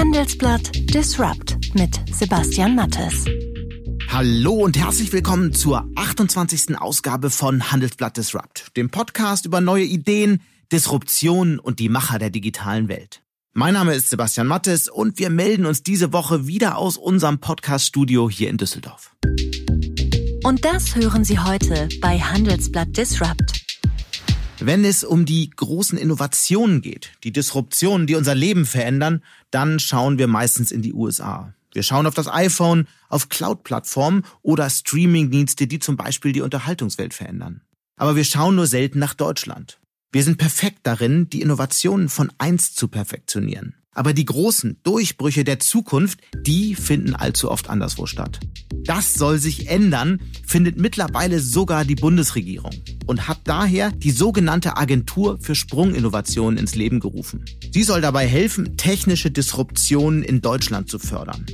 Handelsblatt 0.00 0.70
Disrupt 0.94 1.58
mit 1.74 2.00
Sebastian 2.10 2.74
Mattes. 2.74 3.26
Hallo 4.08 4.54
und 4.54 4.78
herzlich 4.78 5.12
willkommen 5.12 5.52
zur 5.52 5.90
28. 5.94 6.78
Ausgabe 6.78 7.28
von 7.28 7.70
Handelsblatt 7.70 8.16
Disrupt, 8.16 8.74
dem 8.78 8.88
Podcast 8.88 9.44
über 9.44 9.60
neue 9.60 9.84
Ideen, 9.84 10.40
Disruption 10.72 11.58
und 11.58 11.80
die 11.80 11.90
Macher 11.90 12.18
der 12.18 12.30
digitalen 12.30 12.88
Welt. 12.88 13.20
Mein 13.52 13.74
Name 13.74 13.92
ist 13.92 14.08
Sebastian 14.08 14.46
Mattes 14.46 14.88
und 14.88 15.18
wir 15.18 15.28
melden 15.28 15.66
uns 15.66 15.82
diese 15.82 16.14
Woche 16.14 16.46
wieder 16.46 16.78
aus 16.78 16.96
unserem 16.96 17.38
Podcast-Studio 17.38 18.30
hier 18.30 18.48
in 18.48 18.56
Düsseldorf. 18.56 19.14
Und 20.44 20.64
das 20.64 20.96
hören 20.96 21.24
Sie 21.24 21.38
heute 21.38 21.90
bei 22.00 22.18
Handelsblatt 22.18 22.96
Disrupt. 22.96 23.59
Wenn 24.62 24.84
es 24.84 25.04
um 25.04 25.24
die 25.24 25.48
großen 25.48 25.96
Innovationen 25.96 26.82
geht, 26.82 27.12
die 27.24 27.32
Disruptionen, 27.32 28.06
die 28.06 28.14
unser 28.14 28.34
Leben 28.34 28.66
verändern, 28.66 29.22
dann 29.50 29.80
schauen 29.80 30.18
wir 30.18 30.26
meistens 30.26 30.70
in 30.70 30.82
die 30.82 30.92
USA. 30.92 31.54
Wir 31.72 31.82
schauen 31.82 32.06
auf 32.06 32.14
das 32.14 32.28
iPhone, 32.28 32.86
auf 33.08 33.28
Cloud-Plattformen 33.28 34.24
oder 34.42 34.68
Streaming-Dienste, 34.68 35.66
die 35.66 35.78
zum 35.78 35.96
Beispiel 35.96 36.32
die 36.32 36.42
Unterhaltungswelt 36.42 37.14
verändern. 37.14 37.62
Aber 37.96 38.16
wir 38.16 38.24
schauen 38.24 38.56
nur 38.56 38.66
selten 38.66 38.98
nach 38.98 39.14
Deutschland. 39.14 39.80
Wir 40.12 40.24
sind 40.24 40.36
perfekt 40.36 40.80
darin, 40.82 41.30
die 41.30 41.40
Innovationen 41.40 42.08
von 42.08 42.32
einst 42.38 42.76
zu 42.76 42.88
perfektionieren. 42.88 43.76
Aber 43.92 44.12
die 44.12 44.24
großen 44.24 44.78
Durchbrüche 44.84 45.42
der 45.42 45.58
Zukunft, 45.58 46.20
die 46.46 46.76
finden 46.76 47.14
allzu 47.14 47.50
oft 47.50 47.68
anderswo 47.68 48.06
statt. 48.06 48.38
Das 48.84 49.14
soll 49.14 49.38
sich 49.38 49.68
ändern, 49.68 50.20
findet 50.46 50.78
mittlerweile 50.78 51.40
sogar 51.40 51.84
die 51.84 51.96
Bundesregierung 51.96 52.72
und 53.06 53.26
hat 53.26 53.40
daher 53.44 53.90
die 53.90 54.12
sogenannte 54.12 54.76
Agentur 54.76 55.38
für 55.40 55.54
Sprunginnovationen 55.54 56.58
ins 56.58 56.76
Leben 56.76 57.00
gerufen. 57.00 57.44
Sie 57.72 57.82
soll 57.82 58.00
dabei 58.00 58.26
helfen, 58.26 58.76
technische 58.76 59.30
Disruptionen 59.30 60.22
in 60.22 60.40
Deutschland 60.40 60.88
zu 60.88 60.98
fördern. 60.98 61.44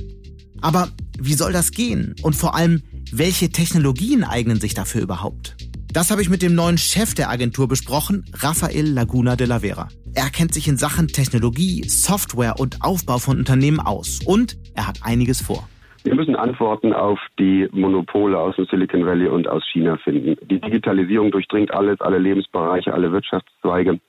Aber 0.61 0.89
wie 1.19 1.33
soll 1.33 1.53
das 1.53 1.71
gehen? 1.71 2.15
Und 2.21 2.35
vor 2.35 2.55
allem, 2.55 2.83
welche 3.11 3.49
Technologien 3.49 4.23
eignen 4.23 4.59
sich 4.59 4.73
dafür 4.73 5.01
überhaupt? 5.01 5.55
Das 5.97 6.11
habe 6.11 6.21
ich 6.21 6.29
mit 6.29 6.43
dem 6.43 6.53
neuen 6.53 6.77
Chef 6.77 7.15
der 7.15 7.31
Agentur 7.31 7.67
besprochen, 7.67 8.23
Rafael 8.31 8.85
Laguna 8.85 9.35
de 9.35 9.47
la 9.47 9.57
Vera. 9.61 9.87
Er 10.13 10.29
kennt 10.29 10.53
sich 10.53 10.67
in 10.67 10.77
Sachen 10.77 11.07
Technologie, 11.07 11.81
Software 11.87 12.59
und 12.59 12.83
Aufbau 12.83 13.17
von 13.17 13.39
Unternehmen 13.39 13.79
aus 13.79 14.19
und 14.23 14.57
er 14.75 14.87
hat 14.87 14.99
einiges 15.03 15.41
vor. 15.41 15.67
Wir 16.03 16.13
müssen 16.13 16.35
Antworten 16.35 16.93
auf 16.93 17.17
die 17.39 17.67
Monopole 17.71 18.37
aus 18.37 18.55
dem 18.57 18.67
Silicon 18.67 19.07
Valley 19.07 19.27
und 19.27 19.47
aus 19.47 19.63
China 19.73 19.97
finden. 19.97 20.35
Die 20.47 20.61
Digitalisierung 20.61 21.31
durchdringt 21.31 21.73
alles, 21.73 21.99
alle 21.99 22.19
Lebensbereiche, 22.19 22.93
alle 22.93 23.11
Wirtschaftszweige 23.11 23.99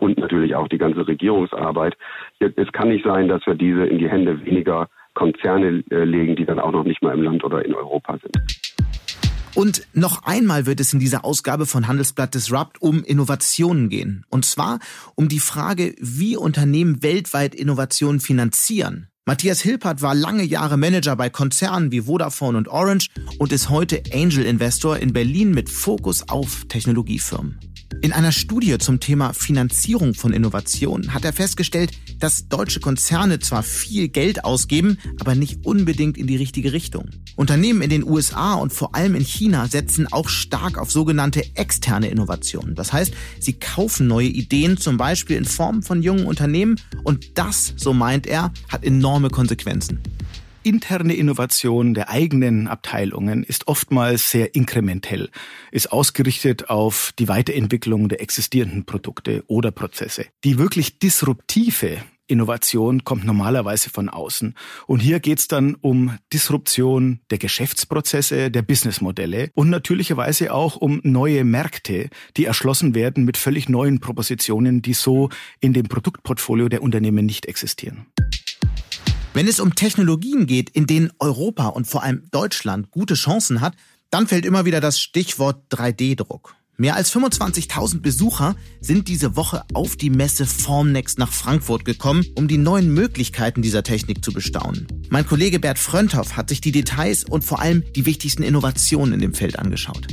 und 0.00 0.16
natürlich 0.16 0.54
auch 0.54 0.68
die 0.68 0.78
ganze 0.78 1.06
Regierungsarbeit. 1.06 1.98
Es 2.38 2.72
kann 2.72 2.88
nicht 2.88 3.04
sein, 3.04 3.28
dass 3.28 3.46
wir 3.46 3.56
diese 3.56 3.84
in 3.84 3.98
die 3.98 4.08
Hände 4.08 4.42
weniger 4.46 4.88
Konzerne 5.12 5.84
äh, 5.90 6.04
legen, 6.04 6.34
die 6.34 6.46
dann 6.46 6.58
auch 6.58 6.72
noch 6.72 6.84
nicht 6.84 7.02
mal 7.02 7.12
im 7.12 7.24
Land 7.24 7.44
oder 7.44 7.62
in 7.62 7.74
Europa 7.74 8.16
sind. 8.22 8.65
Und 9.56 9.86
noch 9.94 10.24
einmal 10.24 10.66
wird 10.66 10.80
es 10.80 10.92
in 10.92 11.00
dieser 11.00 11.24
Ausgabe 11.24 11.64
von 11.64 11.88
Handelsblatt 11.88 12.34
Disrupt 12.34 12.82
um 12.82 13.02
Innovationen 13.02 13.88
gehen. 13.88 14.26
Und 14.28 14.44
zwar 14.44 14.80
um 15.14 15.30
die 15.30 15.40
Frage, 15.40 15.94
wie 15.98 16.36
Unternehmen 16.36 17.02
weltweit 17.02 17.54
Innovationen 17.54 18.20
finanzieren. 18.20 19.08
Matthias 19.24 19.62
Hilpert 19.62 20.02
war 20.02 20.14
lange 20.14 20.44
Jahre 20.44 20.76
Manager 20.76 21.16
bei 21.16 21.30
Konzernen 21.30 21.90
wie 21.90 22.02
Vodafone 22.02 22.58
und 22.58 22.68
Orange 22.68 23.08
und 23.38 23.50
ist 23.50 23.70
heute 23.70 24.02
Angel 24.12 24.44
Investor 24.44 24.98
in 24.98 25.14
Berlin 25.14 25.52
mit 25.52 25.70
Fokus 25.70 26.28
auf 26.28 26.66
Technologiefirmen. 26.68 27.58
In 28.02 28.12
einer 28.12 28.32
Studie 28.32 28.76
zum 28.78 29.00
Thema 29.00 29.32
Finanzierung 29.32 30.14
von 30.14 30.32
Innovationen 30.32 31.14
hat 31.14 31.24
er 31.24 31.32
festgestellt, 31.32 31.92
dass 32.18 32.48
deutsche 32.48 32.80
Konzerne 32.80 33.38
zwar 33.38 33.62
viel 33.62 34.08
Geld 34.08 34.44
ausgeben, 34.44 34.98
aber 35.18 35.34
nicht 35.34 35.64
unbedingt 35.64 36.16
in 36.16 36.26
die 36.26 36.36
richtige 36.36 36.72
Richtung. 36.72 37.10
Unternehmen 37.36 37.82
in 37.82 37.90
den 37.90 38.04
USA 38.04 38.54
und 38.54 38.72
vor 38.72 38.94
allem 38.94 39.14
in 39.14 39.24
China 39.24 39.66
setzen 39.66 40.06
auch 40.12 40.28
stark 40.28 40.78
auf 40.78 40.90
sogenannte 40.90 41.44
externe 41.56 42.08
Innovationen. 42.08 42.74
Das 42.74 42.92
heißt, 42.92 43.12
sie 43.40 43.54
kaufen 43.54 44.06
neue 44.06 44.28
Ideen 44.28 44.76
zum 44.76 44.96
Beispiel 44.96 45.36
in 45.36 45.44
Form 45.44 45.82
von 45.82 46.02
jungen 46.02 46.26
Unternehmen 46.26 46.80
und 47.02 47.38
das, 47.38 47.74
so 47.76 47.92
meint 47.92 48.26
er, 48.26 48.52
hat 48.68 48.84
enorme 48.84 49.30
Konsequenzen 49.30 50.00
interne 50.66 51.14
Innovation 51.14 51.94
der 51.94 52.10
eigenen 52.10 52.66
Abteilungen 52.66 53.44
ist 53.44 53.68
oftmals 53.68 54.32
sehr 54.32 54.56
inkrementell, 54.56 55.30
ist 55.70 55.92
ausgerichtet 55.92 56.68
auf 56.68 57.12
die 57.20 57.28
Weiterentwicklung 57.28 58.08
der 58.08 58.20
existierenden 58.20 58.84
Produkte 58.84 59.44
oder 59.46 59.70
Prozesse. 59.70 60.26
Die 60.42 60.58
wirklich 60.58 60.98
disruptive 60.98 61.98
Innovation 62.26 63.04
kommt 63.04 63.24
normalerweise 63.24 63.90
von 63.90 64.08
außen. 64.08 64.56
Und 64.88 64.98
hier 64.98 65.20
geht's 65.20 65.46
dann 65.46 65.76
um 65.76 66.18
Disruption 66.32 67.20
der 67.30 67.38
Geschäftsprozesse, 67.38 68.50
der 68.50 68.62
Businessmodelle 68.62 69.50
und 69.54 69.70
natürlicherweise 69.70 70.52
auch 70.52 70.74
um 70.74 71.00
neue 71.04 71.44
Märkte, 71.44 72.10
die 72.36 72.44
erschlossen 72.44 72.96
werden 72.96 73.24
mit 73.24 73.36
völlig 73.36 73.68
neuen 73.68 74.00
Propositionen, 74.00 74.82
die 74.82 74.94
so 74.94 75.30
in 75.60 75.72
dem 75.72 75.86
Produktportfolio 75.86 76.68
der 76.68 76.82
Unternehmen 76.82 77.24
nicht 77.24 77.46
existieren. 77.46 78.06
Wenn 79.36 79.48
es 79.48 79.60
um 79.60 79.74
Technologien 79.74 80.46
geht, 80.46 80.70
in 80.70 80.86
denen 80.86 81.10
Europa 81.18 81.66
und 81.66 81.86
vor 81.86 82.02
allem 82.02 82.22
Deutschland 82.30 82.90
gute 82.90 83.12
Chancen 83.12 83.60
hat, 83.60 83.74
dann 84.08 84.26
fällt 84.26 84.46
immer 84.46 84.64
wieder 84.64 84.80
das 84.80 84.98
Stichwort 84.98 85.62
3D-Druck. 85.70 86.56
Mehr 86.78 86.96
als 86.96 87.14
25.000 87.14 88.00
Besucher 88.00 88.56
sind 88.80 89.08
diese 89.08 89.36
Woche 89.36 89.64
auf 89.74 89.96
die 89.96 90.08
Messe 90.08 90.46
Formnext 90.46 91.18
nach 91.18 91.34
Frankfurt 91.34 91.84
gekommen, 91.84 92.24
um 92.34 92.48
die 92.48 92.56
neuen 92.56 92.94
Möglichkeiten 92.94 93.60
dieser 93.60 93.82
Technik 93.82 94.24
zu 94.24 94.32
bestaunen. 94.32 94.86
Mein 95.10 95.26
Kollege 95.26 95.60
Bert 95.60 95.78
Frönthoff 95.78 96.38
hat 96.38 96.48
sich 96.48 96.62
die 96.62 96.72
Details 96.72 97.24
und 97.24 97.44
vor 97.44 97.60
allem 97.60 97.84
die 97.94 98.06
wichtigsten 98.06 98.42
Innovationen 98.42 99.12
in 99.12 99.20
dem 99.20 99.34
Feld 99.34 99.58
angeschaut 99.58 100.06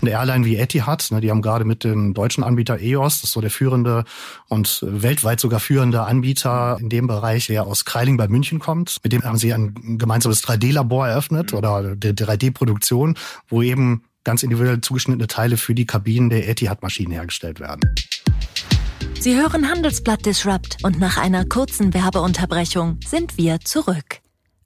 eine 0.00 0.10
Airline 0.10 0.44
wie 0.44 0.56
Etihad, 0.56 1.10
ne, 1.10 1.20
die 1.20 1.30
haben 1.30 1.42
gerade 1.42 1.64
mit 1.64 1.84
dem 1.84 2.14
deutschen 2.14 2.44
Anbieter 2.44 2.80
EOS, 2.80 3.20
das 3.20 3.30
ist 3.30 3.32
so 3.32 3.40
der 3.40 3.50
führende 3.50 4.04
und 4.48 4.84
weltweit 4.86 5.40
sogar 5.40 5.60
führende 5.60 6.02
Anbieter 6.02 6.78
in 6.80 6.88
dem 6.88 7.06
Bereich, 7.06 7.46
der 7.46 7.66
aus 7.66 7.84
Kreiling 7.84 8.16
bei 8.16 8.28
München 8.28 8.58
kommt. 8.58 8.98
Mit 9.02 9.12
dem 9.12 9.22
haben 9.22 9.38
sie 9.38 9.52
ein 9.52 9.98
gemeinsames 9.98 10.44
3D-Labor 10.44 11.08
eröffnet 11.08 11.52
mhm. 11.52 11.58
oder 11.58 11.96
der 11.96 12.14
3D-Produktion, 12.14 13.16
wo 13.48 13.62
eben 13.62 14.04
ganz 14.24 14.42
individuell 14.42 14.80
zugeschnittene 14.80 15.26
Teile 15.26 15.56
für 15.56 15.74
die 15.74 15.86
Kabinen 15.86 16.30
der 16.30 16.48
Etihad-Maschinen 16.48 17.12
hergestellt 17.12 17.60
werden. 17.60 17.80
Sie 19.18 19.36
hören 19.36 19.68
Handelsblatt 19.68 20.24
Disrupt 20.24 20.78
und 20.82 20.98
nach 20.98 21.18
einer 21.18 21.44
kurzen 21.44 21.92
Werbeunterbrechung 21.92 23.00
sind 23.06 23.36
wir 23.36 23.60
zurück. 23.60 24.20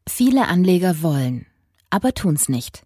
Viele 0.09 0.47
Anleger 0.47 1.03
wollen, 1.03 1.47
aber 1.91 2.15
tun's 2.15 2.49
nicht. 2.49 2.83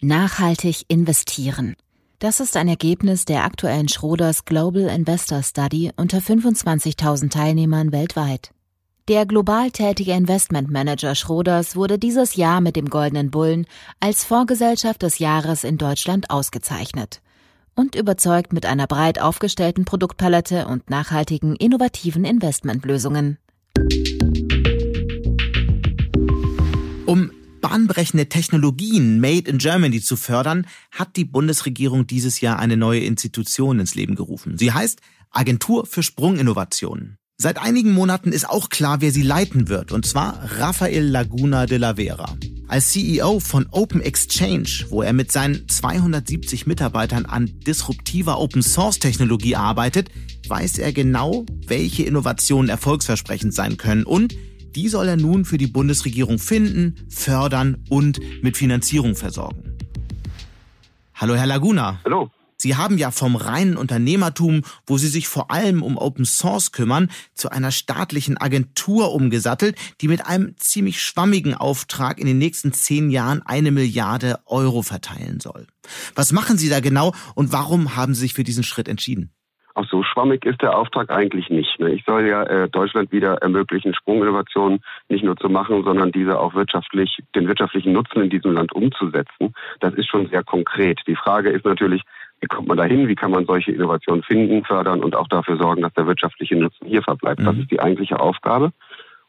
Nachhaltig 0.00 0.84
investieren. 0.88 1.76
Das 2.20 2.38
ist 2.38 2.54
ein 2.58 2.68
Ergebnis 2.68 3.24
der 3.24 3.44
aktuellen 3.44 3.88
Schroders 3.88 4.44
Global 4.44 4.82
Investor 4.90 5.42
Study 5.42 5.90
unter 5.96 6.18
25.000 6.18 7.30
Teilnehmern 7.30 7.92
weltweit. 7.92 8.50
Der 9.08 9.24
global 9.24 9.70
tätige 9.70 10.12
Investmentmanager 10.12 11.14
Schroders 11.14 11.76
wurde 11.76 11.98
dieses 11.98 12.36
Jahr 12.36 12.60
mit 12.60 12.76
dem 12.76 12.90
Goldenen 12.90 13.30
Bullen 13.30 13.64
als 14.00 14.22
Vorgesellschaft 14.22 15.00
des 15.00 15.18
Jahres 15.18 15.64
in 15.64 15.78
Deutschland 15.78 16.28
ausgezeichnet 16.28 17.22
und 17.74 17.94
überzeugt 17.94 18.52
mit 18.52 18.66
einer 18.66 18.86
breit 18.86 19.18
aufgestellten 19.18 19.86
Produktpalette 19.86 20.66
und 20.66 20.90
nachhaltigen, 20.90 21.56
innovativen 21.56 22.26
Investmentlösungen. 22.26 23.38
Um 27.06 27.30
bahnbrechende 27.70 28.28
Technologien 28.28 29.20
made 29.20 29.48
in 29.48 29.58
Germany 29.58 30.00
zu 30.00 30.16
fördern, 30.16 30.66
hat 30.90 31.14
die 31.14 31.24
Bundesregierung 31.24 32.06
dieses 32.06 32.40
Jahr 32.40 32.58
eine 32.58 32.76
neue 32.76 33.00
Institution 33.00 33.78
ins 33.78 33.94
Leben 33.94 34.16
gerufen. 34.16 34.58
Sie 34.58 34.72
heißt 34.72 35.00
Agentur 35.30 35.86
für 35.86 36.02
Sprunginnovationen. 36.02 37.16
Seit 37.36 37.58
einigen 37.58 37.92
Monaten 37.92 38.32
ist 38.32 38.50
auch 38.50 38.70
klar, 38.70 39.00
wer 39.00 39.12
sie 39.12 39.22
leiten 39.22 39.68
wird, 39.68 39.92
und 39.92 40.04
zwar 40.04 40.40
Rafael 40.58 41.04
Laguna 41.04 41.66
de 41.66 41.78
la 41.78 41.94
Vera. 41.94 42.36
Als 42.66 42.90
CEO 42.90 43.38
von 43.38 43.66
Open 43.70 44.00
Exchange, 44.00 44.86
wo 44.90 45.02
er 45.02 45.12
mit 45.12 45.30
seinen 45.30 45.68
270 45.68 46.66
Mitarbeitern 46.66 47.24
an 47.24 47.50
disruptiver 47.66 48.40
Open 48.40 48.62
Source 48.62 48.98
Technologie 48.98 49.54
arbeitet, 49.54 50.10
weiß 50.48 50.78
er 50.78 50.92
genau, 50.92 51.46
welche 51.66 52.02
Innovationen 52.02 52.68
erfolgsversprechend 52.68 53.54
sein 53.54 53.76
können 53.76 54.04
und 54.04 54.34
die 54.74 54.88
soll 54.88 55.08
er 55.08 55.16
nun 55.16 55.44
für 55.44 55.58
die 55.58 55.66
Bundesregierung 55.66 56.38
finden, 56.38 56.94
fördern 57.08 57.84
und 57.88 58.20
mit 58.42 58.56
Finanzierung 58.56 59.16
versorgen. 59.16 59.76
Hallo, 61.14 61.34
Herr 61.34 61.46
Laguna. 61.46 62.00
Hallo. 62.04 62.30
Sie 62.60 62.76
haben 62.76 62.98
ja 62.98 63.10
vom 63.10 63.36
reinen 63.36 63.78
Unternehmertum, 63.78 64.62
wo 64.86 64.98
Sie 64.98 65.08
sich 65.08 65.28
vor 65.28 65.50
allem 65.50 65.82
um 65.82 65.96
Open 65.96 66.26
Source 66.26 66.72
kümmern, 66.72 67.10
zu 67.34 67.48
einer 67.50 67.70
staatlichen 67.70 68.36
Agentur 68.36 69.14
umgesattelt, 69.14 69.76
die 70.02 70.08
mit 70.08 70.26
einem 70.26 70.54
ziemlich 70.58 71.02
schwammigen 71.02 71.54
Auftrag 71.54 72.18
in 72.18 72.26
den 72.26 72.36
nächsten 72.36 72.74
zehn 72.74 73.10
Jahren 73.10 73.40
eine 73.42 73.70
Milliarde 73.70 74.40
Euro 74.44 74.82
verteilen 74.82 75.40
soll. 75.40 75.66
Was 76.14 76.32
machen 76.32 76.58
Sie 76.58 76.68
da 76.68 76.80
genau 76.80 77.14
und 77.34 77.50
warum 77.50 77.96
haben 77.96 78.14
Sie 78.14 78.20
sich 78.20 78.34
für 78.34 78.44
diesen 78.44 78.62
Schritt 78.62 78.88
entschieden? 78.88 79.32
Auch 79.74 79.86
so 79.86 80.02
schwammig 80.02 80.44
ist 80.44 80.62
der 80.62 80.76
Auftrag 80.76 81.10
eigentlich 81.10 81.50
nicht. 81.50 81.78
Ne? 81.78 81.90
Ich 81.92 82.04
soll 82.04 82.26
ja 82.26 82.42
äh, 82.44 82.68
Deutschland 82.68 83.12
wieder 83.12 83.34
ermöglichen, 83.42 83.94
Sprunginnovationen 83.94 84.80
nicht 85.08 85.24
nur 85.24 85.36
zu 85.36 85.48
machen, 85.48 85.84
sondern 85.84 86.12
diese 86.12 86.38
auch 86.38 86.54
wirtschaftlich, 86.54 87.18
den 87.34 87.48
wirtschaftlichen 87.48 87.92
Nutzen 87.92 88.22
in 88.22 88.30
diesem 88.30 88.52
Land 88.52 88.72
umzusetzen. 88.72 89.54
Das 89.80 89.94
ist 89.94 90.08
schon 90.08 90.28
sehr 90.28 90.42
konkret. 90.42 91.00
Die 91.06 91.16
Frage 91.16 91.50
ist 91.50 91.64
natürlich, 91.64 92.02
wie 92.40 92.46
kommt 92.46 92.68
man 92.68 92.78
dahin? 92.78 93.06
Wie 93.06 93.14
kann 93.14 93.30
man 93.30 93.44
solche 93.44 93.72
Innovationen 93.72 94.22
finden, 94.22 94.64
fördern 94.64 95.02
und 95.02 95.14
auch 95.14 95.28
dafür 95.28 95.58
sorgen, 95.58 95.82
dass 95.82 95.92
der 95.92 96.06
wirtschaftliche 96.06 96.56
Nutzen 96.56 96.86
hier 96.86 97.02
verbleibt? 97.02 97.40
Mhm. 97.40 97.44
Das 97.44 97.56
ist 97.56 97.70
die 97.70 97.80
eigentliche 97.80 98.18
Aufgabe. 98.18 98.72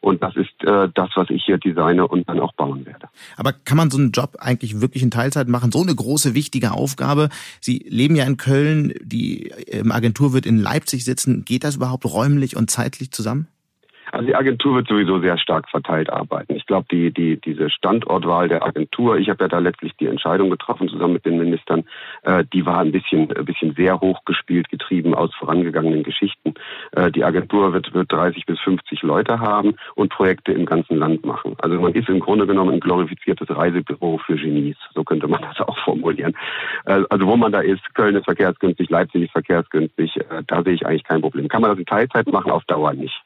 Und 0.02 0.20
das 0.20 0.34
ist 0.34 0.50
äh, 0.64 0.88
das, 0.94 1.10
was 1.14 1.30
ich 1.30 1.44
hier 1.44 1.58
designe 1.58 2.06
und 2.06 2.28
dann 2.28 2.40
auch 2.40 2.52
bauen 2.54 2.84
werde. 2.84 3.08
Aber 3.36 3.52
kann 3.52 3.76
man 3.76 3.88
so 3.88 3.98
einen 3.98 4.10
Job 4.10 4.36
eigentlich 4.40 4.80
wirklich 4.80 5.02
in 5.02 5.12
Teilzeit 5.12 5.46
machen? 5.46 5.70
So 5.70 5.80
eine 5.80 5.94
große, 5.94 6.34
wichtige 6.34 6.72
Aufgabe. 6.72 7.28
Sie 7.60 7.86
leben 7.88 8.16
ja 8.16 8.24
in 8.24 8.36
Köln, 8.36 8.94
die 9.00 9.46
ähm, 9.68 9.92
Agentur 9.92 10.32
wird 10.32 10.44
in 10.44 10.58
Leipzig 10.58 11.04
sitzen. 11.04 11.44
Geht 11.44 11.62
das 11.62 11.76
überhaupt 11.76 12.04
räumlich 12.04 12.56
und 12.56 12.68
zeitlich 12.68 13.12
zusammen? 13.12 13.46
Also 14.12 14.26
die 14.26 14.36
Agentur 14.36 14.76
wird 14.76 14.88
sowieso 14.88 15.20
sehr 15.20 15.38
stark 15.38 15.70
verteilt 15.70 16.10
arbeiten. 16.10 16.54
Ich 16.54 16.66
glaube, 16.66 16.86
die, 16.90 17.10
die, 17.10 17.40
diese 17.40 17.70
Standortwahl 17.70 18.46
der 18.46 18.62
Agentur, 18.62 19.16
ich 19.16 19.30
habe 19.30 19.44
ja 19.44 19.48
da 19.48 19.58
letztlich 19.58 19.96
die 19.98 20.06
Entscheidung 20.06 20.50
getroffen 20.50 20.86
zusammen 20.88 21.14
mit 21.14 21.24
den 21.24 21.38
Ministern, 21.38 21.84
äh, 22.22 22.44
die 22.52 22.66
war 22.66 22.80
ein 22.80 22.92
bisschen, 22.92 23.34
ein 23.34 23.44
bisschen 23.46 23.74
sehr 23.74 24.00
hoch 24.00 24.22
gespielt, 24.26 24.68
getrieben 24.68 25.14
aus 25.14 25.34
vorangegangenen 25.34 26.02
Geschichten. 26.02 26.52
Äh, 26.94 27.10
die 27.10 27.24
Agentur 27.24 27.72
wird, 27.72 27.94
wird 27.94 28.12
30 28.12 28.44
bis 28.44 28.60
50 28.60 29.02
Leute 29.02 29.40
haben 29.40 29.76
und 29.94 30.10
Projekte 30.10 30.52
im 30.52 30.66
ganzen 30.66 30.98
Land 30.98 31.24
machen. 31.24 31.56
Also 31.62 31.80
man 31.80 31.94
ist 31.94 32.10
im 32.10 32.20
Grunde 32.20 32.46
genommen 32.46 32.74
ein 32.74 32.80
glorifiziertes 32.80 33.48
Reisebüro 33.48 34.18
für 34.18 34.36
Genies. 34.36 34.76
So 34.94 35.04
könnte 35.04 35.26
man 35.26 35.40
das 35.40 35.58
auch 35.66 35.78
formulieren. 35.78 36.36
Äh, 36.84 37.02
also 37.08 37.26
wo 37.26 37.36
man 37.36 37.50
da 37.50 37.60
ist, 37.60 37.82
Köln 37.94 38.14
ist 38.14 38.26
verkehrsgünstig, 38.26 38.90
Leipzig 38.90 39.22
ist 39.22 39.32
verkehrsgünstig, 39.32 40.18
äh, 40.18 40.42
da 40.46 40.62
sehe 40.62 40.74
ich 40.74 40.84
eigentlich 40.84 41.04
kein 41.04 41.22
Problem. 41.22 41.48
Kann 41.48 41.62
man 41.62 41.70
das 41.70 41.78
in 41.78 41.86
Teilzeit 41.86 42.30
machen? 42.30 42.50
Auf 42.50 42.64
Dauer 42.64 42.92
nicht 42.92 43.22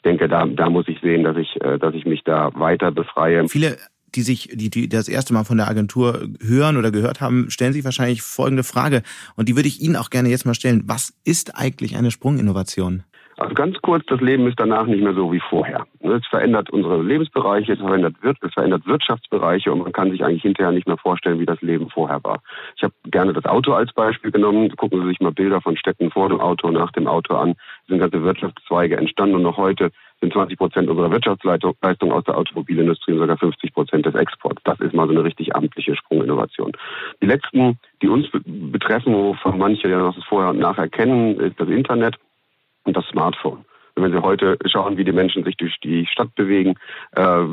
ich 0.00 0.02
denke, 0.02 0.28
da, 0.28 0.46
da 0.46 0.70
muss 0.70 0.88
ich 0.88 0.98
sehen, 1.02 1.24
dass 1.24 1.36
ich, 1.36 1.62
äh, 1.62 1.78
dass 1.78 1.94
ich 1.94 2.06
mich 2.06 2.24
da 2.24 2.50
weiter 2.54 2.90
befreie. 2.90 3.46
Viele 3.48 3.76
die 4.14 4.22
sich, 4.22 4.48
die, 4.52 4.70
die 4.70 4.88
das 4.88 5.08
erste 5.08 5.32
Mal 5.32 5.44
von 5.44 5.56
der 5.56 5.68
Agentur 5.68 6.28
hören 6.40 6.76
oder 6.76 6.90
gehört 6.90 7.20
haben, 7.20 7.48
stellen 7.48 7.72
sich 7.72 7.84
wahrscheinlich 7.84 8.22
folgende 8.22 8.64
Frage. 8.64 9.02
Und 9.36 9.48
die 9.48 9.54
würde 9.54 9.68
ich 9.68 9.80
Ihnen 9.80 9.94
auch 9.94 10.10
gerne 10.10 10.30
jetzt 10.30 10.46
mal 10.46 10.54
stellen. 10.54 10.82
Was 10.86 11.12
ist 11.22 11.54
eigentlich 11.54 11.96
eine 11.96 12.10
Sprunginnovation? 12.10 13.04
Also 13.40 13.54
ganz 13.54 13.80
kurz, 13.80 14.04
das 14.04 14.20
Leben 14.20 14.46
ist 14.46 14.60
danach 14.60 14.84
nicht 14.84 15.02
mehr 15.02 15.14
so 15.14 15.32
wie 15.32 15.40
vorher. 15.40 15.86
Es 16.00 16.26
verändert 16.26 16.68
unsere 16.68 17.02
Lebensbereiche, 17.02 17.72
es 17.72 17.78
verändert, 17.78 18.14
es 18.22 18.52
verändert 18.52 18.86
Wirtschaftsbereiche 18.86 19.72
und 19.72 19.78
man 19.78 19.92
kann 19.92 20.10
sich 20.10 20.22
eigentlich 20.22 20.42
hinterher 20.42 20.72
nicht 20.72 20.86
mehr 20.86 20.98
vorstellen, 20.98 21.40
wie 21.40 21.46
das 21.46 21.60
Leben 21.62 21.88
vorher 21.88 22.22
war. 22.22 22.42
Ich 22.76 22.82
habe 22.82 22.92
gerne 23.06 23.32
das 23.32 23.46
Auto 23.46 23.72
als 23.72 23.94
Beispiel 23.94 24.30
genommen. 24.30 24.76
Gucken 24.76 25.00
Sie 25.00 25.08
sich 25.08 25.20
mal 25.20 25.32
Bilder 25.32 25.62
von 25.62 25.74
Städten 25.78 26.10
vor 26.10 26.28
dem 26.28 26.38
Auto, 26.38 26.70
nach 26.70 26.92
dem 26.92 27.06
Auto 27.06 27.34
an. 27.34 27.52
Es 27.52 27.88
sind 27.88 28.00
ganze 28.00 28.22
Wirtschaftszweige 28.22 28.98
entstanden 28.98 29.36
und 29.36 29.42
noch 29.42 29.56
heute 29.56 29.90
sind 30.20 30.34
20 30.34 30.58
Prozent 30.58 30.90
unserer 30.90 31.10
Wirtschaftsleistung 31.10 32.12
aus 32.12 32.24
der 32.24 32.36
Automobilindustrie 32.36 33.12
und 33.12 33.20
sogar 33.20 33.38
50 33.38 33.72
Prozent 33.72 34.04
des 34.04 34.16
Exports. 34.16 34.60
Das 34.64 34.78
ist 34.80 34.92
mal 34.92 35.06
so 35.06 35.14
eine 35.14 35.24
richtig 35.24 35.56
amtliche 35.56 35.96
Sprunginnovation. 35.96 36.72
Die 37.22 37.26
letzten, 37.26 37.78
die 38.02 38.08
uns 38.08 38.28
betreffen, 38.44 39.14
wovon 39.14 39.56
manche 39.56 39.88
ja 39.88 39.98
noch 39.98 40.14
das 40.14 40.24
Vorher 40.24 40.50
und 40.50 40.58
Nachher 40.58 40.88
kennen, 40.90 41.40
ist 41.40 41.58
das 41.58 41.70
Internet 41.70 42.16
und 42.84 42.96
das 42.96 43.04
Smartphone. 43.06 43.64
Wenn 43.96 44.12
Sie 44.12 44.22
heute 44.22 44.58
schauen, 44.66 44.96
wie 44.96 45.04
die 45.04 45.12
Menschen 45.12 45.44
sich 45.44 45.56
durch 45.56 45.78
die 45.80 46.06
Stadt 46.06 46.34
bewegen, 46.34 46.74
äh, 47.16 47.44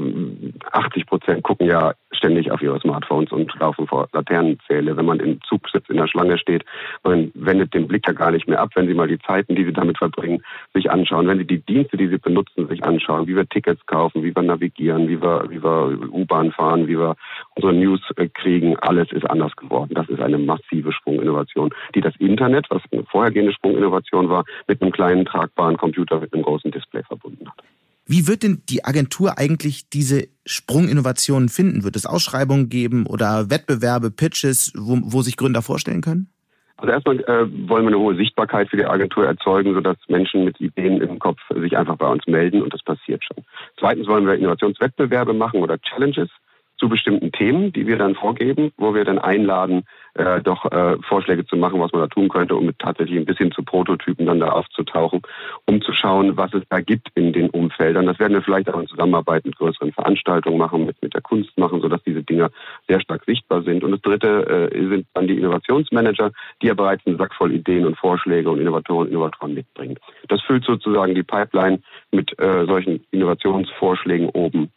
80 0.72 1.06
Prozent 1.06 1.44
gucken 1.44 1.68
ja 1.68 1.94
ständig 2.12 2.52
auf 2.52 2.62
ihre 2.62 2.80
Smartphones 2.80 3.32
und 3.32 3.54
laufen 3.60 3.88
vor 3.88 4.08
Laternenzähle. 4.12 4.98
Wenn 4.98 5.06
man 5.06 5.20
im 5.20 5.40
Zug 5.44 5.70
sitzt, 5.70 5.90
in 5.90 5.98
der 5.98 6.08
Schlange 6.08 6.38
steht, 6.38 6.66
man 7.04 7.32
wendet 7.36 7.74
den 7.74 7.88
Blick 7.88 8.08
ja 8.08 8.14
gar 8.14 8.32
nicht 8.32 8.48
mehr 8.48 8.60
ab, 8.60 8.72
wenn 8.76 8.88
Sie 8.88 8.94
mal 8.94 9.08
die 9.08 9.20
Zeiten, 9.20 9.56
die 9.56 9.66
Sie 9.66 9.74
damit 9.74 9.98
verbringen, 9.98 10.44
sich 10.74 10.90
anschauen. 10.90 11.28
Wenn 11.28 11.38
Sie 11.38 11.46
die 11.46 11.62
Dienste, 11.62 11.98
die 11.98 12.08
Sie 12.08 12.18
benutzen, 12.18 12.68
sich 12.68 12.84
anschauen, 12.84 13.28
wie 13.28 13.36
wir 13.36 13.48
Tickets 13.48 13.86
kaufen, 13.86 14.24
wie 14.24 14.36
wir 14.36 14.44
navigieren, 14.44 15.08
wie 15.08 15.22
wir, 15.22 15.46
wie 15.50 15.64
wir 15.64 16.12
U-Bahn 16.12 16.52
fahren, 16.52 16.88
wie 16.88 16.98
wir 16.98 17.16
unsere 17.56 17.74
News 17.74 18.02
äh, 18.16 18.28
kriegen, 18.28 18.78
alles 18.80 19.12
ist 19.12 19.30
anders 19.30 19.56
geworden. 19.56 19.94
Das 19.94 20.10
ist 20.10 20.22
eine 20.22 20.38
massive 20.38 20.92
Sprunginnovation, 20.92 21.70
die 21.96 22.02
das 22.02 22.16
Internet, 22.18 22.68
was 22.70 22.82
eine 22.92 23.04
vorhergehende 23.04 23.54
Sprunginnovation 23.54 24.30
war, 24.30 24.46
mit 24.68 24.82
einem 24.82 24.92
kleinen 24.92 25.26
tragbaren 25.26 25.78
Computer 25.78 26.22
mit 26.28 26.34
einem 26.34 26.44
großen 26.44 26.72
Display 26.72 27.04
verbunden 27.04 27.48
hat. 27.48 27.64
Wie 28.06 28.28
wird 28.28 28.44
denn 28.44 28.64
die 28.70 28.86
Agentur 28.86 29.38
eigentlich 29.38 29.90
diese 29.90 30.28
Sprunginnovationen 30.46 31.50
finden? 31.50 31.84
Wird 31.84 31.98
es 31.98 32.06
Ausschreibungen 32.06 32.70
geben 32.70 33.06
oder 33.06 33.50
Wettbewerbe, 33.50 34.12
Pitches, 34.12 34.72
wo, 34.78 34.98
wo 35.04 35.22
sich 35.22 35.36
Gründer 35.36 35.62
vorstellen 35.62 36.02
können? 36.02 36.30
Also 36.78 36.94
erstmal 36.94 37.20
äh, 37.22 37.68
wollen 37.68 37.86
wir 37.86 37.88
eine 37.88 38.00
hohe 38.00 38.16
Sichtbarkeit 38.16 38.70
für 38.70 38.78
die 38.78 38.86
Agentur 38.86 39.26
erzeugen, 39.26 39.74
sodass 39.74 39.98
Menschen 40.08 40.46
mit 40.46 40.62
Ideen 40.62 41.02
im 41.02 41.20
Kopf 41.20 41.40
sich 41.50 41.76
einfach 41.76 41.98
bei 41.98 42.08
uns 42.08 42.26
melden 42.28 42.62
und 42.62 42.74
das 42.74 42.84
passiert 42.84 43.24
schon. 43.26 43.44
Zweitens 43.80 44.08
wollen 44.08 44.28
wir 44.28 44.36
Innovationswettbewerbe 44.36 45.34
machen 45.34 45.62
oder 45.62 45.80
Challenges 45.80 46.30
zu 46.78 46.90
bestimmten 46.90 47.32
Themen, 47.32 47.74
die 47.74 47.88
wir 47.88 47.98
dann 47.98 48.16
vorgeben, 48.16 48.72
wo 48.78 48.94
wir 48.94 49.04
dann 49.04 49.20
einladen, 49.20 49.84
äh, 50.14 50.42
doch 50.42 50.66
äh, 50.72 50.98
Vorschläge 51.08 51.46
zu 51.46 51.56
machen, 51.58 51.80
was 51.80 51.92
man 51.92 52.02
da 52.02 52.08
tun 52.08 52.30
könnte, 52.30 52.56
um 52.56 52.72
tatsächlich 52.78 53.18
ein 53.18 53.26
bisschen 53.26 53.52
zu 53.52 53.64
Prototypen 53.64 54.26
dann 54.26 54.40
da 54.40 54.50
aufzutauchen, 54.50 55.22
um 55.66 55.82
zu 55.82 55.94
schauen, 55.94 56.38
was 56.38 56.54
es 56.54 56.64
da 56.70 56.80
gibt 56.80 57.10
in 57.16 57.34
den 57.34 57.50
Umfeldern. 57.50 58.06
Das 58.06 58.20
werden 58.20 58.34
wir 58.34 58.42
vielleicht 58.42 58.70
auch 58.70 58.80
in 58.80 58.88
Zusammenarbeit 58.88 59.46
mit 59.46 59.58
größeren 59.58 59.92
Veranstaltungen 59.92 60.58
machen, 60.58 60.86
mit, 60.86 61.02
mit 61.02 61.14
der 61.14 61.22
Kunst 61.22 61.58
machen, 61.58 61.82
sodass 61.82 62.02
diese 62.04 62.24
Dinge 62.24 62.50
sehr 62.88 63.00
stark 63.00 63.24
sichtbar 63.26 63.64
sind. 63.64 63.84
Und 63.84 63.92
das 63.92 64.02
Dritte 64.02 64.70
äh, 64.72 64.88
sind 64.88 65.08
dann 65.14 65.28
die 65.28 65.38
Innovationsmanager, 65.38 66.32
die 66.62 66.68
ja 66.68 66.74
bereits 66.74 67.06
einen 67.06 67.18
Sack 67.18 67.34
voll 67.34 67.54
Ideen 67.54 67.86
und 67.86 67.98
Vorschläge 67.98 68.50
und 68.50 68.60
Innovatoren 68.60 69.08
und 69.08 69.12
Innovatoren 69.12 69.54
mitbringen. 69.54 69.98
Das 70.28 70.42
füllt 70.42 70.64
sozusagen 70.64 71.16
die 71.16 71.24
Pipeline 71.24 71.80
mit 72.12 72.38
äh, 72.40 72.66
solchen 72.66 73.04
Innovationsvorschlägen 73.12 74.30
oben 74.30 74.72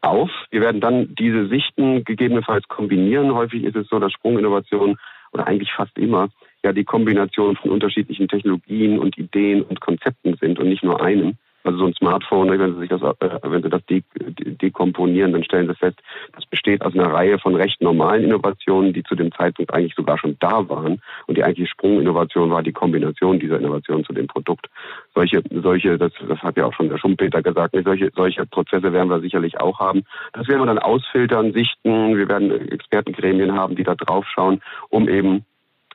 auf. 0.00 0.30
Wir 0.50 0.60
werden 0.60 0.80
dann 0.80 1.14
diese 1.14 1.48
Sichten 1.48 2.04
gegebenenfalls 2.04 2.66
kombinieren. 2.68 3.34
Häufig 3.34 3.64
ist 3.64 3.76
es 3.76 3.88
so, 3.88 3.98
dass 3.98 4.12
Sprunginnovationen 4.12 4.98
oder 5.32 5.46
eigentlich 5.46 5.72
fast 5.72 5.96
immer 5.96 6.28
ja 6.62 6.72
die 6.72 6.84
Kombination 6.84 7.56
von 7.56 7.70
unterschiedlichen 7.70 8.28
Technologien 8.28 8.98
und 8.98 9.16
Ideen 9.16 9.62
und 9.62 9.80
Konzepten 9.80 10.36
sind 10.40 10.58
und 10.58 10.68
nicht 10.68 10.82
nur 10.82 11.02
einem. 11.02 11.36
Also 11.62 11.78
so 11.78 11.86
ein 11.86 11.94
Smartphone, 11.94 12.48
ne, 12.48 12.58
wenn 12.58 12.74
Sie 12.74 12.80
sich 12.80 12.88
das, 12.88 13.02
äh, 13.02 13.38
wenn 13.42 13.62
Sie 13.62 13.68
das 13.68 13.82
dekomponieren, 13.86 15.32
dann 15.32 15.44
stellen 15.44 15.68
Sie 15.68 15.74
fest, 15.74 15.98
das 16.34 16.46
besteht 16.46 16.82
aus 16.82 16.94
einer 16.94 17.12
Reihe 17.12 17.38
von 17.38 17.54
recht 17.54 17.80
normalen 17.82 18.24
Innovationen, 18.24 18.92
die 18.92 19.02
zu 19.02 19.14
dem 19.14 19.30
Zeitpunkt 19.32 19.72
eigentlich 19.74 19.94
sogar 19.94 20.18
schon 20.18 20.36
da 20.40 20.68
waren. 20.68 21.02
Und 21.26 21.36
die 21.36 21.44
eigentliche 21.44 21.70
Sprunginnovation 21.70 22.50
war 22.50 22.62
die 22.62 22.72
Kombination 22.72 23.38
dieser 23.38 23.58
Innovationen 23.58 24.04
zu 24.04 24.12
dem 24.12 24.26
Produkt. 24.26 24.66
Solche, 25.14 25.42
solche, 25.50 25.98
das, 25.98 26.12
das 26.26 26.38
hat 26.38 26.56
ja 26.56 26.64
auch 26.64 26.72
schon 26.72 26.88
der 26.88 26.98
Schumpeter 26.98 27.42
gesagt, 27.42 27.76
solche, 27.84 28.10
solche 28.14 28.46
Prozesse 28.46 28.92
werden 28.92 29.10
wir 29.10 29.20
sicherlich 29.20 29.60
auch 29.60 29.78
haben. 29.80 30.02
Das 30.32 30.48
werden 30.48 30.62
wir 30.62 30.66
dann 30.66 30.78
ausfiltern, 30.78 31.52
sichten. 31.52 32.16
Wir 32.16 32.28
werden 32.28 32.70
Expertengremien 32.70 33.52
haben, 33.52 33.76
die 33.76 33.84
da 33.84 33.94
drauf 33.94 34.26
schauen, 34.32 34.60
um 34.88 35.08
eben 35.08 35.44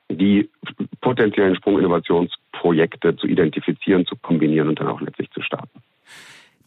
die 0.10 0.50
potenziellen 1.02 1.56
Sprunginnovationsprojekte 2.56 3.16
zu 3.16 3.28
identifizieren, 3.28 4.06
zu 4.06 4.16
kombinieren 4.16 4.70
und 4.70 4.80
dann 4.80 4.88
auch 4.88 5.02
letztlich 5.02 5.30
zu 5.32 5.42
starten. 5.42 5.82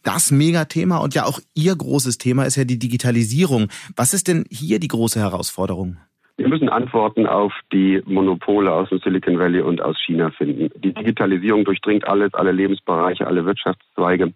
Das 0.03 0.31
Megathema 0.31 0.97
und 0.97 1.13
ja 1.13 1.25
auch 1.25 1.39
Ihr 1.55 1.75
großes 1.75 2.17
Thema 2.17 2.43
ist 2.43 2.55
ja 2.55 2.63
die 2.63 2.79
Digitalisierung. 2.79 3.67
Was 3.95 4.13
ist 4.13 4.27
denn 4.27 4.45
hier 4.49 4.79
die 4.79 4.87
große 4.87 5.19
Herausforderung? 5.19 5.97
Wir 6.37 6.47
müssen 6.47 6.69
Antworten 6.69 7.27
auf 7.27 7.51
die 7.73 8.01
Monopole 8.05 8.71
aus 8.71 8.87
dem 8.89 8.99
Silicon 8.99 9.37
Valley 9.37 9.59
und 9.59 9.81
aus 9.81 9.97
China 10.05 10.31
finden. 10.31 10.69
Die 10.81 10.93
Digitalisierung 10.93 11.65
durchdringt 11.65 12.07
alles, 12.07 12.33
alle 12.33 12.53
Lebensbereiche, 12.53 13.27
alle 13.27 13.43
Wirtschaftszweige 13.43 14.31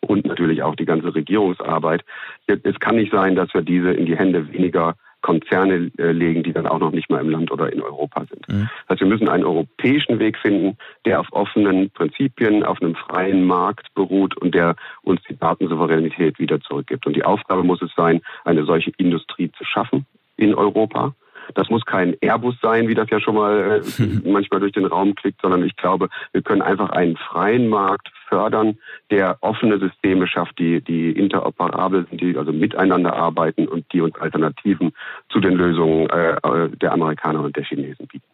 und 0.00 0.24
natürlich 0.24 0.62
auch 0.62 0.76
die 0.76 0.86
ganze 0.86 1.14
Regierungsarbeit. 1.14 2.04
Es 2.46 2.80
kann 2.80 2.96
nicht 2.96 3.12
sein, 3.12 3.36
dass 3.36 3.52
wir 3.52 3.60
diese 3.60 3.92
in 3.92 4.06
die 4.06 4.16
Hände 4.16 4.50
weniger 4.50 4.96
Konzerne 5.22 5.90
äh, 5.98 6.12
legen, 6.12 6.42
die 6.42 6.52
dann 6.52 6.66
auch 6.66 6.78
noch 6.78 6.92
nicht 6.92 7.10
mal 7.10 7.20
im 7.20 7.30
Land 7.30 7.50
oder 7.50 7.72
in 7.72 7.80
Europa 7.80 8.24
sind. 8.26 8.48
Mhm. 8.48 8.68
Heißt, 8.88 9.00
wir 9.00 9.06
müssen 9.06 9.28
einen 9.28 9.44
europäischen 9.44 10.18
Weg 10.18 10.36
finden, 10.36 10.76
der 11.06 11.20
auf 11.20 11.28
offenen 11.30 11.90
Prinzipien, 11.90 12.62
auf 12.64 12.82
einem 12.82 12.94
freien 12.94 13.44
Markt 13.44 13.94
beruht 13.94 14.36
und 14.36 14.54
der 14.54 14.76
uns 15.02 15.20
die 15.28 15.36
Datensouveränität 15.36 16.38
wieder 16.38 16.60
zurückgibt. 16.60 17.06
Und 17.06 17.16
die 17.16 17.24
Aufgabe 17.24 17.62
muss 17.62 17.80
es 17.82 17.90
sein, 17.96 18.20
eine 18.44 18.64
solche 18.64 18.92
Industrie 18.98 19.50
zu 19.52 19.64
schaffen 19.64 20.06
in 20.36 20.54
Europa. 20.54 21.14
Das 21.54 21.68
muss 21.68 21.84
kein 21.84 22.16
Airbus 22.20 22.56
sein, 22.60 22.88
wie 22.88 22.94
das 22.94 23.10
ja 23.10 23.20
schon 23.20 23.34
mal 23.34 23.82
äh, 23.82 24.28
manchmal 24.28 24.60
durch 24.60 24.72
den 24.72 24.86
Raum 24.86 25.14
klickt, 25.14 25.40
sondern 25.40 25.64
ich 25.64 25.76
glaube, 25.76 26.08
wir 26.32 26.42
können 26.42 26.62
einfach 26.62 26.90
einen 26.90 27.16
freien 27.16 27.68
Markt 27.68 28.10
fördern, 28.28 28.78
der 29.10 29.36
offene 29.42 29.78
Systeme 29.78 30.26
schafft, 30.26 30.58
die, 30.58 30.80
die 30.80 31.12
interoperabel 31.12 32.06
sind, 32.08 32.20
die 32.20 32.36
also 32.36 32.52
miteinander 32.52 33.14
arbeiten 33.14 33.68
und 33.68 33.84
die 33.92 34.00
uns 34.00 34.16
Alternativen 34.16 34.92
zu 35.30 35.40
den 35.40 35.54
Lösungen 35.54 36.08
äh, 36.08 36.68
der 36.76 36.92
Amerikaner 36.92 37.42
und 37.42 37.56
der 37.56 37.64
Chinesen 37.64 38.06
bieten. 38.06 38.24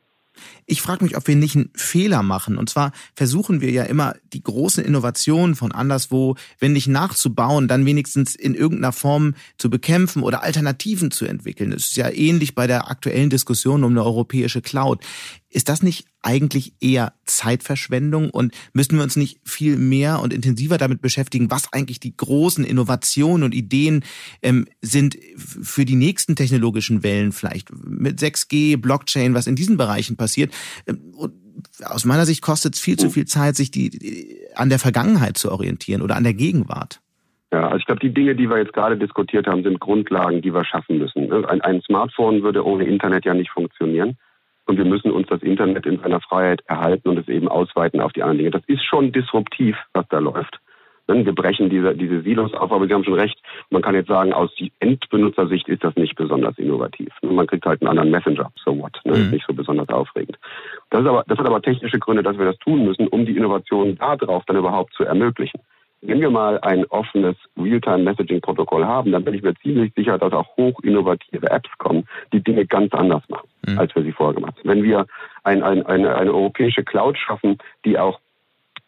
Ich 0.66 0.82
frage 0.82 1.04
mich, 1.04 1.16
ob 1.16 1.26
wir 1.26 1.36
nicht 1.36 1.56
einen 1.56 1.70
Fehler 1.74 2.22
machen. 2.22 2.58
Und 2.58 2.68
zwar 2.68 2.92
versuchen 3.14 3.60
wir 3.60 3.70
ja 3.70 3.84
immer, 3.84 4.14
die 4.32 4.42
großen 4.42 4.84
Innovationen 4.84 5.54
von 5.54 5.72
anderswo, 5.72 6.36
wenn 6.58 6.72
nicht 6.72 6.88
nachzubauen, 6.88 7.68
dann 7.68 7.86
wenigstens 7.86 8.34
in 8.34 8.54
irgendeiner 8.54 8.92
Form 8.92 9.34
zu 9.56 9.70
bekämpfen 9.70 10.22
oder 10.22 10.42
Alternativen 10.42 11.10
zu 11.10 11.24
entwickeln. 11.24 11.72
Es 11.72 11.86
ist 11.86 11.96
ja 11.96 12.10
ähnlich 12.10 12.54
bei 12.54 12.66
der 12.66 12.90
aktuellen 12.90 13.30
Diskussion 13.30 13.84
um 13.84 13.92
eine 13.92 14.04
europäische 14.04 14.60
Cloud. 14.60 15.02
Ist 15.50 15.70
das 15.70 15.82
nicht 15.82 16.06
eigentlich 16.20 16.74
eher 16.80 17.14
Zeitverschwendung 17.24 18.28
und 18.28 18.52
müssen 18.74 18.96
wir 18.96 19.02
uns 19.02 19.16
nicht 19.16 19.40
viel 19.44 19.76
mehr 19.76 20.20
und 20.20 20.34
intensiver 20.34 20.76
damit 20.76 21.00
beschäftigen, 21.00 21.50
was 21.50 21.72
eigentlich 21.72 22.00
die 22.00 22.14
großen 22.14 22.64
Innovationen 22.64 23.44
und 23.44 23.54
Ideen 23.54 24.04
ähm, 24.42 24.66
sind 24.82 25.16
für 25.36 25.86
die 25.86 25.94
nächsten 25.94 26.36
technologischen 26.36 27.02
Wellen 27.02 27.32
vielleicht 27.32 27.70
mit 27.72 28.20
6G, 28.20 28.76
Blockchain, 28.76 29.32
was 29.32 29.46
in 29.46 29.56
diesen 29.56 29.78
Bereichen 29.78 30.16
passiert? 30.16 30.27
Ähm, 30.36 31.14
und 31.16 31.32
aus 31.84 32.04
meiner 32.04 32.26
Sicht 32.26 32.42
kostet 32.42 32.74
es 32.74 32.80
viel 32.80 32.96
zu 32.96 33.10
viel 33.10 33.26
Zeit, 33.26 33.56
sich 33.56 33.70
die, 33.70 33.90
die 33.90 34.38
an 34.54 34.68
der 34.68 34.78
Vergangenheit 34.78 35.36
zu 35.36 35.50
orientieren 35.50 36.02
oder 36.02 36.16
an 36.16 36.24
der 36.24 36.34
Gegenwart. 36.34 37.00
Ja, 37.52 37.66
also 37.66 37.78
ich 37.78 37.86
glaube, 37.86 38.00
die 38.00 38.12
Dinge, 38.12 38.34
die 38.34 38.48
wir 38.50 38.58
jetzt 38.58 38.74
gerade 38.74 38.98
diskutiert 38.98 39.46
haben, 39.46 39.62
sind 39.62 39.80
Grundlagen, 39.80 40.42
die 40.42 40.52
wir 40.52 40.64
schaffen 40.64 40.98
müssen. 40.98 41.32
Ein, 41.32 41.62
ein 41.62 41.80
Smartphone 41.82 42.42
würde 42.42 42.64
ohne 42.64 42.84
Internet 42.84 43.24
ja 43.24 43.34
nicht 43.34 43.50
funktionieren. 43.50 44.18
Und 44.66 44.76
wir 44.76 44.84
müssen 44.84 45.10
uns 45.10 45.26
das 45.28 45.42
Internet 45.42 45.86
in 45.86 45.98
seiner 45.98 46.20
Freiheit 46.20 46.60
erhalten 46.66 47.08
und 47.08 47.16
es 47.16 47.28
eben 47.28 47.48
ausweiten 47.48 48.00
auf 48.00 48.12
die 48.12 48.22
anderen 48.22 48.38
Dinge. 48.38 48.50
Das 48.50 48.64
ist 48.66 48.84
schon 48.84 49.12
disruptiv, 49.12 49.76
was 49.94 50.06
da 50.10 50.18
läuft. 50.18 50.60
Wir 51.08 51.34
brechen 51.34 51.70
diese, 51.70 51.94
diese 51.94 52.20
Silos 52.20 52.52
auf, 52.52 52.70
aber 52.70 52.86
Sie 52.86 52.92
haben 52.92 53.04
schon 53.04 53.18
recht. 53.18 53.40
Man 53.70 53.80
kann 53.80 53.94
jetzt 53.94 54.08
sagen, 54.08 54.34
aus 54.34 54.50
Endbenutzersicht 54.80 55.66
ist 55.68 55.82
das 55.82 55.96
nicht 55.96 56.16
besonders 56.16 56.58
innovativ. 56.58 57.08
Man 57.22 57.46
kriegt 57.46 57.64
halt 57.64 57.80
einen 57.80 57.88
anderen 57.88 58.10
Messenger, 58.10 58.52
so 58.62 58.78
what. 58.78 59.00
Ne? 59.04 59.16
Mhm. 59.16 59.30
Nicht 59.30 59.46
so 59.46 59.54
besonders 59.54 59.88
aufregend. 59.88 60.38
Das, 60.90 61.00
ist 61.00 61.06
aber, 61.06 61.24
das 61.26 61.38
hat 61.38 61.46
aber 61.46 61.62
technische 61.62 61.98
Gründe, 61.98 62.22
dass 62.22 62.36
wir 62.36 62.44
das 62.44 62.58
tun 62.58 62.84
müssen, 62.84 63.08
um 63.08 63.24
die 63.24 63.36
Innovation 63.36 63.96
darauf 63.96 64.44
dann 64.46 64.56
überhaupt 64.56 64.92
zu 64.92 65.04
ermöglichen. 65.04 65.60
Wenn 66.00 66.20
wir 66.20 66.30
mal 66.30 66.60
ein 66.60 66.84
offenes 66.86 67.36
Real-Time-Messaging-Protokoll 67.56 68.84
haben, 68.84 69.10
dann 69.10 69.24
bin 69.24 69.34
ich 69.34 69.42
mir 69.42 69.54
ziemlich 69.56 69.92
sicher, 69.96 70.16
dass 70.16 70.32
auch 70.32 70.56
hoch 70.56 70.78
innovative 70.82 71.50
Apps 71.50 71.70
kommen, 71.78 72.06
die 72.32 72.42
Dinge 72.42 72.66
ganz 72.66 72.92
anders 72.92 73.22
machen, 73.28 73.48
mhm. 73.66 73.78
als 73.78 73.94
wir 73.96 74.04
sie 74.04 74.12
vorher 74.12 74.34
gemacht 74.34 74.56
haben. 74.58 74.68
Wenn 74.68 74.82
wir 74.84 75.06
ein, 75.42 75.62
ein, 75.62 75.84
eine, 75.86 76.14
eine 76.14 76.32
europäische 76.32 76.84
Cloud 76.84 77.18
schaffen, 77.18 77.58
die 77.84 77.98
auch 77.98 78.20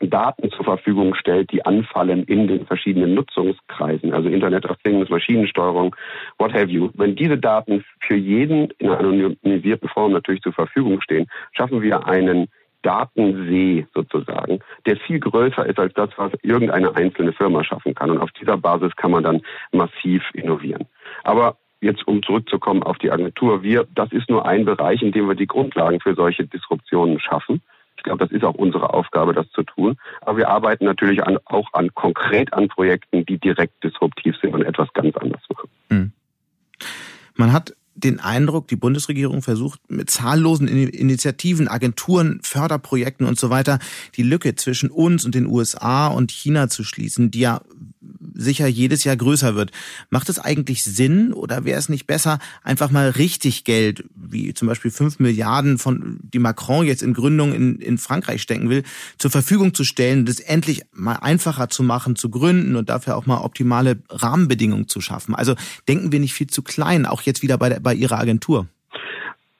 Daten 0.00 0.50
zur 0.50 0.64
Verfügung 0.64 1.14
stellt, 1.14 1.52
die 1.52 1.64
anfallen 1.64 2.24
in 2.24 2.48
den 2.48 2.66
verschiedenen 2.66 3.14
Nutzungskreisen, 3.14 4.12
also 4.14 4.28
Internet 4.28 4.64
of 4.66 4.76
Things, 4.82 5.08
Maschinensteuerung, 5.10 5.94
what 6.38 6.52
have 6.52 6.70
you. 6.70 6.90
Wenn 6.94 7.16
diese 7.16 7.36
Daten 7.36 7.84
für 8.00 8.16
jeden 8.16 8.70
in 8.78 8.88
einer 8.88 9.00
anonymisierten 9.00 9.88
Form 9.88 10.12
natürlich 10.12 10.42
zur 10.42 10.52
Verfügung 10.52 11.00
stehen, 11.00 11.26
schaffen 11.52 11.82
wir 11.82 12.06
einen 12.06 12.48
Datensee 12.82 13.86
sozusagen, 13.94 14.60
der 14.86 14.96
viel 14.96 15.20
größer 15.20 15.66
ist 15.66 15.78
als 15.78 15.92
das, 15.94 16.10
was 16.16 16.32
irgendeine 16.42 16.94
einzelne 16.96 17.32
Firma 17.32 17.62
schaffen 17.64 17.94
kann. 17.94 18.10
Und 18.10 18.18
auf 18.18 18.30
dieser 18.32 18.56
Basis 18.56 18.96
kann 18.96 19.10
man 19.10 19.22
dann 19.22 19.42
massiv 19.72 20.22
innovieren. 20.32 20.86
Aber 21.24 21.56
jetzt 21.80 22.06
um 22.06 22.22
zurückzukommen 22.22 22.82
auf 22.82 22.98
die 22.98 23.10
Agentur, 23.10 23.62
wir, 23.62 23.86
das 23.94 24.12
ist 24.12 24.30
nur 24.30 24.46
ein 24.46 24.64
Bereich, 24.64 25.02
in 25.02 25.12
dem 25.12 25.28
wir 25.28 25.34
die 25.34 25.46
Grundlagen 25.46 26.00
für 26.00 26.14
solche 26.14 26.46
Disruptionen 26.46 27.20
schaffen. 27.20 27.62
Ich 28.00 28.04
glaube, 28.04 28.24
das 28.24 28.32
ist 28.32 28.44
auch 28.44 28.54
unsere 28.54 28.94
Aufgabe, 28.94 29.34
das 29.34 29.46
zu 29.50 29.62
tun. 29.62 29.98
Aber 30.22 30.38
wir 30.38 30.48
arbeiten 30.48 30.86
natürlich 30.86 31.22
an, 31.22 31.38
auch 31.44 31.68
an 31.74 31.94
konkret 31.94 32.50
an 32.54 32.68
Projekten, 32.68 33.26
die 33.26 33.36
direkt 33.36 33.84
disruptiv 33.84 34.36
sind 34.40 34.54
und 34.54 34.62
etwas 34.62 34.90
ganz 34.94 35.14
anderes 35.18 35.42
machen. 35.50 35.70
Hm. 35.90 36.12
Man 37.36 37.52
hat 37.52 37.76
den 37.94 38.20
Eindruck, 38.20 38.68
die 38.68 38.76
Bundesregierung 38.76 39.42
versucht 39.42 39.80
mit 39.90 40.08
zahllosen 40.08 40.66
Initiativen, 40.66 41.68
Agenturen, 41.68 42.40
Förderprojekten 42.42 43.26
und 43.26 43.38
so 43.38 43.50
weiter 43.50 43.78
die 44.16 44.22
Lücke 44.22 44.54
zwischen 44.54 44.90
uns 44.90 45.26
und 45.26 45.34
den 45.34 45.46
USA 45.46 46.06
und 46.06 46.32
China 46.32 46.70
zu 46.70 46.84
schließen, 46.84 47.30
die 47.30 47.40
ja 47.40 47.60
sicher 48.34 48.66
jedes 48.66 49.04
Jahr 49.04 49.16
größer 49.16 49.54
wird. 49.54 49.72
Macht 50.08 50.28
es 50.28 50.38
eigentlich 50.38 50.84
Sinn 50.84 51.32
oder 51.32 51.64
wäre 51.64 51.78
es 51.78 51.88
nicht 51.88 52.06
besser, 52.06 52.38
einfach 52.62 52.90
mal 52.90 53.10
richtig 53.10 53.64
Geld, 53.64 54.04
wie 54.14 54.54
zum 54.54 54.68
Beispiel 54.68 54.90
fünf 54.90 55.18
Milliarden 55.18 55.78
von 55.78 56.18
die 56.22 56.38
Macron 56.38 56.86
jetzt 56.86 57.02
in 57.02 57.12
Gründung 57.12 57.52
in, 57.52 57.76
in 57.76 57.98
Frankreich 57.98 58.42
stecken 58.42 58.70
will, 58.70 58.82
zur 59.18 59.30
Verfügung 59.30 59.74
zu 59.74 59.84
stellen, 59.84 60.24
das 60.24 60.40
endlich 60.40 60.82
mal 60.92 61.16
einfacher 61.16 61.68
zu 61.68 61.82
machen, 61.82 62.16
zu 62.16 62.30
gründen 62.30 62.76
und 62.76 62.88
dafür 62.88 63.16
auch 63.16 63.26
mal 63.26 63.38
optimale 63.38 64.02
Rahmenbedingungen 64.08 64.88
zu 64.88 65.00
schaffen? 65.00 65.34
Also 65.34 65.54
denken 65.88 66.12
wir 66.12 66.20
nicht 66.20 66.34
viel 66.34 66.48
zu 66.48 66.62
klein, 66.62 67.06
auch 67.06 67.22
jetzt 67.22 67.42
wieder 67.42 67.58
bei, 67.58 67.68
der, 67.68 67.80
bei 67.80 67.94
Ihrer 67.94 68.18
Agentur? 68.18 68.68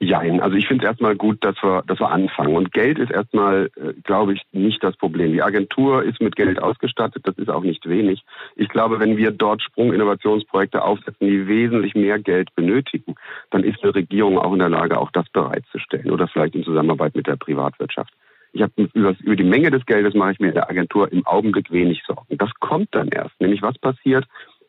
Jein, 0.03 0.41
also 0.41 0.57
ich 0.57 0.67
finde 0.67 0.87
es 0.87 0.91
erstmal 0.91 1.15
gut, 1.15 1.45
dass 1.45 1.63
wir, 1.63 1.83
dass 1.87 2.01
wir 2.01 2.11
anfangen. 2.11 2.57
Und 2.57 2.73
Geld 2.73 2.99
ist 2.99 3.11
erstmal, 3.11 3.71
äh, 3.77 3.93
glaube 4.03 4.33
ich, 4.33 4.41
nicht 4.51 4.83
das 4.83 4.97
Problem. 4.97 5.35
Die 5.35 5.43
Agentur 5.43 6.03
ist 6.03 6.23
mit 6.23 6.37
Geld 6.37 6.63
ausgestattet, 6.63 7.23
das 7.27 7.37
ist 7.37 7.51
auch 7.51 7.63
nicht 7.63 7.87
wenig. 7.87 8.23
Ich 8.57 8.71
glaube, 8.71 8.99
wenn 8.99 9.19
wir 9.19 9.31
dort 9.31 9.61
Sprunginnovationsprojekte 9.61 10.83
aufsetzen, 10.83 11.27
die 11.27 11.47
wesentlich 11.47 11.95
mehr 11.95 12.19
Geld 12.19 12.55
benötigen, 12.55 13.15
dann 13.51 13.63
ist 13.63 13.83
eine 13.83 13.95
Regierung 13.95 14.39
auch 14.39 14.55
in 14.55 14.61
der 14.61 14.71
Lage, 14.71 14.97
auch 14.99 15.11
das 15.11 15.29
bereitzustellen 15.29 16.11
oder 16.11 16.29
vielleicht 16.29 16.55
in 16.55 16.65
Zusammenarbeit 16.65 17.15
mit 17.15 17.27
der 17.27 17.37
Privatwirtschaft. 17.37 18.15
Ich 18.55 18.63
habe 18.63 18.73
über, 18.95 19.15
über 19.21 19.37
die 19.37 19.45
Menge 19.45 19.71
des 19.71 19.85
Geldes 19.85 20.15
mache 20.15 20.33
ich 20.33 20.41
mir 20.41 20.49
in 20.49 20.55
der 20.55 20.71
Agentur 20.71 21.13
im 21.13 21.27
Augenblick 21.27 21.71
wenig 21.71 22.03
Sorgen. 22.07 22.39
Das 22.39 22.51
kommt 22.59 22.89
dann 22.93 23.09
erst, 23.09 23.39
nämlich 23.39 23.61
was 23.61 23.77
passiert, 23.77 24.25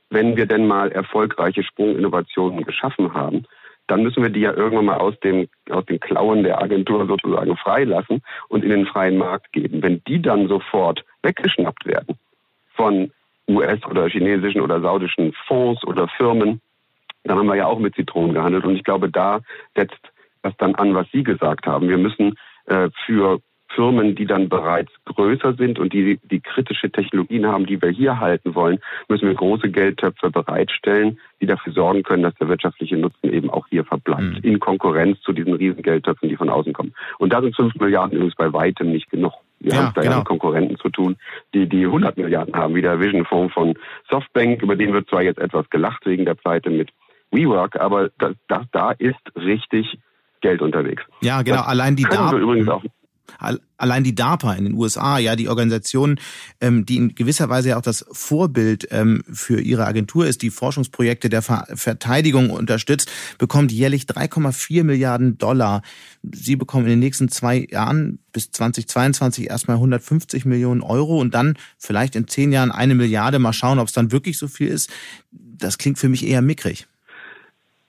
wenn 0.10 0.36
wir 0.36 0.46
denn 0.46 0.68
mal 0.68 0.92
erfolgreiche 0.92 1.64
Sprunginnovationen 1.64 2.66
geschaffen 2.66 3.14
haben 3.14 3.46
dann 3.92 4.04
müssen 4.04 4.24
wir 4.24 4.30
die 4.30 4.40
ja 4.40 4.54
irgendwann 4.54 4.86
mal 4.86 5.00
aus, 5.00 5.20
dem, 5.20 5.50
aus 5.70 5.86
den 5.86 6.00
Klauen 6.00 6.44
der 6.44 6.62
Agentur 6.62 7.06
sozusagen 7.08 7.58
freilassen 7.58 8.22
und 8.48 8.64
in 8.64 8.70
den 8.70 8.86
freien 8.86 9.18
Markt 9.18 9.52
geben. 9.52 9.84
Wenn 9.84 10.02
die 10.08 10.22
dann 10.22 10.48
sofort 10.48 11.04
weggeschnappt 11.24 11.86
werden 11.86 12.18
von 12.74 13.12
US- 13.50 13.86
oder 13.86 14.08
chinesischen 14.08 14.62
oder 14.62 14.80
saudischen 14.80 15.34
Fonds 15.46 15.86
oder 15.86 16.08
Firmen, 16.08 16.62
dann 17.26 17.38
haben 17.38 17.48
wir 17.48 17.58
ja 17.58 17.66
auch 17.66 17.80
mit 17.80 17.94
Zitronen 17.96 18.34
gehandelt. 18.34 18.64
Und 18.64 18.78
ich 18.78 18.86
glaube, 18.86 19.10
da 19.10 19.42
setzt 19.76 20.00
das 20.42 20.56
dann 20.58 20.74
an, 20.76 20.96
was 20.96 21.08
Sie 21.12 21.24
gesagt 21.24 21.68
haben. 21.68 21.90
Wir 21.90 21.98
müssen 21.98 22.38
äh, 22.68 22.90
für 23.06 23.42
Firmen, 23.76 24.16
die 24.16 24.26
dann 24.26 24.50
bereits 24.50 24.92
größer 25.06 25.54
sind 25.54 25.80
und 25.80 25.94
die, 25.94 26.20
die 26.24 26.40
kritische 26.40 26.92
Technologien 26.92 27.48
haben, 27.48 27.66
die 27.66 27.82
wir 27.82 27.90
hier 27.90 28.20
halten 28.20 28.56
wollen, 28.56 28.80
müssen 29.08 29.28
wir 29.28 29.36
große 29.36 29.70
Geldtöpfe 29.70 30.30
bereitstellen, 30.30 31.20
die 31.42 31.46
dafür 31.46 31.74
sorgen 31.74 32.04
können, 32.04 32.24
dass 32.24 32.36
der 32.36 32.50
wirtschaftliche 32.50 32.98
Nutzen 32.98 33.32
eben 33.34 33.50
auch 33.50 33.68
hier 33.68 33.84
verbleibt, 33.86 34.22
mhm. 34.22 34.40
in 34.44 34.60
Konkurrenz 34.60 35.20
zu 35.22 35.34
diesen 35.34 35.54
riesen 35.54 35.82
Geldtöpfen, 35.82 36.30
die 36.30 36.36
von 36.36 36.50
außen 36.50 36.74
kommen. 36.74 36.94
Und 37.18 37.34
da 37.34 37.42
sind 37.42 37.56
5 37.56 37.76
Milliarden 37.76 38.18
übrigens 38.18 38.36
bei 38.36 38.52
weitem 38.54 38.92
nicht 38.92 39.10
genug. 39.10 39.34
Wir 39.60 39.74
ja, 39.74 39.78
haben 39.78 39.94
da 39.94 40.02
genau. 40.02 40.14
ja 40.14 40.18
mit 40.20 40.28
Konkurrenten 40.28 40.78
zu 40.78 40.90
tun, 40.90 41.18
die 41.54 41.68
die 41.68 41.86
100 41.86 42.18
Milliarden 42.18 42.56
haben, 42.56 42.76
wie 42.76 42.82
der 42.82 43.00
Vision 43.00 43.26
Fonds 43.26 43.54
von 43.54 43.76
Softbank, 44.10 44.62
über 44.62 44.76
den 44.76 44.94
wird 44.94 45.08
zwar 45.10 45.22
jetzt 45.22 45.40
etwas 45.40 45.70
gelacht 45.70 46.06
wegen 46.06 46.26
der 46.26 46.34
Pleite 46.34 46.70
mit 46.70 46.90
WeWork, 47.32 47.80
aber 47.80 48.10
da, 48.18 48.32
da, 48.48 48.64
da 48.72 48.92
ist 48.92 49.20
richtig 49.36 49.98
Geld 50.42 50.62
unterwegs. 50.62 51.04
Ja, 51.22 51.44
genau. 51.44 51.58
Das 51.58 51.68
Allein 51.68 51.96
die 51.96 52.06
auch 52.08 52.84
Allein 53.78 54.04
die 54.04 54.14
DARPA 54.14 54.54
in 54.54 54.66
den 54.66 54.74
USA, 54.76 55.18
ja, 55.18 55.36
die 55.36 55.50
Organisation, 55.50 56.20
ähm, 56.60 56.86
die 56.86 56.98
in 56.98 57.16
gewisser 57.16 57.50
Weise 57.50 57.70
ja 57.70 57.78
auch 57.78 57.82
das 57.82 58.06
Vorbild 58.12 58.88
ähm, 58.92 59.24
für 59.32 59.60
ihre 59.60 59.86
Agentur 59.86 60.28
ist, 60.28 60.42
die 60.42 60.52
Forschungsprojekte 60.52 61.30
der 61.30 61.42
Ver 61.42 61.66
Verteidigung 61.74 62.50
unterstützt, 62.52 63.12
bekommt 63.38 63.72
jährlich 63.72 64.04
3,4 64.04 64.84
Milliarden 64.84 65.38
Dollar. 65.38 65.82
Sie 66.24 66.56
bekommen 66.56 66.86
in 66.86 66.92
den 66.92 67.00
nächsten 67.00 67.30
zwei 67.30 67.68
Jahren 67.72 68.20
bis 68.32 68.52
2022 68.52 69.50
erstmal 69.50 69.78
150 69.78 70.46
Millionen 70.46 70.82
Euro 70.82 71.20
und 71.20 71.34
dann 71.34 71.58
vielleicht 71.78 72.16
in 72.16 72.28
zehn 72.28 72.52
Jahren 72.52 72.72
eine 72.72 72.96
Milliarde. 72.96 73.40
Mal 73.40 73.54
schauen, 73.54 73.80
ob 73.80 73.88
es 73.88 73.94
dann 73.94 74.12
wirklich 74.12 74.38
so 74.38 74.48
viel 74.48 74.68
ist. 74.68 74.90
Das 75.32 75.78
klingt 75.78 75.98
für 75.98 76.10
mich 76.10 76.26
eher 76.26 76.42
mickrig. 76.42 76.88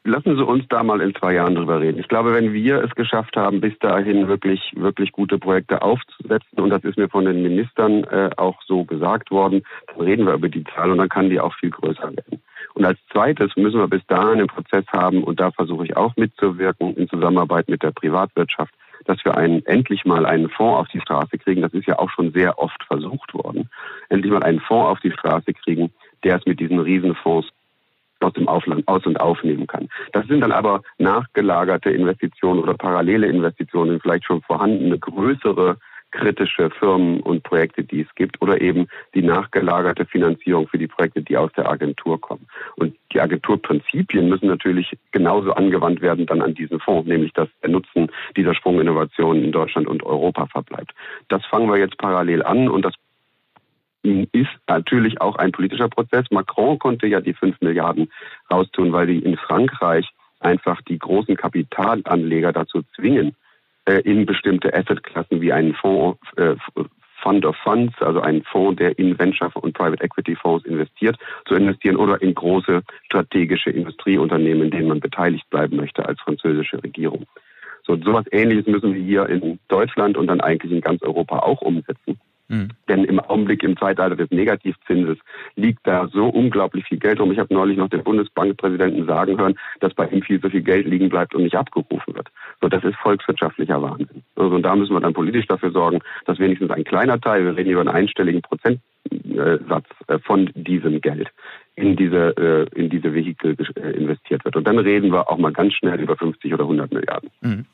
Lassen 0.04 0.34
Sie 0.36 0.44
uns 0.44 0.64
da 0.68 0.82
mal 0.82 1.00
in 1.00 1.14
zwei 1.14 1.34
Jahren 1.34 1.54
drüber 1.54 1.80
reden. 1.80 2.00
Ich 2.00 2.08
glaube, 2.08 2.34
wenn 2.34 2.52
wir 2.52 2.82
es 2.82 2.92
geschafft 2.96 3.36
haben, 3.36 3.60
bis 3.60 3.78
dahin 3.78 4.26
wirklich, 4.26 4.72
wirklich 4.74 5.12
gute 5.12 5.38
Projekte 5.38 5.80
aufzusetzen, 5.80 6.58
und 6.58 6.70
das 6.70 6.82
ist 6.82 6.98
mir 6.98 7.08
von 7.08 7.24
den 7.24 7.40
Ministern 7.42 8.02
äh, 8.04 8.30
auch 8.36 8.60
so 8.66 8.84
gesagt 8.84 9.30
worden, 9.30 9.62
dann 9.86 10.00
reden 10.04 10.26
wir 10.26 10.34
über 10.34 10.48
die 10.48 10.64
Zahl 10.64 10.90
und 10.90 10.98
dann 10.98 11.08
kann 11.08 11.30
die 11.30 11.38
auch 11.38 11.54
viel 11.54 11.70
größer 11.70 12.10
werden. 12.16 12.42
Und 12.74 12.84
als 12.84 12.98
zweites 13.12 13.54
müssen 13.54 13.78
wir 13.78 13.86
bis 13.86 14.04
dahin 14.08 14.40
einen 14.40 14.46
Prozess 14.48 14.84
haben, 14.88 15.22
und 15.22 15.38
da 15.38 15.52
versuche 15.52 15.84
ich 15.84 15.96
auch 15.96 16.16
mitzuwirken 16.16 16.96
in 16.96 17.08
Zusammenarbeit 17.08 17.68
mit 17.68 17.84
der 17.84 17.92
Privatwirtschaft, 17.92 18.74
dass 19.04 19.24
wir 19.24 19.36
einen, 19.36 19.64
endlich 19.66 20.04
mal 20.04 20.26
einen 20.26 20.48
Fonds 20.48 20.80
auf 20.80 20.88
die 20.88 21.00
Straße 21.00 21.38
kriegen. 21.38 21.62
Das 21.62 21.74
ist 21.74 21.86
ja 21.86 22.00
auch 22.00 22.10
schon 22.10 22.32
sehr 22.32 22.58
oft 22.58 22.82
versucht 22.84 23.34
worden. 23.34 23.68
Endlich 24.08 24.32
mal 24.32 24.42
einen 24.42 24.60
Fonds 24.60 24.90
auf 24.90 25.00
die 25.00 25.12
Straße 25.12 25.52
kriegen, 25.54 25.92
der 26.24 26.38
es 26.38 26.46
mit 26.46 26.58
diesen 26.58 26.80
Riesenfonds 26.80 27.48
aus 28.22 28.32
dem 28.34 28.48
Aufland 28.48 28.86
aus- 28.88 29.06
und 29.06 29.20
aufnehmen 29.20 29.66
kann. 29.66 29.88
Das 30.12 30.26
sind 30.26 30.40
dann 30.40 30.52
aber 30.52 30.82
nachgelagerte 30.98 31.90
Investitionen 31.90 32.60
oder 32.60 32.74
parallele 32.74 33.26
Investitionen, 33.26 34.00
vielleicht 34.00 34.24
schon 34.24 34.42
vorhandene 34.42 34.98
größere 34.98 35.76
kritische 36.12 36.70
Firmen 36.70 37.20
und 37.20 37.42
Projekte, 37.42 37.82
die 37.82 38.02
es 38.02 38.14
gibt, 38.14 38.40
oder 38.40 38.60
eben 38.60 38.86
die 39.14 39.22
nachgelagerte 39.22 40.04
Finanzierung 40.04 40.68
für 40.68 40.78
die 40.78 40.86
Projekte, 40.86 41.22
die 41.22 41.36
aus 41.36 41.50
der 41.56 41.68
Agentur 41.68 42.20
kommen. 42.20 42.46
Und 42.76 42.94
die 43.12 43.20
Agenturprinzipien 43.20 44.28
müssen 44.28 44.46
natürlich 44.46 44.96
genauso 45.10 45.52
angewandt 45.52 46.00
werden 46.00 46.26
dann 46.26 46.42
an 46.42 46.54
diesen 46.54 46.78
Fonds, 46.80 47.08
nämlich 47.08 47.32
dass 47.32 47.48
der 47.62 47.70
Nutzen 47.70 48.10
dieser 48.36 48.54
Sprunginnovationen 48.54 49.42
in 49.42 49.52
Deutschland 49.52 49.88
und 49.88 50.04
Europa 50.04 50.46
verbleibt. 50.46 50.92
Das 51.28 51.44
fangen 51.46 51.68
wir 51.68 51.78
jetzt 51.78 51.98
parallel 51.98 52.42
an 52.42 52.68
und 52.68 52.84
das 52.84 52.94
ist 54.02 54.50
natürlich 54.68 55.20
auch 55.20 55.36
ein 55.36 55.52
politischer 55.52 55.88
Prozess. 55.88 56.26
Macron 56.30 56.78
konnte 56.78 57.06
ja 57.06 57.20
die 57.20 57.34
5 57.34 57.60
Milliarden 57.60 58.10
raustun, 58.50 58.92
weil 58.92 59.06
die 59.06 59.18
in 59.18 59.36
Frankreich 59.36 60.08
einfach 60.40 60.80
die 60.82 60.98
großen 60.98 61.36
Kapitalanleger 61.36 62.52
dazu 62.52 62.82
zwingen, 62.96 63.36
äh, 63.84 64.00
in 64.00 64.26
bestimmte 64.26 64.74
Assetklassen 64.74 65.40
wie 65.40 65.52
einen 65.52 65.74
Fonds, 65.74 66.18
äh, 66.36 66.56
Fund 67.22 67.44
of 67.44 67.56
Funds, 67.62 67.94
also 68.00 68.20
einen 68.20 68.42
Fonds, 68.42 68.78
der 68.78 68.98
in 68.98 69.16
Venture 69.18 69.50
und 69.54 69.74
Private 69.74 70.02
Equity 70.02 70.34
Fonds 70.34 70.66
investiert, 70.66 71.16
zu 71.46 71.54
investieren 71.54 71.96
oder 71.96 72.20
in 72.20 72.34
große 72.34 72.82
strategische 73.04 73.70
Industrieunternehmen, 73.70 74.64
in 74.64 74.70
denen 74.72 74.88
man 74.88 75.00
beteiligt 75.00 75.48
bleiben 75.48 75.76
möchte 75.76 76.04
als 76.04 76.20
französische 76.20 76.82
Regierung. 76.82 77.26
So 77.84 77.96
sowas 77.96 78.24
Ähnliches 78.32 78.66
müssen 78.66 78.94
wir 78.94 79.02
hier 79.02 79.28
in 79.28 79.58
Deutschland 79.68 80.16
und 80.16 80.26
dann 80.26 80.40
eigentlich 80.40 80.72
in 80.72 80.80
ganz 80.80 81.02
Europa 81.02 81.38
auch 81.38 81.62
umsetzen. 81.62 82.18
Mhm. 82.52 82.68
Denn 82.86 83.04
im 83.04 83.18
Augenblick 83.18 83.62
im 83.62 83.78
Zeitalter 83.78 84.14
des 84.14 84.30
Negativzinses 84.30 85.16
liegt 85.56 85.86
da 85.86 86.06
so 86.08 86.26
unglaublich 86.26 86.84
viel 86.84 86.98
Geld 86.98 87.18
rum. 87.18 87.32
Ich 87.32 87.38
habe 87.38 87.52
neulich 87.54 87.78
noch 87.78 87.88
den 87.88 88.04
Bundesbankpräsidenten 88.04 89.06
sagen 89.06 89.38
hören, 89.38 89.58
dass 89.80 89.94
bei 89.94 90.06
ihm 90.08 90.22
viel 90.22 90.38
zu 90.38 90.50
viel 90.50 90.60
Geld 90.60 90.86
liegen 90.86 91.08
bleibt 91.08 91.34
und 91.34 91.44
nicht 91.44 91.56
abgerufen 91.56 92.14
wird. 92.14 92.28
So, 92.60 92.68
das 92.68 92.84
ist 92.84 92.96
volkswirtschaftlicher 92.96 93.80
Wahnsinn. 93.80 94.22
Also, 94.36 94.54
und 94.54 94.62
da 94.62 94.76
müssen 94.76 94.92
wir 94.94 95.00
dann 95.00 95.14
politisch 95.14 95.46
dafür 95.46 95.70
sorgen, 95.70 96.00
dass 96.26 96.38
wenigstens 96.38 96.70
ein 96.70 96.84
kleiner 96.84 97.18
Teil, 97.18 97.46
wir 97.46 97.56
reden 97.56 97.70
über 97.70 97.80
einen 97.80 97.88
einstelligen 97.88 98.42
Prozentsatz 98.42 99.86
äh, 100.08 100.18
von 100.18 100.50
diesem 100.54 101.00
Geld, 101.00 101.30
in 101.74 101.96
diese, 101.96 102.36
äh, 102.36 102.78
in 102.78 102.90
diese 102.90 103.14
Vehikel 103.14 103.56
äh, 103.76 103.90
investiert 103.92 104.44
wird. 104.44 104.56
Und 104.56 104.64
dann 104.66 104.78
reden 104.78 105.10
wir 105.10 105.30
auch 105.30 105.38
mal 105.38 105.52
ganz 105.52 105.72
schnell 105.72 105.98
über 106.00 106.16
50 106.16 106.52
oder 106.52 106.64
100 106.64 106.92
Milliarden. 106.92 107.30
Mhm. 107.40 107.64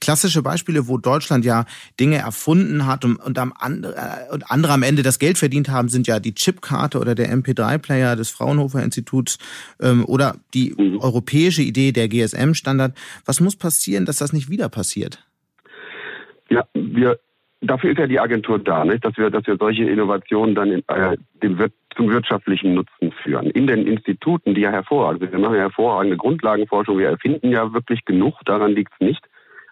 Klassische 0.00 0.42
Beispiele, 0.42 0.88
wo 0.88 0.98
Deutschland 0.98 1.44
ja 1.44 1.64
Dinge 2.00 2.16
erfunden 2.16 2.86
hat 2.86 3.04
und, 3.04 3.16
und, 3.16 3.38
am 3.38 3.52
andere, 3.56 3.94
äh, 3.94 4.34
und 4.34 4.50
andere 4.50 4.72
am 4.72 4.82
Ende 4.82 5.02
das 5.02 5.20
Geld 5.20 5.38
verdient 5.38 5.68
haben, 5.68 5.88
sind 5.88 6.08
ja 6.08 6.18
die 6.18 6.34
Chipkarte 6.34 6.98
oder 6.98 7.14
der 7.14 7.32
MP3-Player 7.32 8.16
des 8.16 8.30
Fraunhofer 8.30 8.82
Instituts 8.82 9.38
ähm, 9.80 10.04
oder 10.04 10.36
die 10.52 10.74
mhm. 10.76 10.98
europäische 10.98 11.62
Idee 11.62 11.92
der 11.92 12.08
GSM-Standard. 12.08 12.96
Was 13.24 13.40
muss 13.40 13.54
passieren, 13.54 14.04
dass 14.04 14.16
das 14.16 14.32
nicht 14.32 14.50
wieder 14.50 14.68
passiert? 14.68 15.24
Ja, 16.50 16.66
wir 16.74 17.18
dafür 17.66 17.90
ist 17.90 17.98
ja 17.98 18.06
die 18.06 18.20
Agentur 18.20 18.58
da, 18.58 18.84
nicht? 18.84 19.04
dass 19.04 19.16
wir, 19.16 19.30
dass 19.30 19.46
wir 19.46 19.56
solche 19.56 19.84
Innovationen 19.84 20.54
dann 20.54 20.70
in, 20.70 20.82
äh, 20.88 21.16
dem 21.42 21.58
zum 21.96 22.10
wirtschaftlichen 22.10 22.74
Nutzen 22.74 23.12
führen. 23.22 23.50
In 23.50 23.66
den 23.66 23.86
Instituten, 23.86 24.54
die 24.54 24.62
ja 24.62 24.70
hervorragend 24.70 25.22
sind, 25.22 25.32
wir 25.32 25.38
machen 25.38 25.54
ja 25.54 25.62
hervorragende 25.62 26.16
Grundlagenforschung, 26.16 26.98
wir 26.98 27.08
erfinden 27.08 27.50
ja 27.50 27.72
wirklich 27.72 28.04
genug, 28.04 28.34
daran 28.44 28.72
liegt 28.72 28.92
es 28.94 29.06
nicht. 29.06 29.24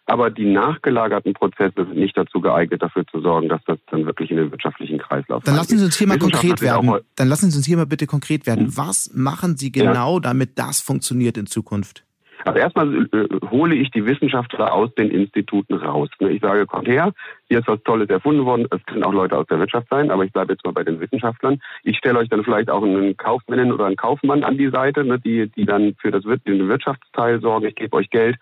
Aber 0.04 0.30
die 0.30 0.46
nachgelagerten 0.46 1.32
Prozesse 1.32 1.72
sind 1.76 1.96
nicht 1.96 2.16
dazu 2.16 2.40
geeignet, 2.40 2.82
dafür 2.82 3.06
zu 3.06 3.20
sorgen, 3.20 3.48
dass 3.48 3.60
das 3.66 3.78
dann 3.88 4.04
wirklich 4.04 4.32
in 4.32 4.36
den 4.36 4.50
wirtschaftlichen 4.50 4.98
Kreislauf 4.98 5.44
Dann 5.44 5.54
lassen 5.54 5.78
Sie 5.78 5.84
uns 5.84 5.96
hier 5.96 6.08
mal 6.08 6.18
konkret 6.18 6.60
werden. 6.60 6.98
Dann 7.14 7.28
lassen 7.28 7.50
Sie 7.50 7.56
uns 7.56 7.66
hier 7.66 7.76
mal 7.76 7.86
bitte 7.86 8.06
konkret 8.06 8.46
werden. 8.46 8.66
Hm. 8.66 8.76
Was 8.76 9.12
machen 9.14 9.56
Sie 9.56 9.70
genau, 9.70 10.18
damit 10.18 10.58
das 10.58 10.80
funktioniert 10.80 11.36
in 11.36 11.46
Zukunft? 11.46 12.04
Also 12.44 12.58
erstmal 12.58 13.06
äh, 13.12 13.28
hole 13.50 13.74
ich 13.74 13.90
die 13.90 14.04
Wissenschaftler 14.04 14.72
aus 14.72 14.94
den 14.94 15.10
Instituten 15.10 15.74
raus. 15.74 16.08
Ne? 16.20 16.30
Ich 16.30 16.40
sage, 16.40 16.66
kommt 16.66 16.88
her, 16.88 17.12
hier 17.48 17.60
ist 17.60 17.68
was 17.68 17.82
Tolles 17.84 18.08
erfunden 18.08 18.44
worden. 18.44 18.66
Es 18.70 18.84
können 18.86 19.04
auch 19.04 19.12
Leute 19.12 19.36
aus 19.36 19.46
der 19.46 19.58
Wirtschaft 19.58 19.88
sein, 19.90 20.10
aber 20.10 20.24
ich 20.24 20.32
bleibe 20.32 20.52
jetzt 20.52 20.64
mal 20.64 20.72
bei 20.72 20.84
den 20.84 21.00
Wissenschaftlern. 21.00 21.60
Ich 21.84 21.98
stelle 21.98 22.18
euch 22.18 22.28
dann 22.28 22.44
vielleicht 22.44 22.70
auch 22.70 22.82
einen 22.82 23.16
Kaufmännin 23.16 23.72
oder 23.72 23.86
einen 23.86 23.96
Kaufmann 23.96 24.44
an 24.44 24.58
die 24.58 24.70
Seite, 24.70 25.04
ne, 25.04 25.18
die, 25.18 25.48
die 25.48 25.64
dann 25.64 25.94
für 26.00 26.10
das 26.10 26.22
den 26.22 26.68
Wirtschaftsteil 26.68 27.40
sorgen. 27.40 27.66
Ich 27.66 27.74
gebe 27.74 27.96
euch 27.96 28.10
Geld. 28.10 28.36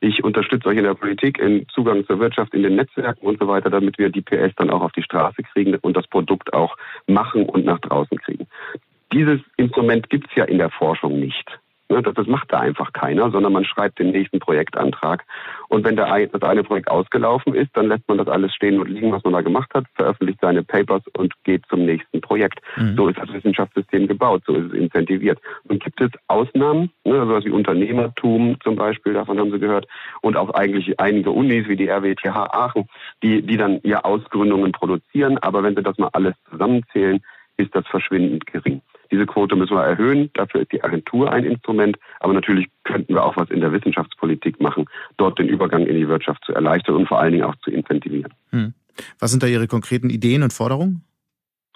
Ich 0.00 0.22
unterstütze 0.22 0.68
euch 0.68 0.76
in 0.76 0.84
der 0.84 0.94
Politik, 0.94 1.38
im 1.38 1.66
Zugang 1.68 2.06
zur 2.06 2.20
Wirtschaft, 2.20 2.52
in 2.52 2.62
den 2.62 2.76
Netzwerken 2.76 3.26
und 3.26 3.38
so 3.40 3.48
weiter, 3.48 3.70
damit 3.70 3.98
wir 3.98 4.10
die 4.10 4.20
PS 4.20 4.54
dann 4.56 4.70
auch 4.70 4.82
auf 4.82 4.92
die 4.92 5.02
Straße 5.02 5.42
kriegen 5.42 5.74
und 5.76 5.96
das 5.96 6.06
Produkt 6.06 6.52
auch 6.52 6.76
machen 7.06 7.44
und 7.44 7.64
nach 7.64 7.78
draußen 7.80 8.18
kriegen. 8.18 8.46
Dieses 9.12 9.40
Instrument 9.56 10.10
gibt 10.10 10.28
es 10.28 10.36
ja 10.36 10.44
in 10.44 10.58
der 10.58 10.70
Forschung 10.70 11.18
nicht. 11.18 11.58
Ne, 11.88 12.02
das 12.02 12.26
macht 12.26 12.52
da 12.52 12.58
einfach 12.58 12.92
keiner, 12.92 13.30
sondern 13.30 13.52
man 13.52 13.64
schreibt 13.64 14.00
den 14.00 14.10
nächsten 14.10 14.40
Projektantrag. 14.40 15.24
Und 15.68 15.84
wenn 15.84 15.94
der, 15.94 16.26
das 16.26 16.42
eine 16.42 16.64
Projekt 16.64 16.90
ausgelaufen 16.90 17.54
ist, 17.54 17.70
dann 17.74 17.86
lässt 17.86 18.08
man 18.08 18.18
das 18.18 18.26
alles 18.26 18.52
stehen 18.54 18.80
und 18.80 18.88
liegen, 18.88 19.12
was 19.12 19.22
man 19.22 19.34
da 19.34 19.40
gemacht 19.40 19.72
hat, 19.72 19.84
veröffentlicht 19.94 20.40
seine 20.40 20.64
Papers 20.64 21.02
und 21.16 21.32
geht 21.44 21.64
zum 21.68 21.84
nächsten 21.84 22.20
Projekt. 22.20 22.60
Mhm. 22.76 22.96
So 22.96 23.08
ist 23.08 23.18
das 23.18 23.32
Wissenschaftssystem 23.32 24.08
gebaut, 24.08 24.42
so 24.46 24.54
ist 24.54 24.72
es 24.72 24.72
incentiviert. 24.72 25.38
Und 25.68 25.82
gibt 25.82 26.00
es 26.00 26.10
Ausnahmen, 26.26 26.90
ne, 27.04 27.20
also 27.20 27.44
wie 27.44 27.50
Unternehmertum 27.50 28.56
zum 28.64 28.74
Beispiel, 28.74 29.12
davon 29.12 29.38
haben 29.38 29.52
Sie 29.52 29.60
gehört, 29.60 29.86
und 30.22 30.36
auch 30.36 30.50
eigentlich 30.54 30.98
einige 30.98 31.30
Unis 31.30 31.68
wie 31.68 31.76
die 31.76 31.88
RWTH 31.88 32.52
Aachen, 32.52 32.88
die, 33.22 33.42
die 33.42 33.56
dann 33.56 33.78
ja 33.84 34.00
Ausgründungen 34.00 34.72
produzieren. 34.72 35.38
Aber 35.38 35.62
wenn 35.62 35.76
Sie 35.76 35.82
das 35.84 35.98
mal 35.98 36.10
alles 36.12 36.34
zusammenzählen, 36.50 37.20
ist 37.58 37.74
das 37.76 37.86
verschwindend 37.86 38.46
gering. 38.46 38.82
Diese 39.10 39.26
Quote 39.26 39.56
müssen 39.56 39.76
wir 39.76 39.84
erhöhen. 39.84 40.30
Dafür 40.34 40.62
ist 40.62 40.72
die 40.72 40.82
Agentur 40.82 41.32
ein 41.32 41.44
Instrument. 41.44 41.96
Aber 42.20 42.32
natürlich 42.32 42.68
könnten 42.84 43.14
wir 43.14 43.24
auch 43.24 43.36
was 43.36 43.50
in 43.50 43.60
der 43.60 43.72
Wissenschaftspolitik 43.72 44.60
machen, 44.60 44.86
dort 45.16 45.38
den 45.38 45.48
Übergang 45.48 45.86
in 45.86 45.96
die 45.96 46.08
Wirtschaft 46.08 46.44
zu 46.44 46.52
erleichtern 46.52 46.96
und 46.96 47.08
vor 47.08 47.20
allen 47.20 47.32
Dingen 47.32 47.44
auch 47.44 47.56
zu 47.56 47.70
incentivieren. 47.70 48.32
Hm. 48.50 48.74
Was 49.18 49.30
sind 49.30 49.42
da 49.42 49.46
Ihre 49.46 49.66
konkreten 49.66 50.10
Ideen 50.10 50.42
und 50.42 50.52
Forderungen? 50.52 51.02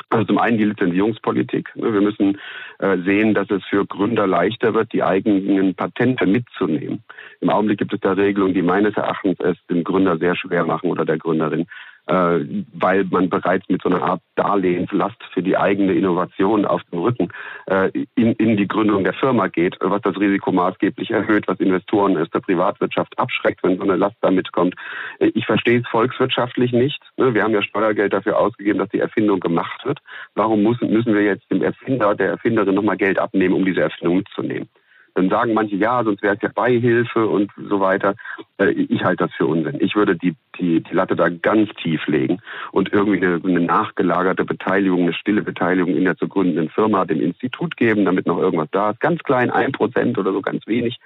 Also 0.09 0.25
zum 0.25 0.39
einen 0.39 0.59
die 0.59 0.65
Lizenzierungspolitik. 0.65 1.71
Wir 1.75 2.01
müssen 2.01 2.39
äh, 2.79 2.99
sehen, 3.05 3.33
dass 3.33 3.49
es 3.51 3.63
für 3.65 3.87
Gründer 3.87 4.27
leichter 4.27 4.75
wird, 4.75 4.93
die 4.93 5.05
eigenen 5.05 5.75
Patente 5.77 6.27
mitzunehmen. 6.27 7.05
Im 7.41 7.51
Augenblick 7.51 7.79
gibt 7.79 7.93
es 7.93 8.01
da 8.01 8.13
Regelungen, 8.13 8.55
die 8.55 8.63
meines 8.63 8.97
Erachtens 8.97 9.39
es 9.39 9.57
dem 9.69 9.85
Gründer 9.85 10.19
sehr 10.19 10.35
schwer 10.35 10.65
machen 10.65 10.91
oder 10.91 11.05
der 11.05 11.19
Gründerin, 11.19 11.67
äh, 12.11 12.65
weil 12.73 13.05
man 13.05 13.31
bereits 13.31 13.69
mit 13.69 13.83
so 13.83 13.89
einer 13.89 14.03
Art 14.03 14.21
Darlehenslast 14.35 15.23
für 15.33 15.43
die 15.43 15.57
eigene 15.57 15.93
Innovation 15.93 16.67
auf 16.67 16.83
dem 16.91 16.99
Rücken 16.99 17.29
äh, 17.67 17.91
in, 18.17 18.33
in 18.33 18.57
die 18.57 18.67
Gründung 18.67 19.05
der 19.05 19.13
Firma 19.13 19.47
geht, 19.47 19.77
was 19.81 20.03
das 20.03 20.19
Risiko 20.19 20.51
maßgeblich 20.51 21.13
erhöht, 21.13 21.47
was 21.47 21.61
Investoren 21.61 22.19
aus 22.19 22.29
der 22.31 22.41
Privatwirtschaft 22.41 23.17
abschreckt, 23.17 23.63
wenn 23.63 23.77
so 23.77 23.85
eine 23.85 23.95
Last 23.95 24.17
da 24.23 24.31
mitkommt. 24.33 24.75
Ich 25.21 25.47
verstehe 25.47 25.81
es 25.81 25.89
volkswirtschaftlich 25.89 26.73
nicht. 26.73 27.01
Ne? 27.17 27.33
Wir 27.33 27.45
haben 27.45 27.55
ja 27.55 27.63
Steuergeld 27.63 28.13
dafür 28.13 28.39
ausgegeben, 28.39 28.81
dass 28.81 28.89
die 28.89 29.01
Erfindung 29.01 29.39
gemacht 29.39 29.85
wird. 29.85 30.01
Warum 30.35 30.63
müssen, 30.63 30.91
müssen 30.91 31.15
wir 31.15 31.23
jetzt 31.23 31.49
dem 31.51 31.63
Erfinder, 31.63 32.17
der 32.17 32.31
Erfinderin 32.31 32.75
nochmal 32.75 32.97
Geld 32.97 33.21
abnehmen, 33.21 33.55
um 33.55 33.65
diese 33.65 33.83
Erfindung 33.83 34.17
mitzunehmen? 34.17 34.69
Dann 35.15 35.29
sagen 35.29 35.55
manche, 35.55 35.77
ja, 35.77 36.03
sonst 36.05 36.23
wäre 36.23 36.37
es 36.37 36.43
ja 36.43 36.51
Beihilfe 36.55 37.27
und 37.27 37.51
so 37.69 37.81
weiter. 37.81 38.15
Äh, 38.59 38.71
ich 38.71 39.05
halte 39.05 39.25
das 39.25 39.35
für 39.35 39.47
Unsinn. 39.47 39.79
Ich 39.81 39.97
würde 39.97 40.17
die, 40.17 40.35
die, 40.59 40.83
die 40.83 40.95
Latte 40.95 41.17
da 41.17 41.29
ganz 41.29 41.71
tief 41.83 42.07
legen 42.07 42.39
und 42.73 42.93
irgendwie 42.93 43.25
eine, 43.25 43.41
eine 43.43 43.61
nachgelagerte 43.61 44.45
Beteiligung, 44.45 45.03
eine 45.03 45.15
stille 45.15 45.43
Beteiligung 45.43 45.95
in 45.97 46.05
der 46.05 46.17
zu 46.17 46.29
gründenden 46.29 46.71
Firma 46.71 47.05
dem 47.05 47.21
Institut 47.21 47.77
geben, 47.77 48.05
damit 48.05 48.27
noch 48.27 48.39
irgendwas 48.39 48.69
da 48.73 48.91
ist. 48.91 49.01
Ganz 49.01 49.23
klein, 49.23 49.51
ein 49.51 49.73
Prozent 49.73 50.19
oder 50.19 50.33
so, 50.33 50.41
ganz 50.41 50.67
wenig. 50.67 50.99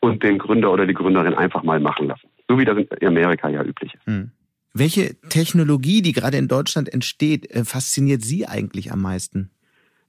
Und 0.00 0.22
den 0.22 0.38
Gründer 0.38 0.70
oder 0.70 0.86
die 0.86 0.94
Gründerin 0.94 1.34
einfach 1.34 1.62
mal 1.62 1.80
machen 1.80 2.08
lassen. 2.08 2.28
So 2.48 2.58
wie 2.58 2.64
das 2.64 2.76
in 2.76 3.08
Amerika 3.08 3.48
ja 3.48 3.62
üblich 3.62 3.94
ist. 3.94 4.06
Hm. 4.06 4.30
Welche 4.76 5.14
Technologie, 5.28 6.02
die 6.02 6.12
gerade 6.12 6.36
in 6.36 6.48
Deutschland 6.48 6.92
entsteht, 6.92 7.48
äh, 7.50 7.64
fasziniert 7.64 8.22
Sie 8.22 8.46
eigentlich 8.46 8.92
am 8.92 9.02
meisten? 9.02 9.50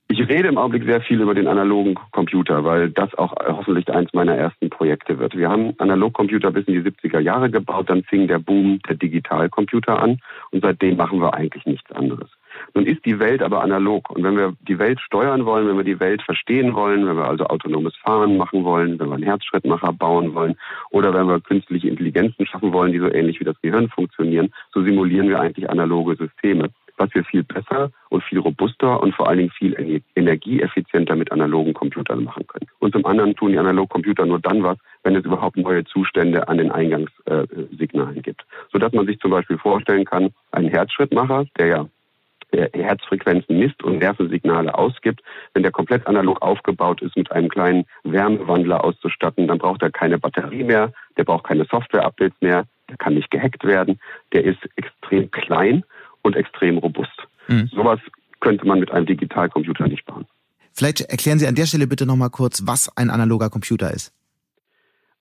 Ich 0.07 0.19
rede 0.19 0.47
im 0.49 0.59
Augenblick 0.59 0.83
sehr 0.83 1.01
viel 1.01 1.19
über 1.19 1.33
den 1.33 1.47
analogen 1.47 1.95
Computer, 2.11 2.63
weil 2.63 2.91
das 2.91 3.13
auch 3.15 3.33
hoffentlich 3.47 3.89
eins 3.89 4.13
meiner 4.13 4.35
ersten 4.35 4.69
Projekte 4.69 5.17
wird. 5.17 5.35
Wir 5.35 5.49
haben 5.49 5.73
Analogcomputer 5.79 6.51
bis 6.51 6.67
in 6.67 6.75
die 6.75 6.87
70er 6.87 7.19
Jahre 7.19 7.49
gebaut, 7.49 7.89
dann 7.89 8.03
fing 8.03 8.27
der 8.27 8.37
Boom 8.37 8.79
der 8.87 8.95
Digitalcomputer 8.97 9.99
an 9.99 10.19
und 10.51 10.61
seitdem 10.63 10.97
machen 10.97 11.19
wir 11.21 11.33
eigentlich 11.33 11.65
nichts 11.65 11.91
anderes. 11.91 12.29
Nun 12.75 12.85
ist 12.85 13.03
die 13.03 13.17
Welt 13.19 13.41
aber 13.41 13.63
analog 13.63 14.11
und 14.11 14.23
wenn 14.23 14.37
wir 14.37 14.53
die 14.67 14.77
Welt 14.77 14.99
steuern 14.99 15.43
wollen, 15.45 15.67
wenn 15.67 15.77
wir 15.77 15.83
die 15.83 15.99
Welt 15.99 16.21
verstehen 16.21 16.75
wollen, 16.75 17.07
wenn 17.07 17.17
wir 17.17 17.27
also 17.27 17.45
autonomes 17.45 17.95
Fahren 17.97 18.37
machen 18.37 18.63
wollen, 18.63 18.99
wenn 18.99 19.09
wir 19.09 19.15
einen 19.15 19.23
Herzschrittmacher 19.23 19.91
bauen 19.91 20.35
wollen 20.35 20.55
oder 20.91 21.15
wenn 21.15 21.27
wir 21.27 21.41
künstliche 21.41 21.89
Intelligenzen 21.89 22.45
schaffen 22.45 22.73
wollen, 22.73 22.91
die 22.91 22.99
so 22.99 23.11
ähnlich 23.11 23.39
wie 23.39 23.45
das 23.45 23.59
Gehirn 23.61 23.89
funktionieren, 23.89 24.53
so 24.71 24.83
simulieren 24.83 25.29
wir 25.29 25.39
eigentlich 25.39 25.67
analoge 25.67 26.15
Systeme 26.15 26.69
was 26.97 27.13
wir 27.13 27.23
viel 27.23 27.43
besser 27.43 27.91
und 28.09 28.23
viel 28.23 28.39
robuster 28.39 29.01
und 29.01 29.13
vor 29.15 29.27
allen 29.27 29.39
Dingen 29.39 29.51
viel 29.51 30.01
energieeffizienter 30.15 31.15
mit 31.15 31.31
analogen 31.31 31.73
Computern 31.73 32.23
machen 32.23 32.47
können. 32.47 32.67
Und 32.79 32.93
zum 32.93 33.05
anderen 33.05 33.35
tun 33.35 33.51
die 33.51 33.59
Analogcomputer 33.59 34.25
nur 34.25 34.39
dann 34.39 34.63
was, 34.63 34.77
wenn 35.03 35.15
es 35.15 35.25
überhaupt 35.25 35.57
neue 35.57 35.83
Zustände 35.85 36.47
an 36.47 36.57
den 36.57 36.71
Eingangssignalen 36.71 38.21
gibt. 38.21 38.45
Sodass 38.71 38.93
man 38.93 39.05
sich 39.05 39.19
zum 39.19 39.31
Beispiel 39.31 39.57
vorstellen 39.57 40.05
kann, 40.05 40.29
ein 40.51 40.67
Herzschrittmacher, 40.67 41.45
der 41.57 41.67
ja 41.67 41.87
Herzfrequenzen 42.51 43.59
misst 43.59 43.83
und 43.83 43.97
Nervensignale 43.99 44.73
ausgibt. 44.77 45.21
Wenn 45.53 45.63
der 45.63 45.71
komplett 45.71 46.07
analog 46.07 46.41
aufgebaut 46.41 47.01
ist, 47.01 47.17
mit 47.17 47.31
einem 47.31 47.49
kleinen 47.49 47.85
Wärmewandler 48.03 48.83
auszustatten, 48.83 49.47
dann 49.47 49.57
braucht 49.57 49.81
er 49.81 49.91
keine 49.91 50.17
Batterie 50.17 50.63
mehr, 50.63 50.93
der 51.17 51.23
braucht 51.23 51.45
keine 51.45 51.65
Software-Updates 51.65 52.39
mehr, 52.41 52.65
der 52.89 52.97
kann 52.97 53.15
nicht 53.15 53.31
gehackt 53.31 53.63
werden, 53.63 53.99
der 54.31 54.45
ist 54.45 54.59
extrem 54.75 55.31
klein 55.31 55.83
und 56.25 56.35
extrem 56.35 56.77
robust. 56.77 57.11
Mhm. 57.47 57.69
Sowas 57.73 57.99
könnte 58.39 58.65
man 58.67 58.79
mit 58.79 58.91
einem 58.91 59.05
Digitalcomputer 59.05 59.87
nicht 59.87 60.05
bauen. 60.05 60.25
Vielleicht 60.73 61.01
erklären 61.01 61.39
Sie 61.39 61.47
an 61.47 61.55
der 61.55 61.65
Stelle 61.65 61.87
bitte 61.87 62.05
nochmal 62.05 62.29
kurz, 62.29 62.63
was 62.65 62.95
ein 62.97 63.09
analoger 63.09 63.49
Computer 63.49 63.91
ist. 63.91 64.11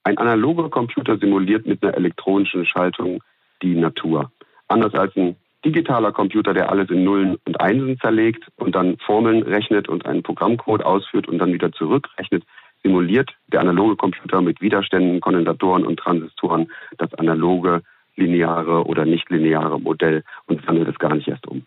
Ein 0.02 0.18
analoger 0.18 0.68
Computer 0.68 1.16
simuliert 1.16 1.66
mit 1.66 1.82
einer 1.82 1.94
elektronischen 1.94 2.66
Schaltung 2.66 3.22
die 3.62 3.74
Natur. 3.74 4.32
Anders 4.68 4.94
als 4.94 5.16
ein 5.16 5.36
digitaler 5.64 6.12
Computer, 6.12 6.52
der 6.52 6.70
alles 6.70 6.90
in 6.90 7.04
Nullen 7.04 7.36
und 7.46 7.60
Einsen 7.60 7.98
zerlegt 7.98 8.44
und 8.56 8.74
dann 8.74 8.98
Formeln 8.98 9.42
rechnet 9.42 9.88
und 9.88 10.04
einen 10.04 10.22
Programmcode 10.22 10.84
ausführt 10.84 11.28
und 11.28 11.38
dann 11.38 11.52
wieder 11.52 11.72
zurückrechnet, 11.72 12.44
simuliert 12.82 13.30
der 13.48 13.60
analoge 13.60 13.96
Computer 13.96 14.42
mit 14.42 14.60
Widerständen, 14.60 15.20
Kondensatoren 15.20 15.86
und 15.86 15.98
Transistoren 15.98 16.70
das 16.98 17.14
analoge, 17.14 17.82
lineare 18.16 18.84
oder 18.84 19.04
nicht 19.04 19.30
lineare 19.30 19.80
Modell 19.80 20.22
und 20.46 20.66
wandelt 20.66 20.88
es 20.88 20.98
gar 20.98 21.14
nicht 21.14 21.28
erst 21.28 21.46
um. 21.46 21.64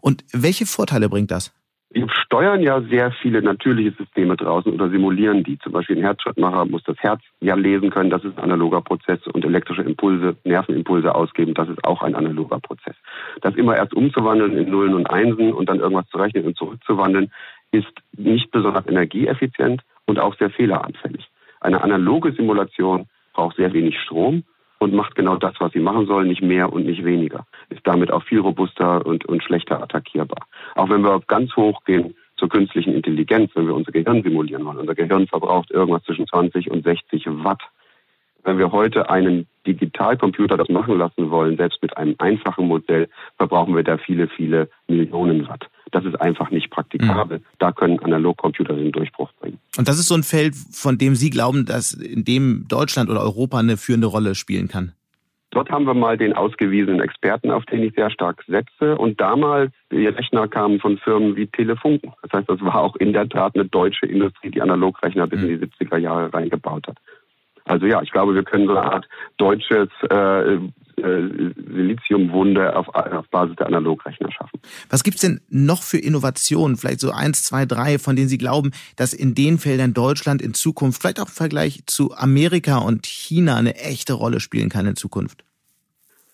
Und 0.00 0.24
welche 0.32 0.66
Vorteile 0.66 1.08
bringt 1.08 1.30
das? 1.30 1.52
Wir 1.90 2.08
steuern 2.10 2.62
ja 2.62 2.82
sehr 2.82 3.12
viele 3.22 3.40
natürliche 3.42 3.92
Systeme 3.96 4.36
draußen 4.36 4.72
oder 4.72 4.90
simulieren 4.90 5.44
die. 5.44 5.58
Zum 5.60 5.72
Beispiel 5.72 5.96
ein 5.96 6.02
Herzschrittmacher 6.02 6.64
muss 6.66 6.82
das 6.82 6.98
Herz 6.98 7.22
ja 7.40 7.54
lesen 7.54 7.90
können, 7.90 8.10
das 8.10 8.24
ist 8.24 8.36
ein 8.36 8.44
analoger 8.44 8.80
Prozess 8.80 9.20
und 9.32 9.44
elektrische 9.44 9.82
Impulse, 9.82 10.36
Nervenimpulse 10.44 11.14
ausgeben, 11.14 11.54
das 11.54 11.68
ist 11.68 11.82
auch 11.84 12.02
ein 12.02 12.16
analoger 12.16 12.58
Prozess. 12.58 12.96
Das 13.40 13.54
immer 13.54 13.76
erst 13.76 13.94
umzuwandeln 13.94 14.56
in 14.58 14.68
Nullen 14.68 14.94
und 14.94 15.08
Einsen 15.08 15.52
und 15.52 15.68
dann 15.68 15.78
irgendwas 15.78 16.08
zu 16.08 16.18
rechnen 16.18 16.44
und 16.44 16.56
zurückzuwandeln, 16.58 17.30
ist 17.70 17.92
nicht 18.16 18.50
besonders 18.50 18.86
energieeffizient 18.86 19.82
und 20.06 20.18
auch 20.18 20.36
sehr 20.36 20.50
fehleranfällig. 20.50 21.28
Eine 21.60 21.82
analoge 21.82 22.32
Simulation 22.32 23.06
braucht 23.32 23.56
sehr 23.56 23.72
wenig 23.72 23.98
Strom 24.00 24.44
und 24.86 24.94
macht 24.94 25.16
genau 25.16 25.36
das, 25.36 25.54
was 25.58 25.72
sie 25.72 25.80
machen 25.80 26.06
soll, 26.06 26.26
nicht 26.26 26.42
mehr 26.42 26.72
und 26.72 26.86
nicht 26.86 27.04
weniger. 27.04 27.44
Ist 27.70 27.84
damit 27.84 28.12
auch 28.12 28.22
viel 28.22 28.38
robuster 28.38 29.04
und, 29.04 29.24
und 29.26 29.42
schlechter 29.42 29.82
attackierbar. 29.82 30.46
Auch 30.76 30.88
wenn 30.88 31.02
wir 31.02 31.20
ganz 31.26 31.56
hoch 31.56 31.82
gehen 31.84 32.14
zur 32.36 32.48
künstlichen 32.48 32.94
Intelligenz, 32.94 33.50
wenn 33.54 33.66
wir 33.66 33.74
unser 33.74 33.90
Gehirn 33.90 34.22
simulieren 34.22 34.64
wollen. 34.64 34.78
Unser 34.78 34.94
Gehirn 34.94 35.26
verbraucht 35.26 35.72
irgendwas 35.72 36.04
zwischen 36.04 36.26
20 36.26 36.70
und 36.70 36.84
60 36.84 37.26
Watt. 37.26 37.62
Wenn 38.46 38.58
wir 38.58 38.70
heute 38.70 39.10
einen 39.10 39.48
Digitalcomputer 39.66 40.56
das 40.56 40.68
machen 40.68 40.96
lassen 40.96 41.30
wollen, 41.30 41.56
selbst 41.56 41.82
mit 41.82 41.96
einem 41.96 42.14
einfachen 42.18 42.68
Modell, 42.68 43.08
verbrauchen 43.36 43.74
wir 43.74 43.82
da 43.82 43.98
viele, 43.98 44.28
viele 44.28 44.68
Millionen 44.86 45.48
Watt. 45.48 45.66
Das 45.90 46.04
ist 46.04 46.14
einfach 46.20 46.50
nicht 46.50 46.70
praktikabel. 46.70 47.38
Mhm. 47.38 47.44
Da 47.58 47.72
können 47.72 47.98
Analogcomputer 47.98 48.74
den 48.74 48.92
Durchbruch 48.92 49.32
bringen. 49.40 49.58
Und 49.76 49.88
das 49.88 49.98
ist 49.98 50.06
so 50.06 50.14
ein 50.14 50.22
Feld, 50.22 50.54
von 50.54 50.96
dem 50.96 51.16
Sie 51.16 51.30
glauben, 51.30 51.66
dass 51.66 51.92
in 51.92 52.24
dem 52.24 52.66
Deutschland 52.68 53.10
oder 53.10 53.20
Europa 53.20 53.58
eine 53.58 53.76
führende 53.76 54.06
Rolle 54.06 54.36
spielen 54.36 54.68
kann? 54.68 54.92
Dort 55.50 55.70
haben 55.70 55.86
wir 55.86 55.94
mal 55.94 56.16
den 56.16 56.32
ausgewiesenen 56.32 57.00
Experten, 57.00 57.50
auf 57.50 57.64
den 57.64 57.82
ich 57.82 57.94
sehr 57.94 58.10
stark 58.10 58.44
setze. 58.46 58.96
Und 58.96 59.20
damals, 59.20 59.72
die 59.90 60.06
Rechner 60.06 60.46
kamen 60.46 60.78
von 60.78 60.98
Firmen 60.98 61.34
wie 61.34 61.48
Telefunken. 61.48 62.12
Das 62.22 62.32
heißt, 62.32 62.48
das 62.48 62.60
war 62.60 62.76
auch 62.76 62.94
in 62.96 63.12
der 63.12 63.28
Tat 63.28 63.56
eine 63.56 63.64
deutsche 63.64 64.06
Industrie, 64.06 64.50
die 64.50 64.62
Analogrechner 64.62 65.26
bis 65.26 65.42
in 65.42 65.48
die 65.48 65.66
70er 65.66 65.96
Jahre 65.96 66.32
reingebaut 66.32 66.86
hat. 66.86 66.98
Also 67.66 67.86
ja, 67.86 68.00
ich 68.02 68.10
glaube, 68.10 68.34
wir 68.34 68.44
können 68.44 68.66
so 68.66 68.76
eine 68.76 68.92
Art 68.92 69.08
deutsches 69.36 69.88
äh, 70.08 70.54
äh, 70.54 71.50
Siliziumwunde 71.74 72.74
auf, 72.74 72.88
auf 72.88 73.28
Basis 73.28 73.56
der 73.56 73.66
Analogrechner 73.66 74.30
schaffen. 74.32 74.60
Was 74.88 75.04
gibt's 75.04 75.20
denn 75.20 75.40
noch 75.50 75.82
für 75.82 75.98
Innovationen, 75.98 76.76
vielleicht 76.76 77.00
so 77.00 77.10
eins, 77.10 77.44
zwei, 77.44 77.66
drei, 77.66 77.98
von 77.98 78.16
denen 78.16 78.28
Sie 78.28 78.38
glauben, 78.38 78.70
dass 78.96 79.12
in 79.12 79.34
den 79.34 79.58
Feldern 79.58 79.92
Deutschland 79.92 80.40
in 80.40 80.54
Zukunft, 80.54 81.02
vielleicht 81.02 81.20
auch 81.20 81.26
im 81.26 81.32
Vergleich 81.32 81.82
zu 81.86 82.14
Amerika 82.16 82.78
und 82.78 83.04
China, 83.04 83.56
eine 83.56 83.74
echte 83.74 84.14
Rolle 84.14 84.40
spielen 84.40 84.68
kann 84.70 84.86
in 84.86 84.96
Zukunft? 84.96 85.44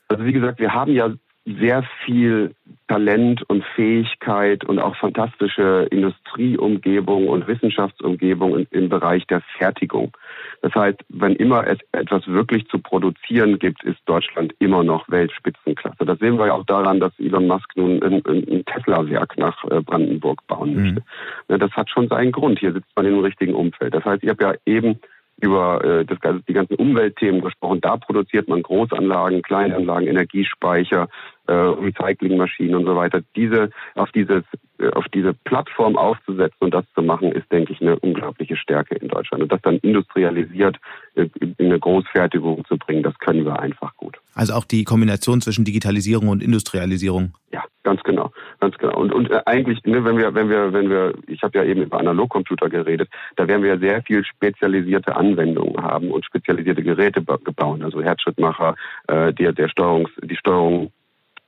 Also 0.08 0.24
wie 0.24 0.32
gesagt, 0.32 0.60
wir 0.60 0.72
haben 0.72 0.92
ja 0.92 1.10
sehr 1.44 1.82
viel 2.04 2.54
Talent 2.86 3.42
und 3.48 3.64
Fähigkeit 3.74 4.64
und 4.64 4.78
auch 4.78 4.94
fantastische 4.96 5.88
Industrieumgebung 5.90 7.26
und 7.26 7.48
Wissenschaftsumgebung 7.48 8.66
im 8.70 8.88
Bereich 8.88 9.26
der 9.26 9.40
Fertigung. 9.58 10.16
Das 10.62 10.74
heißt, 10.76 11.00
wenn 11.08 11.34
immer 11.36 11.66
es 11.66 11.78
etwas 11.90 12.26
wirklich 12.28 12.66
zu 12.68 12.78
produzieren 12.78 13.58
gibt, 13.58 13.82
ist 13.82 13.98
Deutschland 14.06 14.54
immer 14.60 14.84
noch 14.84 15.08
Weltspitzenklasse. 15.08 16.06
Das 16.06 16.20
sehen 16.20 16.38
wir 16.38 16.46
ja 16.46 16.52
auch 16.52 16.64
daran, 16.64 17.00
dass 17.00 17.12
Elon 17.18 17.48
Musk 17.48 17.68
nun 17.76 18.00
ein, 18.02 18.22
ein 18.24 18.64
Tesla-Werk 18.64 19.36
nach 19.38 19.64
äh, 19.64 19.80
Brandenburg 19.80 20.46
bauen 20.46 20.74
mhm. 20.74 20.82
möchte. 20.82 21.02
Mhm. 21.48 21.58
Das 21.58 21.72
hat 21.72 21.90
schon 21.90 22.06
seinen 22.08 22.30
Grund. 22.30 22.60
Hier 22.60 22.72
sitzt 22.72 22.90
man 22.94 23.06
im 23.06 23.18
richtigen 23.18 23.54
Umfeld. 23.54 23.92
Das 23.92 24.04
heißt, 24.04 24.22
ich 24.22 24.30
habe 24.30 24.44
ja 24.44 24.54
eben 24.64 25.00
über 25.40 25.84
äh, 25.84 26.04
das, 26.04 26.18
die 26.46 26.52
ganzen 26.52 26.76
Umweltthemen 26.76 27.40
gesprochen. 27.40 27.80
Da 27.80 27.96
produziert 27.96 28.48
man 28.48 28.62
Großanlagen, 28.62 29.42
Kleinanlagen, 29.42 30.06
Energiespeicher, 30.06 31.08
äh, 31.46 31.52
Recyclingmaschinen 31.52 32.74
und 32.76 32.84
so 32.86 32.96
weiter. 32.96 33.20
Diese 33.36 33.70
auf 33.94 34.10
dieses 34.12 34.44
äh, 34.82 34.90
auf 34.90 35.06
diese 35.14 35.32
Plattform 35.32 35.96
aufzusetzen 35.96 36.58
und 36.60 36.74
das 36.74 36.84
zu 36.94 37.02
machen, 37.02 37.32
ist, 37.32 37.50
denke 37.52 37.72
ich, 37.72 37.80
eine 37.80 37.98
unglaubliche 38.00 38.56
Stärke 38.56 38.96
in 38.96 39.08
Deutschland. 39.08 39.42
Und 39.42 39.52
das 39.52 39.60
dann 39.62 39.76
industrialisiert 39.78 40.76
äh, 41.14 41.28
in 41.40 41.54
eine 41.58 41.78
Großfertigung 41.78 42.64
zu 42.66 42.76
bringen, 42.76 43.02
das 43.02 43.16
können 43.18 43.44
wir 43.44 43.60
einfach 43.60 43.96
gut. 43.96 44.18
Also 44.34 44.54
auch 44.54 44.64
die 44.64 44.84
Kombination 44.84 45.40
zwischen 45.40 45.64
Digitalisierung 45.64 46.28
und 46.28 46.42
Industrialisierung. 46.42 47.34
Ja, 47.52 47.64
ganz 47.82 48.02
genau, 48.02 48.32
ganz 48.60 48.76
genau. 48.78 48.98
Und, 48.98 49.12
und 49.12 49.30
äh, 49.30 49.42
eigentlich, 49.46 49.82
ne, 49.84 50.04
wenn 50.04 50.16
wir, 50.16 50.34
wenn 50.34 50.48
wir, 50.48 50.72
wenn 50.72 50.90
wir, 50.90 51.14
ich 51.26 51.42
habe 51.42 51.58
ja 51.58 51.64
eben 51.64 51.82
über 51.82 52.00
Analogcomputer 52.00 52.68
geredet, 52.68 53.08
da 53.36 53.46
werden 53.46 53.62
wir 53.62 53.74
ja 53.74 53.78
sehr 53.78 54.02
viel 54.02 54.24
spezialisierte 54.24 55.14
Anwendungen 55.14 55.82
haben 55.82 56.10
und 56.10 56.24
spezialisierte 56.24 56.82
Geräte 56.82 57.20
bauen, 57.20 57.82
also 57.82 58.02
Herzschrittmacher, 58.02 58.74
äh, 59.08 59.32
der, 59.32 59.52
der 59.52 59.68
Steuerungs, 59.68 60.10
die 60.22 60.36
Steuerung 60.36 60.90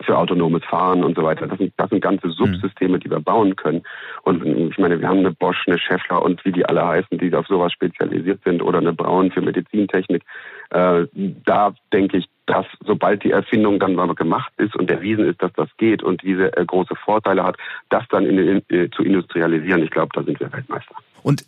für 0.05 0.17
autonomes 0.17 0.65
Fahren 0.65 1.05
und 1.05 1.17
so 1.17 1.23
weiter. 1.23 1.47
Das 1.47 1.59
sind, 1.59 1.73
das 1.77 1.91
sind 1.91 2.01
ganze 2.01 2.31
Subsysteme, 2.31 2.99
die 2.99 3.11
wir 3.11 3.21
bauen 3.21 3.57
können. 3.57 3.83
Und 4.23 4.45
ich 4.45 4.79
meine, 4.79 5.01
wir 5.01 5.09
haben 5.09 5.21
eine 5.21 5.33
Bosch, 5.33 5.65
eine 5.67 5.79
Scheffler 5.79 6.23
und 6.23 6.45
wie 6.45 6.53
die 6.53 6.65
alle 6.65 6.87
heißen, 6.87 7.19
die 7.19 7.35
auf 7.35 7.47
sowas 7.47 7.73
spezialisiert 7.73 8.43
sind 8.45 8.63
oder 8.63 8.79
eine 8.79 8.93
Braun 8.93 9.31
für 9.31 9.41
Medizintechnik. 9.41 10.23
Äh, 10.71 11.07
da 11.45 11.75
denke 11.93 12.19
ich, 12.19 12.27
dass 12.47 12.67
sobald 12.85 13.25
die 13.25 13.31
Erfindung 13.31 13.79
dann 13.79 13.95
mal 13.95 14.13
gemacht 14.15 14.53
ist 14.59 14.77
und 14.77 14.91
erwiesen 14.91 15.25
ist, 15.25 15.43
dass 15.43 15.53
das 15.55 15.69
geht 15.79 16.03
und 16.03 16.23
diese 16.23 16.57
äh, 16.57 16.65
große 16.65 16.95
Vorteile 16.97 17.43
hat, 17.43 17.57
das 17.89 18.05
dann 18.11 18.27
in, 18.27 18.39
in, 18.39 18.63
in, 18.69 18.93
zu 18.93 19.03
industrialisieren, 19.03 19.83
ich 19.83 19.91
glaube, 19.91 20.11
da 20.13 20.23
sind 20.23 20.39
wir 20.41 20.53
Weltmeister. 20.53 20.95
Und 21.23 21.45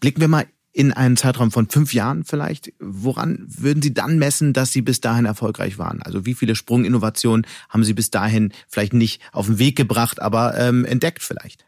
blicken 0.00 0.20
wir 0.20 0.28
mal 0.28 0.44
in 0.76 0.92
einen 0.92 1.16
Zeitraum 1.16 1.50
von 1.50 1.68
fünf 1.68 1.94
Jahren 1.94 2.24
vielleicht. 2.24 2.70
Woran 2.78 3.46
würden 3.48 3.80
Sie 3.80 3.94
dann 3.94 4.18
messen, 4.18 4.52
dass 4.52 4.72
Sie 4.72 4.82
bis 4.82 5.00
dahin 5.00 5.24
erfolgreich 5.24 5.78
waren? 5.78 6.02
Also 6.02 6.26
wie 6.26 6.34
viele 6.34 6.54
Sprunginnovationen 6.54 7.46
haben 7.70 7.82
Sie 7.82 7.94
bis 7.94 8.10
dahin 8.10 8.52
vielleicht 8.68 8.92
nicht 8.92 9.22
auf 9.32 9.46
den 9.46 9.58
Weg 9.58 9.74
gebracht, 9.76 10.20
aber 10.20 10.52
ähm, 10.58 10.84
entdeckt 10.84 11.22
vielleicht? 11.22 11.64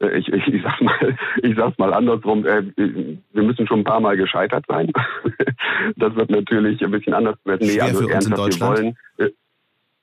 Äh, 0.00 0.18
ich, 0.18 0.26
ich, 0.26 0.44
ich 0.48 0.62
sag's 0.64 0.80
mal, 0.80 1.16
ich 1.42 1.56
sag's 1.56 1.78
mal 1.78 1.94
andersrum. 1.94 2.44
Äh, 2.46 2.64
wir 2.76 3.42
müssen 3.44 3.68
schon 3.68 3.80
ein 3.80 3.84
paar 3.84 4.00
Mal 4.00 4.16
gescheitert 4.16 4.64
sein. 4.68 4.92
Das 5.94 6.14
wird 6.16 6.30
natürlich 6.30 6.82
ein 6.82 6.90
bisschen 6.90 7.14
anders 7.14 7.36
werden. 7.44 7.68
Nee, 7.68 7.80
also 7.80 8.08
für 8.08 8.14
uns 8.14 8.26
in 8.26 8.34
Deutschland. 8.34 8.78
Wir 8.78 8.84
wollen, 8.84 9.32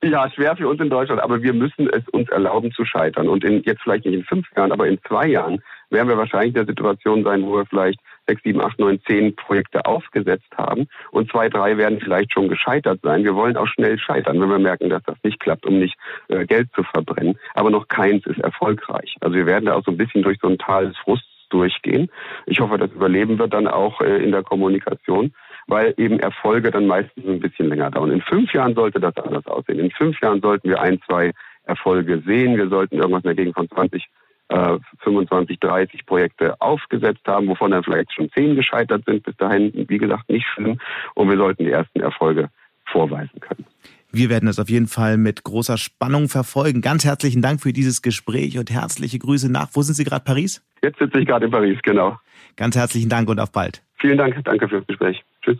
äh, 0.02 0.10
ja, 0.10 0.30
schwer 0.32 0.56
für 0.56 0.70
uns 0.70 0.80
in 0.80 0.89
Deutschland, 0.89 1.22
aber 1.22 1.44
wir 1.44 1.54
müssen 1.54 1.89
es 1.89 2.08
uns 2.10 2.30
erlauben 2.30 2.72
zu 2.72 2.86
scheitern. 2.86 3.28
Und 3.28 3.44
in, 3.44 3.62
jetzt 3.63 3.82
vielleicht 3.82 4.06
nicht 4.06 4.15
in 4.15 4.24
fünf 4.24 4.48
Jahren, 4.56 4.72
aber 4.72 4.88
in 4.88 5.00
zwei 5.06 5.28
Jahren 5.28 5.60
werden 5.89 6.10
wir 6.10 6.17
wahrscheinlich 6.17 6.50
in 6.50 6.65
der 6.65 6.65
Situation 6.65 7.24
sein, 7.24 7.43
wo 7.43 7.58
wir 7.58 7.65
vielleicht 7.65 8.00
sechs, 8.28 8.41
sieben, 8.43 8.62
acht, 8.62 8.80
neun, 8.80 9.00
zehn 9.08 9.36
Projekte 9.36 9.86
aufgesetzt 9.86 10.52
haben 10.58 10.88
und 11.12 11.30
zwei, 11.32 11.50
drei 11.50 11.78
werden 11.78 12.00
vielleicht 12.00 12.34
schon 12.34 12.50
gescheitert 12.50 13.00
sein. 13.04 13.24
Wir 13.24 13.36
wollen 13.36 13.58
auch 13.58 13.67
schnell 13.67 13.98
scheitern, 13.98 14.41
wenn 14.41 14.50
wir 14.50 14.60
merken, 14.60 14.89
dass 14.89 15.04
das 15.04 15.17
nicht 15.24 15.39
klappt, 15.39 15.65
um 15.65 15.80
nicht 15.80 15.95
äh, 16.30 16.45
Geld 16.45 16.69
zu 16.76 16.84
verbrennen. 16.84 17.38
Aber 17.54 17.69
noch 17.69 17.88
keins 17.88 18.26
ist 18.26 18.39
erfolgreich. 18.39 19.15
Also 19.21 19.36
wir 19.36 19.45
werden 19.45 19.65
da 19.65 19.76
auch 19.76 19.84
so 19.84 19.91
ein 19.91 19.98
bisschen 19.98 20.24
durch 20.24 20.39
so 20.41 20.48
ein 20.48 20.58
Tal 20.58 20.88
des 20.88 20.98
Frusts 20.98 21.28
durchgehen. 21.50 22.10
Ich 22.48 22.60
hoffe, 22.60 22.78
das 22.78 22.91
überleben 22.91 23.38
wir 23.38 23.48
dann 23.48 23.67
auch 23.67 24.02
äh, 24.02 24.24
in 24.24 24.32
der 24.32 24.43
Kommunikation 24.43 25.34
weil 25.67 25.93
eben 25.98 26.19
Erfolge 26.19 26.71
dann 26.71 26.86
meistens 26.86 27.26
ein 27.26 27.39
bisschen 27.39 27.69
länger 27.69 27.91
dauern. 27.91 28.12
In 28.12 28.21
fünf 28.21 28.54
Jahren 28.54 28.76
sollte 28.76 29.00
das 29.00 29.17
anders 29.17 29.45
aussehen. 29.48 29.80
In 29.80 29.91
fünf 29.91 30.19
Jahren 30.21 30.41
sollten 30.41 30.69
wir 30.69 30.80
ein, 30.80 31.02
zwei 31.08 31.32
Erfolge 31.63 32.21
sehen. 32.26 32.58
Wir 32.58 32.69
sollten 32.69 32.98
irgendwas 32.98 33.24
in 33.24 33.30
der 33.30 33.36
Gegend 33.36 33.56
von 33.56 33.69
20 33.69 34.06
äh, 34.50 34.78
25, 35.04 35.60
30 35.60 36.06
Projekte 36.06 36.60
aufgesetzt 36.62 37.26
haben, 37.28 37.48
wovon 37.48 37.72
dann 37.72 37.84
vielleicht 37.84 38.14
schon 38.14 38.30
zehn 38.32 38.56
gescheitert 38.56 39.04
sind. 39.06 39.24
Bis 39.24 39.36
dahin, 39.38 39.72
wie 39.88 39.98
gesagt, 39.98 40.30
nicht 40.30 40.46
schlimm. 40.54 40.80
Und 41.16 41.30
wir 41.30 41.38
sollten 41.38 41.66
die 41.66 41.72
ersten 41.72 42.00
Erfolge 42.00 42.50
vorweisen 42.86 43.40
können. 43.40 43.66
Wir 44.12 44.30
werden 44.30 44.46
das 44.46 44.60
auf 44.60 44.70
jeden 44.70 44.88
Fall 44.88 45.18
mit 45.18 45.44
großer 45.44 45.78
Spannung 45.78 46.30
verfolgen. 46.30 46.82
Ganz 46.82 47.04
herzlichen 47.04 47.42
Dank 47.42 47.62
für 47.62 47.74
dieses 47.74 48.02
Gespräch 48.02 48.58
und 48.58 48.72
herzliche 48.72 49.20
Grüße 49.20 49.52
nach. 49.52 49.70
Wo 49.74 49.82
sind 49.82 49.96
Sie 49.96 50.06
gerade? 50.06 50.24
Paris? 50.24 50.64
Jetzt 50.82 51.00
sitze 51.00 51.20
ich 51.20 51.28
gerade 51.28 51.46
in 51.46 51.52
Paris, 51.52 51.78
genau. 51.84 52.18
Ganz 52.56 52.78
herzlichen 52.78 53.10
Dank 53.10 53.28
und 53.28 53.40
auf 53.40 53.52
bald. 53.52 53.84
Vielen 54.00 54.18
Dank, 54.18 54.40
danke 54.46 54.70
fürs 54.70 54.88
Gespräch. 54.88 55.22
Tschüss. 55.44 55.58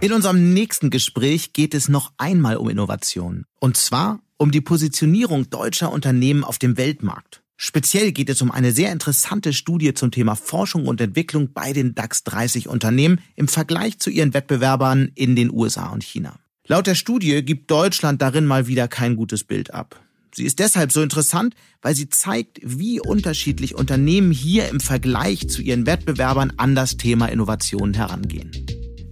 In 0.00 0.12
unserem 0.12 0.52
nächsten 0.52 0.90
Gespräch 0.90 1.52
geht 1.52 1.72
es 1.72 1.88
noch 1.88 2.12
einmal 2.18 2.56
um 2.56 2.68
Innovation. 2.68 3.46
Und 3.60 3.76
zwar 3.76 4.18
um 4.38 4.50
die 4.50 4.60
Positionierung 4.60 5.50
deutscher 5.50 5.92
Unternehmen 5.92 6.44
auf 6.44 6.58
dem 6.58 6.76
Weltmarkt. 6.76 7.42
Speziell 7.56 8.12
geht 8.12 8.28
es 8.30 8.42
um 8.42 8.50
eine 8.50 8.72
sehr 8.72 8.90
interessante 8.90 9.52
Studie 9.52 9.94
zum 9.94 10.10
Thema 10.10 10.34
Forschung 10.34 10.86
und 10.86 11.00
Entwicklung 11.00 11.52
bei 11.52 11.72
den 11.72 11.94
DAX 11.94 12.24
30 12.24 12.68
Unternehmen 12.68 13.20
im 13.36 13.46
Vergleich 13.46 13.98
zu 13.98 14.10
ihren 14.10 14.34
Wettbewerbern 14.34 15.12
in 15.14 15.36
den 15.36 15.52
USA 15.52 15.90
und 15.90 16.02
China. 16.02 16.38
Laut 16.66 16.86
der 16.86 16.94
Studie 16.94 17.44
gibt 17.44 17.70
Deutschland 17.70 18.22
darin 18.22 18.46
mal 18.46 18.66
wieder 18.66 18.88
kein 18.88 19.16
gutes 19.16 19.44
Bild 19.44 19.72
ab. 19.72 20.00
Sie 20.34 20.44
ist 20.44 20.58
deshalb 20.58 20.90
so 20.90 21.00
interessant, 21.00 21.54
weil 21.80 21.94
sie 21.94 22.08
zeigt, 22.08 22.58
wie 22.62 23.00
unterschiedlich 23.00 23.76
Unternehmen 23.76 24.32
hier 24.32 24.68
im 24.68 24.80
Vergleich 24.80 25.48
zu 25.48 25.62
ihren 25.62 25.86
Wettbewerbern 25.86 26.54
an 26.56 26.74
das 26.74 26.96
Thema 26.96 27.26
Innovationen 27.26 27.94
herangehen. 27.94 28.50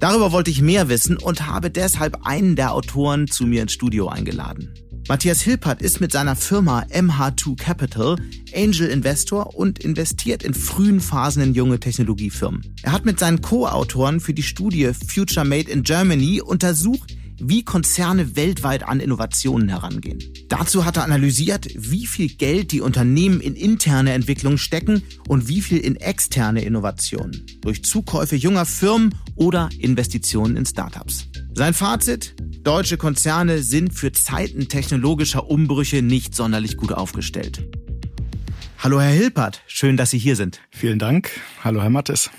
Darüber 0.01 0.33
wollte 0.33 0.51
ich 0.51 0.61
mehr 0.61 0.89
wissen 0.89 1.17
und 1.17 1.47
habe 1.47 1.71
deshalb 1.71 2.27
einen 2.27 2.57
der 2.57 2.73
Autoren 2.73 3.29
zu 3.29 3.47
mir 3.47 3.63
ins 3.63 3.73
Studio 3.73 4.09
eingeladen. 4.09 4.75
Matthias 5.13 5.43
Hilpert 5.43 5.83
ist 5.83 6.01
mit 6.01 6.11
seiner 6.11 6.35
Firma 6.35 6.87
MH2 6.91 7.59
Capital 7.59 8.17
Angel 8.57 8.89
Investor 8.89 9.55
und 9.55 9.79
investiert 9.79 10.43
in 10.43 10.55
frühen 10.55 11.01
Phasen 11.03 11.43
in 11.43 11.53
junge 11.53 11.79
Technologiefirmen. 11.79 12.75
Er 12.83 12.93
hat 12.93 13.05
mit 13.05 13.19
seinen 13.19 13.43
Co-Autoren 13.43 14.21
für 14.21 14.33
die 14.33 14.43
Studie 14.43 14.93
Future 14.95 15.45
Made 15.45 15.71
in 15.71 15.83
Germany 15.83 16.41
untersucht, 16.41 17.15
wie 17.41 17.65
Konzerne 17.65 18.37
weltweit 18.37 18.83
an 18.83 19.01
Innovationen 19.01 19.69
herangehen. 19.69 20.23
Dazu 20.49 20.85
hat 20.85 20.97
er 20.97 21.05
analysiert, 21.05 21.67
wie 21.75 22.07
viel 22.07 22.29
Geld 22.29 22.73
die 22.73 22.81
Unternehmen 22.81 23.41
in 23.41 23.55
interne 23.55 24.13
Entwicklung 24.13 24.59
stecken 24.59 25.03
und 25.29 25.49
wie 25.49 25.61
viel 25.61 25.79
in 25.79 25.97
externe 25.97 26.65
Innovationen 26.65 27.47
durch 27.61 27.85
Zukäufe 27.85 28.37
junger 28.37 28.67
Firmen 28.67 29.15
oder 29.35 29.69
Investitionen 29.79 30.57
in 30.57 30.67
Startups. 30.67 31.29
Sein 31.55 31.75
Fazit? 31.75 32.35
Deutsche 32.63 32.97
Konzerne 32.97 33.63
sind 33.63 33.93
für 33.93 34.13
Zeiten 34.13 34.69
technologischer 34.69 35.49
Umbrüche 35.51 36.03
nicht 36.03 36.35
sonderlich 36.35 36.77
gut 36.77 36.93
aufgestellt. 36.93 37.67
Hallo 38.79 39.01
Herr 39.01 39.11
Hilpert, 39.11 39.63
schön, 39.67 39.97
dass 39.97 40.11
Sie 40.11 40.19
hier 40.19 40.37
sind. 40.37 40.61
Vielen 40.71 40.99
Dank. 40.99 41.31
Hallo 41.63 41.83
Herr 41.83 41.91
Mattes. 41.91 42.31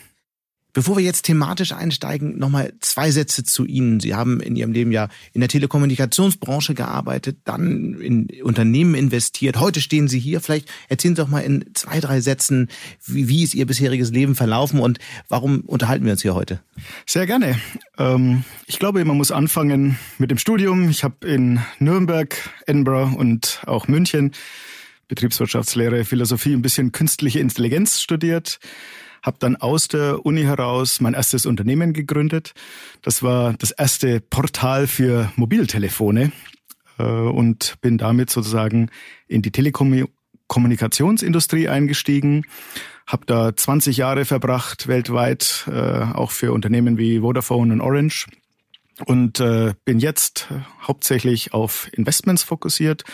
Bevor 0.73 0.97
wir 0.97 1.03
jetzt 1.03 1.23
thematisch 1.23 1.71
einsteigen, 1.71 2.39
nochmal 2.39 2.73
zwei 2.79 3.11
Sätze 3.11 3.43
zu 3.43 3.63
Ihnen. 3.63 3.99
Sie 3.99 4.15
haben 4.15 4.39
in 4.39 4.55
Ihrem 4.55 4.71
Leben 4.71 4.91
ja 4.91 5.07
in 5.31 5.41
der 5.41 5.47
Telekommunikationsbranche 5.47 6.73
gearbeitet, 6.73 7.37
dann 7.43 8.01
in 8.01 8.27
Unternehmen 8.41 8.95
investiert. 8.95 9.59
Heute 9.59 9.81
stehen 9.81 10.07
Sie 10.07 10.17
hier. 10.17 10.41
Vielleicht 10.41 10.67
erzählen 10.89 11.15
Sie 11.15 11.21
doch 11.21 11.29
mal 11.29 11.41
in 11.41 11.63
zwei, 11.75 11.99
drei 11.99 12.21
Sätzen, 12.21 12.69
wie, 13.05 13.27
wie 13.27 13.43
ist 13.43 13.53
Ihr 13.53 13.67
bisheriges 13.67 14.09
Leben 14.09 14.33
verlaufen 14.33 14.79
und 14.79 14.97
warum 15.29 15.61
unterhalten 15.61 16.05
wir 16.05 16.13
uns 16.13 16.23
hier 16.23 16.33
heute? 16.33 16.59
Sehr 17.05 17.27
gerne. 17.27 17.59
Ähm, 17.99 18.43
ich 18.65 18.79
glaube, 18.79 19.05
man 19.05 19.17
muss 19.17 19.31
anfangen 19.31 19.99
mit 20.17 20.31
dem 20.31 20.39
Studium. 20.39 20.89
Ich 20.89 21.03
habe 21.03 21.27
in 21.27 21.59
Nürnberg, 21.77 22.35
Edinburgh 22.65 23.15
und 23.15 23.61
auch 23.67 23.87
München 23.87 24.31
Betriebswirtschaftslehre, 25.07 26.05
Philosophie, 26.05 26.53
ein 26.53 26.63
bisschen 26.63 26.91
künstliche 26.91 27.39
Intelligenz 27.39 28.01
studiert 28.01 28.59
habe 29.23 29.37
dann 29.39 29.55
aus 29.55 29.87
der 29.87 30.23
Uni 30.25 30.43
heraus 30.43 31.01
mein 31.01 31.15
erstes 31.15 31.47
Unternehmen 31.47 31.93
gegründet. 31.93 32.53
Das 33.01 33.23
war 33.23 33.53
das 33.53 33.71
erste 33.71 34.19
Portal 34.19 34.85
für 34.85 35.31
Mobiltelefone 35.37 36.31
äh, 36.99 37.03
und 37.03 37.75
bin 37.81 37.97
damit 37.97 38.29
sozusagen 38.29 38.91
in 39.27 39.41
die 39.41 39.49
Telekommunikationsindustrie 39.51 41.69
eingestiegen. 41.69 42.43
Habe 43.07 43.25
da 43.25 43.55
20 43.55 43.97
Jahre 43.97 44.25
verbracht 44.25 44.87
weltweit, 44.87 45.67
äh, 45.67 45.71
auch 45.71 46.29
für 46.31 46.51
Unternehmen 46.51 46.97
wie 46.97 47.21
Vodafone 47.21 47.71
und 47.73 47.81
Orange 47.81 48.27
und 49.05 49.39
äh, 49.39 49.73
bin 49.85 49.99
jetzt 49.99 50.49
hauptsächlich 50.81 51.53
auf 51.53 51.87
Investments 51.93 52.43
fokussiert 52.43 53.05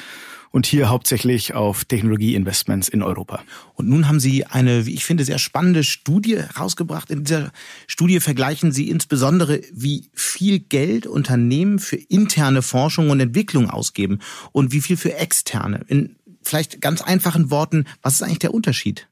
und 0.52 0.66
hier 0.66 0.90
hauptsächlich 0.90 1.54
auf 1.54 1.86
Technologieinvestments 1.86 2.90
in 2.90 3.04
Europa. 3.04 3.44
Und 3.74 3.88
nun 3.88 4.08
haben 4.08 4.20
Sie 4.20 4.46
eine, 4.46 4.86
wie 4.86 4.94
ich 4.94 5.06
finde, 5.06 5.24
sehr 5.24 5.40
spannende 5.40 5.84
Studie 5.84 6.40
rausgebracht. 6.58 7.12
In 7.12 7.24
dieser 7.24 7.52
Studie 7.88 8.20
vergleichen 8.20 8.72
Sie 8.72 8.90
insbesondere, 8.90 9.62
wie 9.72 10.10
viel 10.14 10.60
Geld 10.60 11.08
Unternehmen 11.08 11.80
für 11.80 11.98
interne 11.98 12.62
Forschung 12.62 13.10
und 13.10 13.20
Entwicklung 13.20 13.70
ausgeben 13.70 14.20
und 14.52 14.72
wie 14.72 14.82
viel 14.82 14.98
für 14.98 15.16
externe. 15.16 15.86
In 15.88 16.16
vielleicht 16.42 16.82
ganz 16.82 17.02
einfachen 17.02 17.52
Worten, 17.52 17.86
was 18.02 18.16
ist 18.16 18.24
eigentlich 18.24 18.40
der 18.40 18.54
Unterschied? 18.54 19.08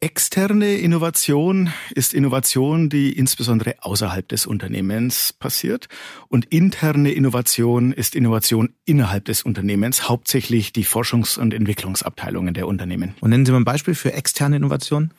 Externe 0.00 0.76
Innovation 0.76 1.72
ist 1.92 2.14
Innovation, 2.14 2.88
die 2.88 3.12
insbesondere 3.12 3.74
außerhalb 3.80 4.28
des 4.28 4.46
Unternehmens 4.46 5.32
passiert. 5.32 5.88
Und 6.28 6.44
interne 6.44 7.10
Innovation 7.10 7.92
ist 7.92 8.14
Innovation 8.14 8.72
innerhalb 8.84 9.24
des 9.24 9.42
Unternehmens, 9.42 10.08
hauptsächlich 10.08 10.72
die 10.72 10.84
Forschungs- 10.84 11.36
und 11.36 11.52
Entwicklungsabteilungen 11.52 12.54
der 12.54 12.68
Unternehmen. 12.68 13.16
Und 13.18 13.30
nennen 13.30 13.44
Sie 13.44 13.50
mal 13.50 13.58
ein 13.58 13.64
Beispiel 13.64 13.96
für 13.96 14.12
externe 14.12 14.54
Innovation? 14.54 15.10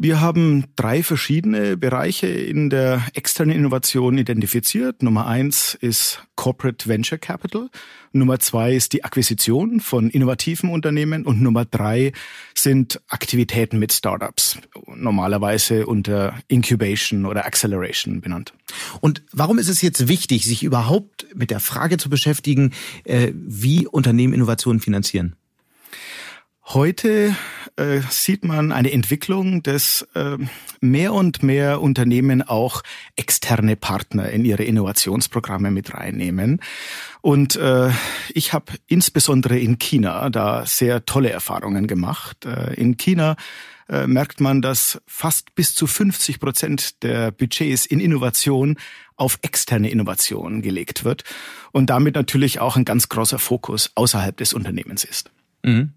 Wir 0.00 0.20
haben 0.20 0.66
drei 0.76 1.02
verschiedene 1.02 1.76
Bereiche 1.76 2.28
in 2.28 2.70
der 2.70 3.02
externen 3.14 3.56
Innovation 3.56 4.16
identifiziert. 4.16 5.02
Nummer 5.02 5.26
eins 5.26 5.74
ist 5.74 6.22
Corporate 6.36 6.88
Venture 6.88 7.18
Capital. 7.18 7.68
Nummer 8.12 8.38
zwei 8.38 8.76
ist 8.76 8.92
die 8.92 9.02
Akquisition 9.02 9.80
von 9.80 10.08
innovativen 10.08 10.70
Unternehmen. 10.70 11.26
Und 11.26 11.42
Nummer 11.42 11.64
drei 11.64 12.12
sind 12.54 13.00
Aktivitäten 13.08 13.80
mit 13.80 13.92
Startups. 13.92 14.58
Normalerweise 14.86 15.84
unter 15.84 16.38
Incubation 16.46 17.26
oder 17.26 17.44
Acceleration 17.44 18.20
benannt. 18.20 18.54
Und 19.00 19.24
warum 19.32 19.58
ist 19.58 19.68
es 19.68 19.82
jetzt 19.82 20.06
wichtig, 20.06 20.44
sich 20.44 20.62
überhaupt 20.62 21.26
mit 21.34 21.50
der 21.50 21.58
Frage 21.58 21.96
zu 21.96 22.08
beschäftigen, 22.08 22.72
äh, 23.02 23.32
wie 23.34 23.88
Unternehmen 23.88 24.32
Innovationen 24.32 24.78
finanzieren? 24.78 25.34
Heute 26.74 27.34
äh, 27.76 28.00
sieht 28.10 28.44
man 28.44 28.72
eine 28.72 28.92
Entwicklung, 28.92 29.62
dass 29.62 30.06
äh, 30.14 30.36
mehr 30.82 31.14
und 31.14 31.42
mehr 31.42 31.80
Unternehmen 31.80 32.42
auch 32.42 32.82
externe 33.16 33.74
Partner 33.74 34.28
in 34.28 34.44
ihre 34.44 34.64
Innovationsprogramme 34.64 35.70
mit 35.70 35.94
reinnehmen. 35.94 36.60
Und 37.22 37.56
äh, 37.56 37.88
ich 38.34 38.52
habe 38.52 38.74
insbesondere 38.86 39.58
in 39.58 39.78
China 39.78 40.28
da 40.28 40.66
sehr 40.66 41.06
tolle 41.06 41.30
Erfahrungen 41.30 41.86
gemacht. 41.86 42.44
Äh, 42.44 42.74
in 42.74 42.98
China 42.98 43.36
äh, 43.88 44.06
merkt 44.06 44.42
man, 44.42 44.60
dass 44.60 45.00
fast 45.06 45.54
bis 45.54 45.74
zu 45.74 45.86
50 45.86 46.38
Prozent 46.38 47.02
der 47.02 47.30
Budgets 47.30 47.86
in 47.86 47.98
Innovation 47.98 48.76
auf 49.16 49.38
externe 49.40 49.88
Innovation 49.88 50.60
gelegt 50.60 51.02
wird 51.02 51.24
und 51.72 51.88
damit 51.88 52.14
natürlich 52.14 52.60
auch 52.60 52.76
ein 52.76 52.84
ganz 52.84 53.08
großer 53.08 53.38
Fokus 53.38 53.90
außerhalb 53.94 54.36
des 54.36 54.52
Unternehmens 54.52 55.04
ist. 55.04 55.30
Mhm. 55.62 55.92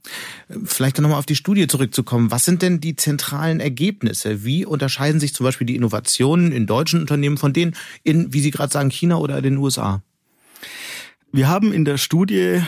Vielleicht 0.66 0.98
dann 0.98 1.04
nochmal 1.04 1.20
auf 1.20 1.26
die 1.26 1.36
Studie 1.36 1.68
zurückzukommen. 1.68 2.32
Was 2.32 2.46
sind 2.46 2.62
denn 2.62 2.80
die 2.80 2.96
zentralen 2.96 3.60
Ergebnisse? 3.60 4.44
Wie 4.44 4.66
unterscheiden 4.66 5.20
sich 5.20 5.34
zum 5.34 5.46
Beispiel 5.46 5.68
die 5.68 5.76
Innovationen 5.76 6.52
in 6.52 6.66
deutschen 6.66 7.02
Unternehmen 7.02 7.38
von 7.38 7.54
denen 7.54 7.76
in, 8.04 8.34
wie 8.34 8.42
Sie 8.42 8.52
gerade 8.52 8.74
sagen, 8.74 8.90
China 8.90 9.18
oder 9.18 9.42
den 9.42 9.58
USA? 9.58 10.02
Wir 11.32 11.48
haben 11.48 11.72
in 11.72 11.86
der 11.86 11.98
Studie 11.98 12.62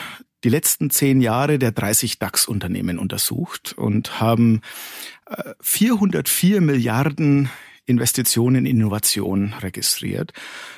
die 0.43 0.49
letzten 0.49 0.89
zehn 0.89 1.21
Jahre 1.21 1.58
der 1.58 1.71
30 1.71 2.19
DAX-Unternehmen 2.19 2.99
untersucht 2.99 3.73
und 3.77 4.19
haben 4.19 4.62
404 5.62 6.58
äh, 6.58 6.62
Milliarden 6.62 7.49
Investitionen 7.86 8.65
in 8.65 8.78
Innovation 8.78 9.54
registriert. 9.62 10.32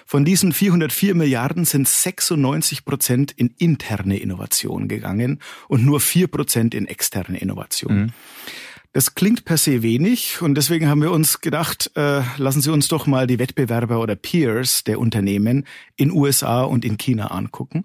Von 0.05 0.25
diesen 0.25 0.53
404 0.53 1.15
Milliarden 1.15 1.65
sind 1.65 1.87
96 1.87 2.85
Prozent 2.85 3.31
in 3.31 3.53
interne 3.57 4.17
Innovation 4.17 4.87
gegangen 4.87 5.39
und 5.67 5.85
nur 5.85 5.99
4 5.99 6.27
Prozent 6.27 6.73
in 6.73 6.87
externe 6.87 7.39
Innovation. 7.39 7.95
Mhm. 7.95 8.13
Das 8.95 9.13
klingt 9.13 9.43
per 9.43 9.57
se 9.57 9.83
wenig 9.83 10.41
und 10.41 10.55
deswegen 10.55 10.87
haben 10.87 11.01
wir 11.01 11.11
uns 11.11 11.41
gedacht, 11.41 11.91
äh, 11.97 12.21
lassen 12.37 12.61
Sie 12.61 12.71
uns 12.71 12.87
doch 12.87 13.07
mal 13.07 13.27
die 13.27 13.39
Wettbewerber 13.39 13.99
oder 13.99 14.15
Peers 14.15 14.85
der 14.85 14.99
Unternehmen 14.99 15.65
in 15.97 16.11
USA 16.11 16.63
und 16.63 16.85
in 16.85 16.97
China 16.97 17.27
angucken. 17.27 17.83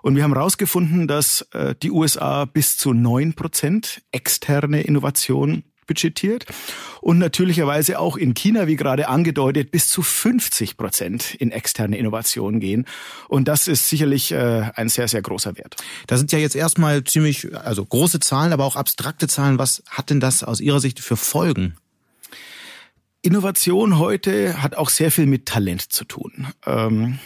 Und 0.00 0.16
wir 0.16 0.22
haben 0.22 0.32
herausgefunden, 0.32 1.06
dass 1.06 1.42
äh, 1.52 1.74
die 1.82 1.90
USA 1.90 2.46
bis 2.46 2.78
zu 2.78 2.94
neun 2.94 3.34
Prozent 3.34 4.00
externe 4.10 4.80
Innovation 4.80 5.64
budgetiert 5.88 6.46
und 7.00 7.18
natürlicherweise 7.18 7.98
auch 7.98 8.16
in 8.16 8.34
China, 8.34 8.68
wie 8.68 8.76
gerade 8.76 9.08
angedeutet, 9.08 9.72
bis 9.72 9.88
zu 9.88 10.02
50 10.02 10.76
Prozent 10.76 11.34
in 11.34 11.50
externe 11.50 11.98
Innovationen 11.98 12.60
gehen. 12.60 12.86
Und 13.26 13.48
das 13.48 13.66
ist 13.66 13.88
sicherlich 13.88 14.30
äh, 14.30 14.70
ein 14.76 14.88
sehr, 14.88 15.08
sehr 15.08 15.22
großer 15.22 15.56
Wert. 15.56 15.76
Da 16.06 16.16
sind 16.16 16.30
ja 16.30 16.38
jetzt 16.38 16.54
erstmal 16.54 17.02
ziemlich, 17.02 17.52
also 17.56 17.84
große 17.84 18.20
Zahlen, 18.20 18.52
aber 18.52 18.64
auch 18.64 18.76
abstrakte 18.76 19.26
Zahlen. 19.26 19.58
Was 19.58 19.82
hat 19.88 20.10
denn 20.10 20.20
das 20.20 20.44
aus 20.44 20.60
Ihrer 20.60 20.78
Sicht 20.78 21.00
für 21.00 21.16
Folgen? 21.16 21.74
Innovation 23.22 23.98
heute 23.98 24.62
hat 24.62 24.76
auch 24.76 24.90
sehr 24.90 25.10
viel 25.10 25.26
mit 25.26 25.46
Talent 25.46 25.82
zu 25.82 26.04
tun. 26.04 26.46
Ähm, 26.64 27.18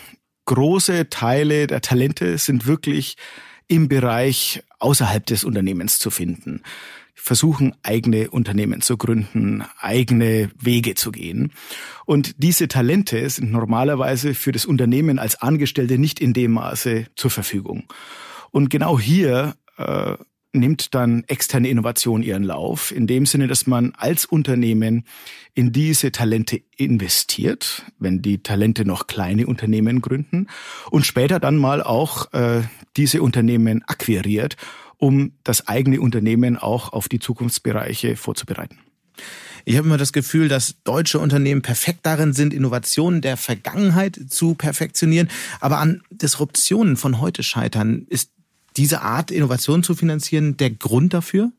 große 0.46 1.10
Teile 1.10 1.66
der 1.66 1.82
Talente 1.82 2.38
sind 2.38 2.66
wirklich 2.66 3.16
im 3.68 3.88
Bereich 3.88 4.62
außerhalb 4.78 5.24
des 5.26 5.44
Unternehmens 5.44 5.98
zu 5.98 6.10
finden 6.10 6.62
versuchen, 7.14 7.74
eigene 7.82 8.30
Unternehmen 8.30 8.80
zu 8.80 8.96
gründen, 8.96 9.64
eigene 9.78 10.50
Wege 10.58 10.94
zu 10.94 11.12
gehen. 11.12 11.52
Und 12.06 12.34
diese 12.42 12.68
Talente 12.68 13.28
sind 13.28 13.52
normalerweise 13.52 14.34
für 14.34 14.52
das 14.52 14.66
Unternehmen 14.66 15.18
als 15.18 15.40
Angestellte 15.40 15.98
nicht 15.98 16.20
in 16.20 16.32
dem 16.32 16.52
Maße 16.52 17.06
zur 17.14 17.30
Verfügung. 17.30 17.84
Und 18.50 18.70
genau 18.70 18.98
hier 18.98 19.54
äh, 19.78 20.16
nimmt 20.52 20.94
dann 20.94 21.24
externe 21.28 21.68
Innovation 21.68 22.22
ihren 22.22 22.42
Lauf, 22.42 22.92
in 22.92 23.06
dem 23.06 23.24
Sinne, 23.24 23.48
dass 23.48 23.66
man 23.66 23.92
als 23.96 24.26
Unternehmen 24.26 25.04
in 25.54 25.72
diese 25.72 26.12
Talente 26.12 26.60
investiert, 26.76 27.86
wenn 27.98 28.20
die 28.20 28.42
Talente 28.42 28.84
noch 28.84 29.06
kleine 29.06 29.46
Unternehmen 29.46 30.02
gründen 30.02 30.48
und 30.90 31.06
später 31.06 31.40
dann 31.40 31.56
mal 31.56 31.82
auch 31.82 32.32
äh, 32.34 32.62
diese 32.96 33.22
Unternehmen 33.22 33.82
akquiriert, 33.86 34.56
um 35.02 35.32
das 35.42 35.66
eigene 35.66 36.00
Unternehmen 36.00 36.56
auch 36.56 36.92
auf 36.92 37.08
die 37.08 37.18
Zukunftsbereiche 37.18 38.14
vorzubereiten. 38.14 38.78
Ich 39.64 39.76
habe 39.76 39.88
immer 39.88 39.98
das 39.98 40.12
Gefühl, 40.12 40.46
dass 40.46 40.76
deutsche 40.84 41.18
Unternehmen 41.18 41.60
perfekt 41.60 42.00
darin 42.04 42.32
sind, 42.32 42.54
Innovationen 42.54 43.20
der 43.20 43.36
Vergangenheit 43.36 44.20
zu 44.28 44.54
perfektionieren, 44.54 45.28
aber 45.58 45.78
an 45.78 46.02
Disruptionen 46.10 46.96
von 46.96 47.20
heute 47.20 47.42
scheitern. 47.42 48.06
Ist 48.10 48.30
diese 48.76 49.02
Art 49.02 49.32
Innovation 49.32 49.82
zu 49.82 49.96
finanzieren 49.96 50.56
der 50.56 50.70
Grund 50.70 51.14
dafür? 51.14 51.50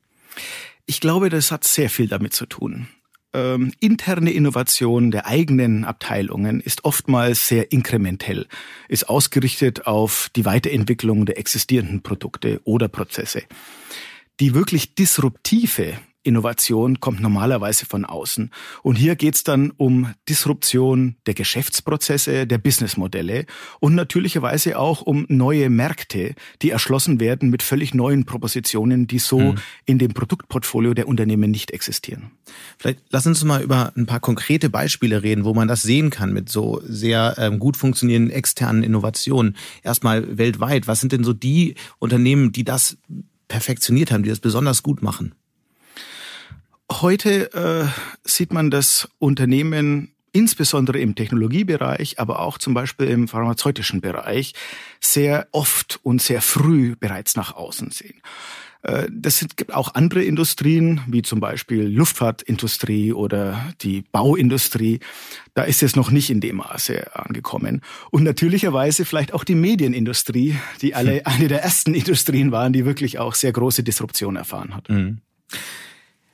Ich 0.86 1.02
glaube, 1.02 1.30
das 1.30 1.52
hat 1.52 1.66
sehr 1.66 1.90
viel 1.90 2.08
damit 2.08 2.34
zu 2.34 2.46
tun. 2.46 2.88
Ähm, 3.34 3.74
interne 3.80 4.32
Innovation 4.32 5.10
der 5.10 5.26
eigenen 5.26 5.86
Abteilungen 5.86 6.62
ist 6.62 6.86
oftmals 6.86 7.48
sehr 7.48 7.72
inkrementell, 7.72 8.48
ist 8.88 9.10
ausgerichtet 9.10 9.88
auf 9.88 10.30
die 10.36 10.46
Weiterentwicklung 10.46 11.26
der 11.26 11.40
existierenden 11.40 12.04
Produkte 12.04 12.62
oder 12.64 12.88
Prozesse. 12.88 13.44
Die 14.40 14.54
wirklich 14.54 14.94
disruptive 14.94 15.98
Innovation 16.24 17.00
kommt 17.00 17.20
normalerweise 17.20 17.86
von 17.86 18.06
außen. 18.06 18.50
Und 18.82 18.96
hier 18.96 19.16
geht's 19.16 19.44
dann 19.44 19.72
um 19.72 20.14
Disruption 20.28 21.16
der 21.26 21.34
Geschäftsprozesse, 21.34 22.48
der 22.48 22.58
Businessmodelle 22.58 23.46
und 23.80 23.96
natürlicherweise 23.96 24.80
auch 24.80 25.02
um 25.02 25.26
neue 25.30 25.70
Märkte, 25.70 26.36
die 26.62 26.70
erschlossen 26.70 27.20
werden 27.20 27.50
mit 27.50 27.62
völlig 27.62 27.94
neuen 27.94 28.26
Propositionen, 28.26 29.08
die 29.08 29.20
so 29.20 29.40
mhm. 29.40 29.56
in 29.86 30.00
dem 30.00 30.14
Produktportfolio 30.14 30.94
der 30.94 31.08
Unternehmen 31.08 31.52
nicht 31.52 31.72
existieren. 31.72 32.32
Vielleicht 32.78 33.00
lass 33.10 33.28
uns 33.28 33.44
mal 33.44 33.62
über 33.62 33.92
ein 33.96 34.06
paar 34.06 34.20
konkrete 34.20 34.70
Beispiele 34.70 35.24
reden, 35.24 35.44
wo 35.44 35.54
man 35.54 35.68
das 35.68 35.84
sehen 35.84 36.10
kann 36.10 36.34
mit 36.34 36.50
so 36.50 36.82
sehr 36.86 37.36
ähm, 37.38 37.60
gut 37.60 37.78
funktionierenden 37.78 38.32
externen 38.32 38.84
Innovationen. 38.84 39.56
Erstmal 39.84 40.38
weltweit. 40.38 40.88
Was 40.88 41.02
sind 41.02 41.12
denn 41.12 41.24
so 41.24 41.34
die 41.34 41.76
Unternehmen, 42.00 42.52
die 42.52 42.64
das 42.64 42.98
perfektioniert 43.48 44.12
haben, 44.12 44.24
die 44.24 44.30
das 44.30 44.40
besonders 44.40 44.84
gut 44.84 45.02
machen? 45.02 45.36
Heute 46.92 47.54
äh, 47.54 47.88
sieht 48.24 48.54
man 48.54 48.70
das 48.70 49.10
Unternehmen 49.20 50.14
insbesondere 50.34 51.00
im 51.00 51.16
Technologiebereich, 51.16 52.20
aber 52.20 52.40
auch 52.40 52.58
zum 52.58 52.74
Beispiel 52.74 53.08
im 53.08 53.28
pharmazeutischen 53.28 54.02
Bereich 54.02 54.54
sehr 55.00 55.48
oft 55.52 56.00
und 56.04 56.22
sehr 56.22 56.42
früh 56.42 56.96
bereits 56.96 57.36
nach 57.36 57.56
außen 57.56 57.92
sehen. 57.92 58.20
Äh, 58.82 59.08
das 59.12 59.46
gibt 59.56 59.74
auch 59.74 59.94
andere 59.94 60.24
Industrien, 60.24 61.02
wie 61.08 61.22
zum 61.22 61.40
Beispiel 61.40 61.84
Luftfahrtindustrie 61.84 63.14
oder 63.14 63.74
die 63.82 64.04
Bauindustrie. 64.12 65.00
Da 65.54 65.64
ist 65.64 65.84
es 65.84 65.96
noch 65.96 66.12
nicht 66.12 66.30
in 66.30 66.42
dem 66.42 66.58
Maße 66.58 67.16
angekommen. 67.16 67.82
Und 68.12 68.24
natürlicherweise 68.24 69.06
vielleicht 69.06 69.34
auch 69.34 69.44
die 69.44 69.56
Medienindustrie, 69.56 70.56
die 70.82 70.96
alle 70.96 71.18
hm. 71.18 71.22
eine 71.26 71.48
der 71.48 71.64
ersten 71.64 71.94
Industrien 71.94 72.52
waren, 72.52 72.74
die 72.74 72.86
wirklich 72.86 73.20
auch 73.20 73.36
sehr 73.36 73.52
große 73.52 73.84
Disruption 73.84 74.36
erfahren 74.36 74.76
hat. 74.76 74.90
Mhm. 74.90 75.20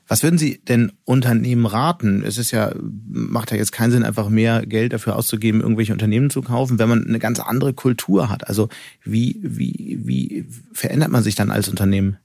Was 0.10 0.24
würden 0.24 0.40
Sie 0.40 0.60
denn 0.68 0.92
Unternehmen 1.06 1.68
raten? 1.68 2.24
Es 2.24 2.40
ist 2.40 2.50
ja, 2.50 2.74
macht 3.08 3.52
ja 3.52 3.58
jetzt 3.58 3.72
keinen 3.72 3.92
Sinn, 3.92 4.04
einfach 4.04 4.28
mehr 4.28 4.66
Geld 4.66 4.92
dafür 4.92 5.16
auszugeben, 5.16 5.62
irgendwelche 5.62 5.94
Unternehmen 5.94 6.32
zu 6.32 6.42
kaufen, 6.42 6.80
wenn 6.80 6.90
man 6.90 7.06
eine 7.06 7.20
ganz 7.20 7.40
andere 7.40 7.74
Kultur 7.74 8.28
hat. 8.28 8.48
Also 8.48 8.70
wie, 9.04 9.40
wie, 9.44 10.00
wie 10.04 10.46
verändert 10.74 11.12
man 11.12 11.22
sich 11.22 11.36
dann 11.36 11.52
als 11.52 11.70
Unternehmen? 11.70 12.18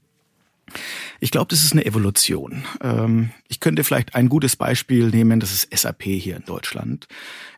Ich 1.21 1.31
glaube, 1.31 1.49
das 1.51 1.63
ist 1.63 1.73
eine 1.73 1.85
Evolution. 1.85 2.65
Ähm, 2.83 3.31
ich 3.49 3.61
könnte 3.61 3.85
vielleicht 3.85 4.15
ein 4.15 4.31
gutes 4.31 4.57
Beispiel 4.57 5.09
nehmen, 5.09 5.39
das 5.39 5.53
ist 5.53 5.69
SAP 5.77 6.05
hier 6.05 6.37
in 6.37 6.45
Deutschland. 6.45 7.07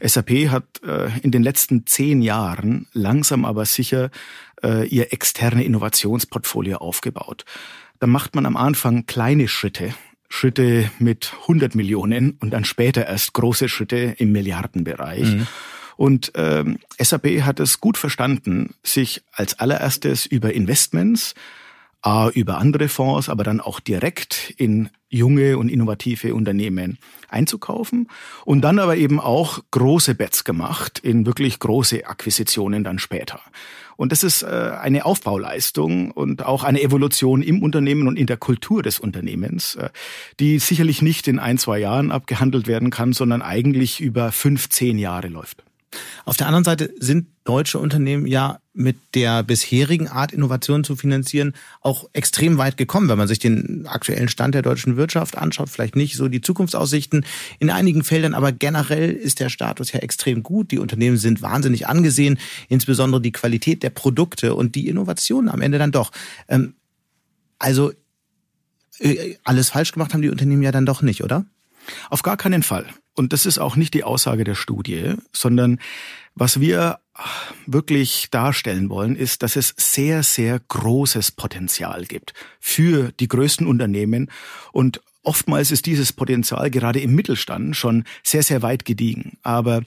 SAP 0.03 0.49
hat 0.49 0.83
äh, 0.83 1.09
in 1.23 1.31
den 1.31 1.45
letzten 1.45 1.87
zehn 1.87 2.21
Jahren 2.21 2.89
langsam 2.93 3.45
aber 3.45 3.65
sicher 3.65 4.11
äh, 4.61 4.89
ihr 4.89 5.13
externe 5.13 5.63
Innovationsportfolio 5.63 6.79
aufgebaut. 6.79 7.45
Da 8.01 8.09
macht 8.09 8.35
man 8.35 8.45
am 8.45 8.57
Anfang 8.57 9.07
kleine 9.07 9.47
Schritte 9.47 9.95
Schritte 10.29 10.91
mit 10.99 11.33
100 11.43 11.75
Millionen 11.75 12.37
und 12.41 12.51
dann 12.51 12.65
später 12.65 13.07
erst 13.07 13.33
große 13.33 13.69
Schritte 13.69 14.15
im 14.19 14.33
Milliardenbereich. 14.33 15.35
Mhm. 15.35 15.47
Und 15.97 16.33
ähm, 16.35 16.79
SAP 16.99 17.43
hat 17.43 17.59
es 17.59 17.81
gut 17.81 17.97
verstanden, 17.97 18.75
sich 18.83 19.23
als 19.33 19.59
allererstes 19.59 20.27
über 20.27 20.53
Investments, 20.53 21.35
A, 22.03 22.29
über 22.29 22.59
andere 22.59 22.89
Fonds, 22.89 23.29
aber 23.29 23.43
dann 23.43 23.61
auch 23.61 23.81
direkt 23.81 24.55
in 24.57 24.91
junge 25.09 25.59
und 25.59 25.69
innovative 25.69 26.35
Unternehmen 26.35 26.99
einzukaufen 27.29 28.09
und 28.45 28.61
dann 28.63 28.79
aber 28.79 28.97
eben 28.97 29.19
auch 29.19 29.61
große 29.71 30.15
Bets 30.15 30.45
gemacht 30.45 30.99
in 30.99 31.27
wirklich 31.27 31.59
große 31.59 32.07
Akquisitionen 32.07 32.85
dann 32.85 32.99
später. 32.99 33.41
Und 33.97 34.13
das 34.13 34.23
ist 34.23 34.43
äh, 34.43 34.47
eine 34.47 35.07
Aufbauleistung 35.07 36.11
und 36.11 36.45
auch 36.45 36.65
eine 36.65 36.83
Evolution 36.83 37.43
im 37.43 37.63
Unternehmen 37.63 38.07
und 38.07 38.19
in 38.19 38.27
der 38.27 38.37
Kultur 38.37 38.83
des 38.83 39.01
Unternehmens, 39.01 39.77
äh, 39.77 39.89
die 40.39 40.59
sicherlich 40.59 41.03
nicht 41.03 41.29
in 41.29 41.39
ein, 41.39 41.57
zwei 41.57 41.79
Jahren 41.79 42.13
abgehandelt 42.13 42.67
werden 42.67 42.91
kann, 42.91 43.15
sondern 43.15 43.43
eigentlich 43.43 44.01
über 44.01 44.33
fünf, 44.33 44.69
zehn 44.69 44.99
Jahre 44.99 45.29
läuft. 45.29 45.65
Auf 46.25 46.37
der 46.37 46.47
anderen 46.47 46.65
Seite 46.65 46.93
sind 46.99 47.29
deutsche 47.45 47.79
Unternehmen 47.79 48.27
ja 48.27 48.59
mit 48.77 48.97
der 49.15 49.43
bisherigen 49.43 50.07
Art 50.07 50.33
Innovation 50.33 50.85
zu 50.85 50.97
finanzieren 50.97 51.55
auch 51.81 52.09
extrem 52.13 52.59
weit 52.59 52.77
gekommen, 52.77 53.09
wenn 53.09 53.17
man 53.17 53.27
sich 53.27 53.39
den 53.39 53.87
aktuellen 53.87 54.29
Stand 54.29 54.55
der 54.55 54.61
deutschen 54.61 54.97
Wirtschaft 54.99 55.39
anschaut, 55.39 55.71
vielleicht 55.71 55.97
nicht 55.97 56.15
so 56.15 56.29
die 56.29 56.43
Zukunftsaussichten 56.43 57.25
in 57.59 57.71
einigen 57.71 58.05
Feldern, 58.05 58.35
aber 58.35 58.53
generell 58.53 59.13
ist 59.13 59.41
der 59.41 59.49
Status 59.49 59.93
ja 59.93 60.01
extrem 60.01 60.43
gut. 60.43 60.71
Die 60.71 60.79
Unternehmen 60.79 61.17
sind 61.17 61.41
wahnsinnig 61.41 61.89
angesehen, 61.89 62.39
insbesondere 62.69 63.23
die 63.23 63.33
Qualität 63.33 63.83
der 63.83 63.91
Produkte 63.91 64.55
und 64.55 64.75
die 64.75 64.89
Innovation 64.89 65.49
am 65.49 65.63
Ende 65.63 65.79
dann 65.79 65.93
doch. 65.93 66.13
Ähm, 66.49 66.75
also 67.59 67.93
äh, 68.99 69.37
alles 69.43 69.71
falsch 69.71 69.93
gemacht 69.93 70.13
haben 70.13 70.23
die 70.23 70.31
Unternehmen 70.31 70.63
ja 70.63 70.73
dann 70.73 70.87
doch 70.87 71.01
nicht, 71.01 71.25
oder? 71.25 71.47
Auf 72.11 72.23
gar 72.23 72.37
keinen 72.37 72.63
Fall. 72.63 72.87
Und 73.15 73.33
das 73.33 73.47
ist 73.47 73.59
auch 73.59 73.77
nicht 73.77 73.95
die 73.95 74.05
Aussage 74.05 74.45
der 74.45 74.55
Studie, 74.55 75.15
sondern 75.33 75.81
was 76.35 76.61
wir 76.61 76.99
wirklich 77.67 78.29
darstellen 78.31 78.91
wollen, 78.91 79.17
ist, 79.17 79.43
dass 79.43 79.57
es 79.57 79.75
sehr, 79.77 80.23
sehr 80.23 80.61
großes 80.61 81.33
Potenzial 81.33 82.05
gibt 82.05 82.35
für 82.61 83.13
die 83.13 83.29
größten 83.29 83.67
Unternehmen 83.67 84.31
und 84.73 85.01
Oftmals 85.23 85.73
ist 85.73 85.87
dieses 85.87 86.13
Potenzial 86.13 86.71
gerade 86.71 87.01
im 87.01 87.17
Mittelstand 87.17 87.75
schon 87.75 88.05
sehr, 88.23 88.45
sehr 88.45 88.63
weit 88.63 88.85
gediegen. 88.85 89.39
Aber 89.43 89.83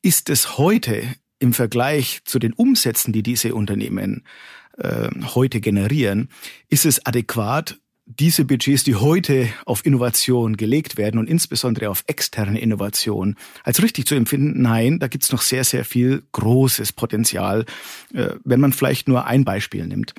ist 0.00 0.30
es 0.30 0.58
heute 0.58 1.02
im 1.40 1.52
Vergleich 1.52 2.20
zu 2.24 2.38
den 2.38 2.52
Umsätzen, 2.52 3.12
die 3.12 3.24
diese 3.24 3.56
Unternehmen 3.56 4.22
äh, 4.78 5.08
heute 5.34 5.60
generieren, 5.60 6.28
ist 6.68 6.86
es 6.86 7.04
adäquat 7.04 7.80
diese 8.06 8.44
Budgets, 8.44 8.84
die 8.84 8.94
heute 8.94 9.48
auf 9.64 9.84
Innovation 9.84 10.56
gelegt 10.56 10.96
werden 10.96 11.18
und 11.18 11.28
insbesondere 11.28 11.90
auf 11.90 12.04
externe 12.06 12.60
Innovation, 12.60 13.34
als 13.64 13.82
richtig 13.82 14.06
zu 14.06 14.14
empfinden, 14.14 14.62
nein, 14.62 15.00
da 15.00 15.08
gibt's 15.08 15.32
noch 15.32 15.42
sehr, 15.42 15.64
sehr 15.64 15.84
viel 15.84 16.22
großes 16.32 16.92
Potenzial, 16.92 17.66
äh, 18.14 18.30
wenn 18.44 18.60
man 18.60 18.72
vielleicht 18.72 19.08
nur 19.08 19.26
ein 19.26 19.44
Beispiel 19.44 19.86
nimmt. 19.86 20.14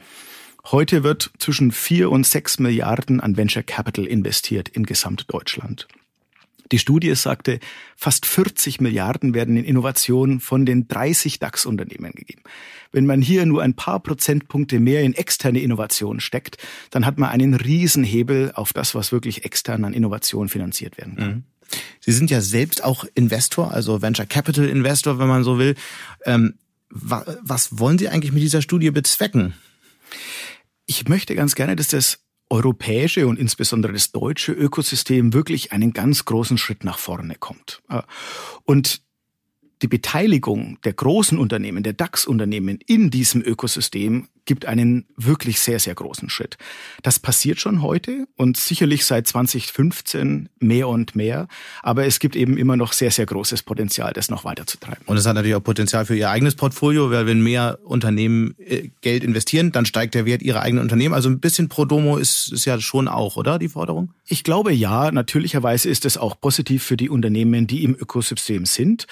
Heute 0.65 1.04
wird 1.04 1.32
zwischen 1.39 1.71
vier 1.71 2.12
und 2.12 2.28
sechs 2.28 2.60
Milliarden 2.60 3.21
an 3.21 3.38
Venture 3.38 3.63
Capital 3.63 4.06
investiert 4.06 4.67
in 4.67 4.86
Gesamtdeutschland. 4.86 5.88
Die 6.71 6.80
Studie 6.80 7.13
sagte, 7.15 7.60
fast 7.95 8.25
40 8.25 8.82
Milliarden 8.82 9.34
werden 9.34 9.58
in 9.58 9.63
Innovation 9.63 10.39
von 10.39 10.65
den 10.65 10.88
30 10.88 11.39
DAX-Unternehmen 11.39 12.12
gegeben. 12.12 12.41
Wenn 12.91 13.06
man 13.06 13.21
hier 13.21 13.45
nur 13.45 13.63
ein 13.63 13.75
paar 13.75 13.99
Prozentpunkte 13.99 14.80
mehr 14.80 15.03
in 15.03 15.13
externe 15.13 15.60
Innovation 15.60 16.19
steckt, 16.19 16.58
dann 16.91 17.06
hat 17.06 17.17
man 17.17 17.30
einen 17.30 17.53
Riesenhebel 17.53 18.51
auf 18.53 18.73
das, 18.73 18.95
was 18.95 19.12
wirklich 19.12 19.45
extern 19.45 19.86
an 19.86 19.93
Innovation 19.93 20.49
finanziert 20.49 20.97
werden 20.97 21.15
kann. 21.15 21.30
Mhm. 21.30 21.43
Sie 21.99 22.12
sind 22.13 22.32
ja 22.32 22.41
selbst 22.41 22.84
auch 22.84 23.06
Investor, 23.13 23.71
also 23.71 24.01
Venture 24.01 24.25
Capital 24.25 24.65
Investor, 24.65 25.19
wenn 25.19 25.27
man 25.27 25.43
so 25.43 25.60
will. 25.60 25.75
Ähm, 26.25 26.56
was 26.89 27.80
wollen 27.80 27.97
Sie 27.97 28.08
eigentlich 28.08 28.32
mit 28.32 28.41
dieser 28.41 28.62
Studie 28.62 28.91
bezwecken? 28.91 29.53
Ich 30.86 31.10
möchte 31.10 31.36
ganz 31.36 31.56
gerne, 31.56 31.75
dass 31.75 31.89
das 31.89 32.19
europäische 32.49 33.27
und 33.27 33.38
insbesondere 33.39 33.93
das 33.93 34.12
deutsche 34.12 34.51
Ökosystem 34.53 35.33
wirklich 35.33 35.71
einen 35.71 35.93
ganz 35.93 36.25
großen 36.25 36.57
Schritt 36.57 36.83
nach 36.83 36.97
vorne 36.97 37.36
kommt. 37.36 37.81
Und 38.63 39.01
die 39.81 39.87
Beteiligung 39.87 40.79
der 40.83 40.93
großen 40.93 41.37
Unternehmen, 41.37 41.83
der 41.83 41.93
DAX-Unternehmen 41.93 42.79
in 42.85 43.11
diesem 43.11 43.41
Ökosystem 43.41 44.27
gibt 44.47 44.65
einen 44.65 45.05
wirklich 45.15 45.59
sehr, 45.59 45.77
sehr 45.77 45.93
großen 45.93 46.29
Schritt. 46.29 46.57
Das 47.03 47.19
passiert 47.19 47.59
schon 47.59 47.83
heute 47.83 48.27
und 48.37 48.57
sicherlich 48.57 49.05
seit 49.05 49.27
2015 49.27 50.49
mehr 50.59 50.87
und 50.87 51.15
mehr. 51.15 51.47
Aber 51.83 52.05
es 52.05 52.19
gibt 52.19 52.35
eben 52.35 52.57
immer 52.57 52.77
noch 52.77 52.93
sehr, 52.93 53.11
sehr 53.11 53.27
großes 53.27 53.63
Potenzial, 53.63 54.13
das 54.13 54.29
noch 54.29 54.45
weiter 54.45 54.65
zu 54.65 54.79
treiben. 54.79 55.02
Und 55.06 55.17
es 55.17 55.25
hat 55.25 55.35
natürlich 55.35 55.56
auch 55.56 55.63
Potenzial 55.63 56.06
für 56.06 56.15
Ihr 56.15 56.29
eigenes 56.29 56.56
Portfolio, 56.56 57.12
weil 57.12 57.27
wenn 57.27 57.41
mehr 57.41 57.77
Unternehmen 57.83 58.56
äh, 58.58 58.89
Geld 59.02 59.23
investieren, 59.23 59.71
dann 59.71 59.85
steigt 59.85 60.15
der 60.15 60.25
Wert 60.25 60.41
Ihrer 60.41 60.62
eigenen 60.62 60.81
Unternehmen. 60.81 61.13
Also 61.13 61.29
ein 61.29 61.39
bisschen 61.39 61.67
pro 61.67 61.85
Domo 61.85 62.17
ist, 62.17 62.52
ist 62.52 62.65
ja 62.65 62.79
schon 62.79 63.08
auch, 63.08 63.35
oder, 63.35 63.60
die 63.60 63.69
Forderung? 63.69 64.13
Ich 64.25 64.43
glaube 64.43 64.73
ja. 64.73 65.12
Natürlicherweise 65.12 65.89
ist 65.89 66.06
es 66.06 66.17
auch 66.17 66.39
positiv 66.39 66.83
für 66.83 66.95
die 66.95 67.10
Unternehmen, 67.10 67.67
die 67.67 67.83
im 67.83 67.95
Ökosystem 67.95 68.65
sind. 68.65 69.08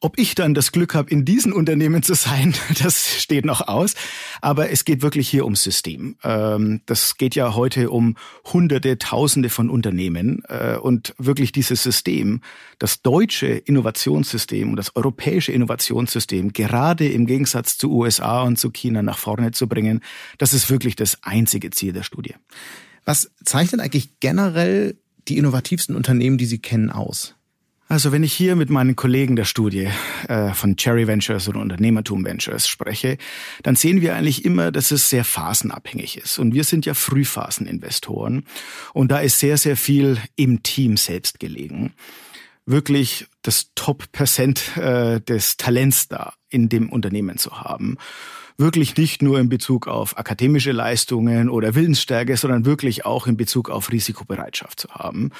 Ob 0.00 0.16
ich 0.16 0.36
dann 0.36 0.54
das 0.54 0.70
Glück 0.70 0.94
habe, 0.94 1.10
in 1.10 1.24
diesen 1.24 1.52
Unternehmen 1.52 2.04
zu 2.04 2.14
sein, 2.14 2.54
das 2.82 3.20
steht 3.20 3.44
noch 3.44 3.66
aus. 3.66 3.94
Aber 4.40 4.70
es 4.70 4.84
geht 4.84 5.02
wirklich 5.02 5.28
hier 5.28 5.44
ums 5.44 5.64
System. 5.64 6.16
Ähm, 6.22 6.82
das 6.86 7.16
geht 7.16 7.34
ja 7.34 7.56
heute 7.56 7.90
um 7.90 8.16
Hunderte, 8.52 8.98
Tausende 8.98 9.48
von 9.48 9.68
Unternehmen. 9.68 10.42
Äh, 10.48 10.76
und 10.76 11.14
wirklich 11.18 11.50
dieses 11.50 11.82
System, 11.82 12.42
das 12.78 13.02
deutsche 13.02 13.48
Innovationssystem 13.48 14.70
und 14.70 14.76
das 14.76 14.94
europäische 14.94 15.50
Innovationssystem, 15.50 16.52
gerade 16.52 17.08
im 17.08 17.26
Gegensatz 17.26 17.76
zu 17.76 17.90
USA 17.90 18.42
und 18.42 18.56
zu 18.56 18.70
China 18.70 19.02
nach 19.02 19.18
vorne 19.18 19.50
zu 19.50 19.66
bringen, 19.66 20.00
das 20.38 20.52
ist 20.52 20.70
wirklich 20.70 20.94
das 20.94 21.18
einzige 21.22 21.70
Ziel 21.70 21.92
der 21.92 22.04
Studie. 22.04 22.36
Was 23.04 23.32
zeichnet 23.44 23.80
eigentlich 23.80 24.20
generell 24.20 24.96
die 25.26 25.38
innovativsten 25.38 25.96
Unternehmen, 25.96 26.38
die 26.38 26.46
Sie 26.46 26.58
kennen, 26.58 26.90
aus? 26.90 27.34
Also 27.90 28.12
wenn 28.12 28.22
ich 28.22 28.34
hier 28.34 28.54
mit 28.54 28.68
meinen 28.68 28.96
Kollegen 28.96 29.34
der 29.34 29.46
Studie 29.46 29.88
äh, 30.28 30.52
von 30.52 30.76
Cherry 30.76 31.06
Ventures 31.06 31.48
oder 31.48 31.60
Unternehmertum 31.60 32.22
Ventures 32.22 32.68
spreche, 32.68 33.16
dann 33.62 33.76
sehen 33.76 34.02
wir 34.02 34.14
eigentlich 34.14 34.44
immer, 34.44 34.70
dass 34.70 34.90
es 34.90 35.08
sehr 35.08 35.24
phasenabhängig 35.24 36.18
ist. 36.18 36.38
Und 36.38 36.52
wir 36.52 36.64
sind 36.64 36.84
ja 36.84 36.92
Frühphaseninvestoren. 36.92 38.44
Und 38.92 39.10
da 39.10 39.20
ist 39.20 39.38
sehr, 39.38 39.56
sehr 39.56 39.76
viel 39.78 40.18
im 40.36 40.62
Team 40.62 40.98
selbst 40.98 41.40
gelegen. 41.40 41.94
Wirklich 42.66 43.26
das 43.40 43.70
Top-Percent 43.74 44.76
äh, 44.76 45.22
des 45.22 45.56
Talents 45.56 46.08
da 46.08 46.34
in 46.50 46.68
dem 46.68 46.90
Unternehmen 46.90 47.38
zu 47.38 47.62
haben 47.62 47.96
wirklich 48.58 48.96
nicht 48.96 49.22
nur 49.22 49.38
in 49.38 49.48
Bezug 49.48 49.86
auf 49.86 50.18
akademische 50.18 50.72
Leistungen 50.72 51.48
oder 51.48 51.74
Willensstärke, 51.74 52.36
sondern 52.36 52.64
wirklich 52.64 53.06
auch 53.06 53.26
in 53.26 53.36
Bezug 53.36 53.70
auf 53.70 53.90
Risikobereitschaft 53.90 54.80
zu 54.80 54.88
haben. 54.90 55.30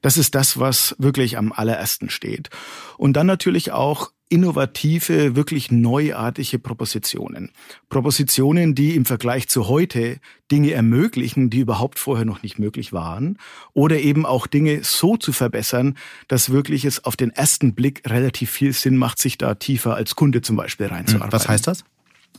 Das 0.00 0.16
ist 0.16 0.34
das, 0.34 0.58
was 0.58 0.96
wirklich 0.98 1.36
am 1.36 1.52
allerersten 1.52 2.08
steht. 2.08 2.48
Und 2.96 3.14
dann 3.14 3.26
natürlich 3.26 3.72
auch 3.72 4.10
innovative, 4.30 5.36
wirklich 5.36 5.70
neuartige 5.70 6.58
Propositionen. 6.58 7.50
Propositionen, 7.90 8.74
die 8.74 8.96
im 8.96 9.04
Vergleich 9.04 9.46
zu 9.48 9.68
heute 9.68 10.18
Dinge 10.50 10.70
ermöglichen, 10.72 11.50
die 11.50 11.58
überhaupt 11.58 11.98
vorher 11.98 12.24
noch 12.24 12.42
nicht 12.42 12.58
möglich 12.58 12.94
waren. 12.94 13.36
Oder 13.74 14.00
eben 14.00 14.24
auch 14.24 14.46
Dinge 14.46 14.82
so 14.84 15.18
zu 15.18 15.32
verbessern, 15.32 15.98
dass 16.28 16.48
wirklich 16.48 16.86
es 16.86 17.04
auf 17.04 17.16
den 17.16 17.28
ersten 17.28 17.74
Blick 17.74 18.08
relativ 18.08 18.50
viel 18.50 18.72
Sinn 18.72 18.96
macht, 18.96 19.18
sich 19.18 19.36
da 19.36 19.54
tiefer 19.54 19.94
als 19.96 20.16
Kunde 20.16 20.40
zum 20.40 20.56
Beispiel 20.56 20.86
reinzuarbeiten. 20.86 21.32
Was 21.32 21.48
heißt 21.48 21.66
das? 21.66 21.84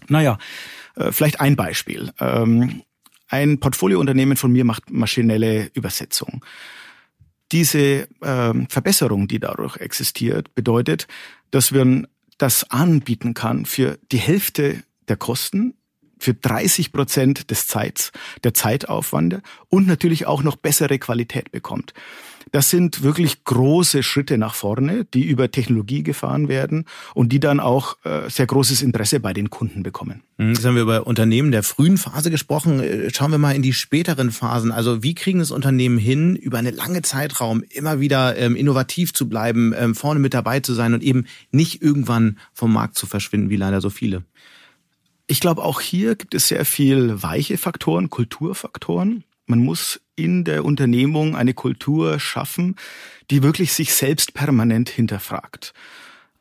Naja, 0.07 0.37
äh, 0.95 1.11
vielleicht 1.11 1.39
ein 1.39 1.55
Beispiel. 1.55 2.11
Ähm, 2.19 2.83
ein 3.27 3.59
Portfoliounternehmen 3.59 4.37
von 4.37 4.51
mir 4.51 4.65
macht 4.65 4.91
maschinelle 4.91 5.71
Übersetzung. 5.73 6.45
Diese 7.51 8.07
ähm, 8.21 8.67
Verbesserung, 8.69 9.27
die 9.27 9.39
dadurch 9.39 9.77
existiert, 9.77 10.53
bedeutet, 10.55 11.07
dass 11.51 11.71
man 11.71 12.07
das 12.37 12.69
anbieten 12.71 13.33
kann 13.33 13.65
für 13.65 13.99
die 14.11 14.17
Hälfte 14.17 14.83
der 15.07 15.17
Kosten, 15.17 15.75
für 16.19 16.33
30 16.33 16.91
Prozent 16.91 17.51
des 17.51 17.67
Zeits, 17.67 18.11
der 18.43 18.53
Zeitaufwande 18.53 19.41
und 19.67 19.87
natürlich 19.87 20.25
auch 20.25 20.41
noch 20.41 20.55
bessere 20.55 20.97
Qualität 20.97 21.51
bekommt. 21.51 21.93
Das 22.51 22.69
sind 22.69 23.03
wirklich 23.03 23.43
große 23.43 24.03
Schritte 24.03 24.37
nach 24.37 24.55
vorne, 24.55 25.05
die 25.05 25.23
über 25.23 25.51
Technologie 25.51 26.03
gefahren 26.03 26.47
werden 26.47 26.85
und 27.13 27.29
die 27.29 27.39
dann 27.39 27.59
auch 27.59 27.97
äh, 28.03 28.29
sehr 28.29 28.45
großes 28.45 28.81
Interesse 28.81 29.19
bei 29.19 29.33
den 29.33 29.49
Kunden 29.49 29.83
bekommen. 29.83 30.21
Mhm, 30.37 30.53
jetzt 30.53 30.65
haben 30.65 30.75
wir 30.75 30.83
über 30.83 31.07
Unternehmen 31.07 31.51
der 31.51 31.63
frühen 31.63 31.97
Phase 31.97 32.31
gesprochen. 32.31 32.79
Äh, 32.79 33.13
schauen 33.13 33.31
wir 33.31 33.37
mal 33.37 33.55
in 33.55 33.61
die 33.61 33.73
späteren 33.73 34.31
Phasen. 34.31 34.71
Also 34.71 35.03
wie 35.03 35.15
kriegen 35.15 35.39
das 35.39 35.51
Unternehmen 35.51 35.97
hin, 35.97 36.35
über 36.35 36.57
eine 36.57 36.71
lange 36.71 37.01
Zeitraum 37.01 37.63
immer 37.69 37.99
wieder 37.99 38.37
ähm, 38.37 38.55
innovativ 38.55 39.13
zu 39.13 39.29
bleiben, 39.29 39.73
ähm, 39.77 39.95
vorne 39.95 40.19
mit 40.19 40.33
dabei 40.33 40.59
zu 40.59 40.73
sein 40.73 40.93
und 40.93 41.03
eben 41.03 41.25
nicht 41.51 41.81
irgendwann 41.81 42.37
vom 42.53 42.73
Markt 42.73 42.97
zu 42.97 43.05
verschwinden, 43.05 43.49
wie 43.49 43.57
leider 43.57 43.81
so 43.81 43.89
viele? 43.89 44.23
Ich 45.27 45.39
glaube, 45.39 45.63
auch 45.63 45.79
hier 45.79 46.15
gibt 46.15 46.33
es 46.33 46.49
sehr 46.49 46.65
viel 46.65 47.23
weiche 47.23 47.57
Faktoren, 47.57 48.09
Kulturfaktoren. 48.09 49.23
Man 49.45 49.59
muss 49.59 49.99
in 50.15 50.43
der 50.43 50.63
Unternehmung 50.63 51.35
eine 51.35 51.53
Kultur 51.53 52.19
schaffen, 52.19 52.75
die 53.29 53.43
wirklich 53.43 53.73
sich 53.73 53.93
selbst 53.93 54.33
permanent 54.33 54.89
hinterfragt. 54.89 55.73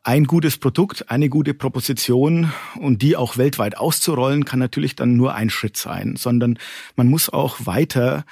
Ein 0.03 0.25
gutes 0.25 0.57
Produkt, 0.57 1.09
eine 1.09 1.29
gute 1.29 1.53
Proposition 1.53 2.51
und 2.75 3.01
die 3.01 3.15
auch 3.15 3.37
weltweit 3.37 3.77
auszurollen, 3.77 4.45
kann 4.45 4.59
natürlich 4.59 4.95
dann 4.95 5.15
nur 5.15 5.33
ein 5.33 5.49
Schritt 5.49 5.77
sein, 5.77 6.15
sondern 6.17 6.59
man 6.95 7.09
muss 7.09 7.29
auch 7.29 7.65
weiter 7.65 8.25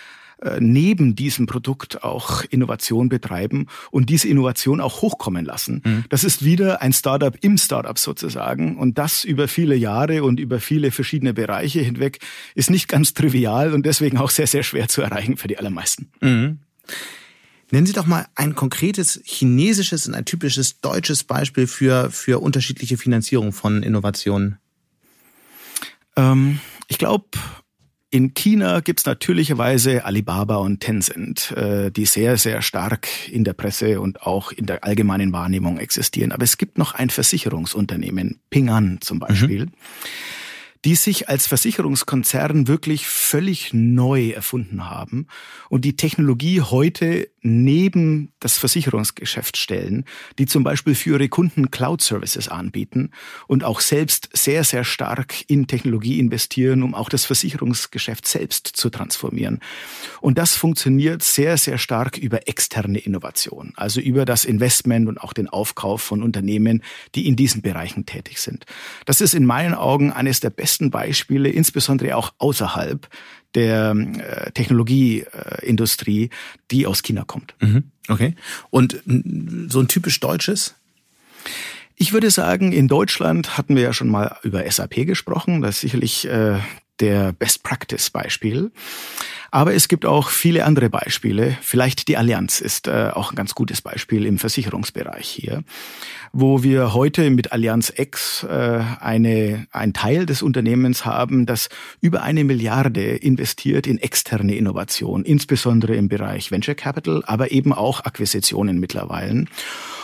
neben 0.59 1.15
diesem 1.15 1.45
Produkt 1.45 2.03
auch 2.03 2.43
Innovation 2.49 3.09
betreiben 3.09 3.67
und 3.91 4.09
diese 4.09 4.27
Innovation 4.27 4.81
auch 4.81 5.01
hochkommen 5.01 5.45
lassen. 5.45 5.81
Mhm. 5.83 6.05
Das 6.09 6.23
ist 6.23 6.43
wieder 6.43 6.81
ein 6.81 6.93
Startup 6.93 7.35
im 7.41 7.57
Startup 7.57 7.97
sozusagen 7.97 8.77
und 8.77 8.97
das 8.97 9.23
über 9.23 9.47
viele 9.47 9.75
Jahre 9.75 10.23
und 10.23 10.39
über 10.39 10.59
viele 10.59 10.91
verschiedene 10.91 11.33
Bereiche 11.33 11.81
hinweg 11.81 12.19
ist 12.55 12.69
nicht 12.69 12.87
ganz 12.87 13.13
trivial 13.13 13.73
und 13.73 13.85
deswegen 13.85 14.17
auch 14.17 14.31
sehr, 14.31 14.47
sehr 14.47 14.63
schwer 14.63 14.87
zu 14.87 15.01
erreichen 15.01 15.37
für 15.37 15.47
die 15.47 15.57
allermeisten. 15.57 16.11
Mhm. 16.21 16.59
Nennen 17.71 17.87
Sie 17.87 17.93
doch 17.93 18.05
mal 18.05 18.27
ein 18.35 18.53
konkretes 18.53 19.21
chinesisches 19.23 20.05
und 20.05 20.13
ein 20.13 20.25
typisches 20.25 20.81
deutsches 20.81 21.23
Beispiel 21.23 21.67
für, 21.67 22.11
für 22.11 22.41
unterschiedliche 22.41 22.97
Finanzierung 22.97 23.53
von 23.53 23.81
Innovationen. 23.81 24.57
Ähm, 26.17 26.59
ich 26.89 26.97
glaube, 26.97 27.29
in 28.11 28.33
China 28.33 28.81
gibt's 28.81 29.05
natürlicherweise 29.05 30.03
Alibaba 30.03 30.57
und 30.57 30.81
Tencent, 30.81 31.51
äh, 31.51 31.91
die 31.91 32.05
sehr, 32.05 32.37
sehr 32.37 32.61
stark 32.61 33.07
in 33.29 33.45
der 33.45 33.53
Presse 33.53 34.01
und 34.01 34.23
auch 34.23 34.51
in 34.51 34.65
der 34.65 34.83
allgemeinen 34.83 35.31
Wahrnehmung 35.31 35.77
existieren. 35.77 36.33
Aber 36.33 36.43
es 36.43 36.57
gibt 36.57 36.77
noch 36.77 36.93
ein 36.93 37.09
Versicherungsunternehmen, 37.09 38.41
Ping 38.49 38.69
An 38.69 38.99
zum 39.01 39.19
Beispiel. 39.19 39.65
Mhm 39.65 39.71
die 40.83 40.95
sich 40.95 41.29
als 41.29 41.45
Versicherungskonzern 41.45 42.67
wirklich 42.67 43.05
völlig 43.05 43.71
neu 43.71 44.29
erfunden 44.29 44.89
haben 44.89 45.27
und 45.69 45.85
die 45.85 45.95
Technologie 45.95 46.61
heute 46.61 47.29
neben 47.41 48.31
das 48.39 48.57
Versicherungsgeschäft 48.57 49.57
stellen, 49.57 50.05
die 50.37 50.45
zum 50.45 50.63
Beispiel 50.63 50.95
für 50.95 51.11
ihre 51.11 51.29
Kunden 51.29 51.71
Cloud-Services 51.71 52.47
anbieten 52.47 53.11
und 53.47 53.63
auch 53.63 53.79
selbst 53.79 54.29
sehr, 54.33 54.63
sehr 54.63 54.83
stark 54.83 55.49
in 55.49 55.67
Technologie 55.67 56.19
investieren, 56.19 56.83
um 56.83 56.93
auch 56.93 57.09
das 57.09 57.25
Versicherungsgeschäft 57.25 58.27
selbst 58.27 58.67
zu 58.67 58.89
transformieren. 58.89 59.59
Und 60.21 60.37
das 60.37 60.55
funktioniert 60.55 61.23
sehr, 61.23 61.57
sehr 61.57 61.77
stark 61.77 62.17
über 62.17 62.47
externe 62.47 62.99
Innovation, 62.99 63.73
also 63.75 63.99
über 63.99 64.25
das 64.25 64.45
Investment 64.45 65.07
und 65.07 65.19
auch 65.19 65.33
den 65.33 65.49
Aufkauf 65.49 66.01
von 66.01 66.21
Unternehmen, 66.21 66.83
die 67.15 67.27
in 67.27 67.35
diesen 67.35 67.61
Bereichen 67.61 68.05
tätig 68.05 68.39
sind. 68.39 68.65
Das 69.05 69.21
ist 69.21 69.33
in 69.33 69.45
meinen 69.45 69.73
Augen 69.73 70.11
eines 70.11 70.39
der 70.39 70.51
besten 70.51 70.91
Beispiele, 70.91 71.49
insbesondere 71.49 72.15
auch 72.15 72.33
außerhalb 72.37 73.07
der 73.55 73.91
äh, 73.91 74.51
Technologieindustrie, 74.51 76.29
die 76.71 76.87
aus 76.87 77.03
China 77.03 77.23
kommt. 77.25 77.55
Mhm. 77.59 77.83
Okay. 78.07 78.35
Und 78.69 79.01
so 79.05 79.79
ein 79.79 79.87
typisch 79.87 80.19
deutsches? 80.19 80.75
Ich 81.95 82.13
würde 82.13 82.31
sagen, 82.31 82.71
in 82.71 82.87
Deutschland 82.87 83.57
hatten 83.57 83.75
wir 83.75 83.83
ja 83.83 83.93
schon 83.93 84.09
mal 84.09 84.37
über 84.43 84.69
SAP 84.69 85.05
gesprochen. 85.05 85.61
Das 85.61 85.75
ist 85.75 85.81
sicherlich 85.81 86.27
äh, 86.27 86.57
der 87.01 87.33
Best 87.33 87.63
Practice 87.63 88.09
Beispiel. 88.09 88.71
Aber 89.53 89.73
es 89.73 89.89
gibt 89.89 90.05
auch 90.05 90.29
viele 90.29 90.63
andere 90.63 90.89
Beispiele. 90.89 91.57
Vielleicht 91.61 92.07
die 92.07 92.15
Allianz 92.15 92.61
ist 92.61 92.87
äh, 92.87 93.09
auch 93.13 93.33
ein 93.33 93.35
ganz 93.35 93.53
gutes 93.53 93.81
Beispiel 93.81 94.25
im 94.25 94.37
Versicherungsbereich 94.37 95.27
hier, 95.27 95.63
wo 96.31 96.63
wir 96.63 96.93
heute 96.93 97.29
mit 97.29 97.51
Allianz 97.51 97.91
X 97.93 98.43
äh, 98.43 98.81
eine, 99.01 99.67
ein 99.73 99.91
Teil 99.91 100.25
des 100.25 100.41
Unternehmens 100.41 101.03
haben, 101.03 101.45
das 101.45 101.67
über 101.99 102.21
eine 102.23 102.45
Milliarde 102.45 103.17
investiert 103.17 103.87
in 103.87 103.97
externe 103.97 104.55
Innovation, 104.55 105.25
insbesondere 105.25 105.95
im 105.95 106.07
Bereich 106.07 106.49
Venture 106.49 106.75
Capital, 106.75 107.21
aber 107.25 107.51
eben 107.51 107.73
auch 107.73 108.05
Akquisitionen 108.05 108.79
mittlerweile. 108.79 109.45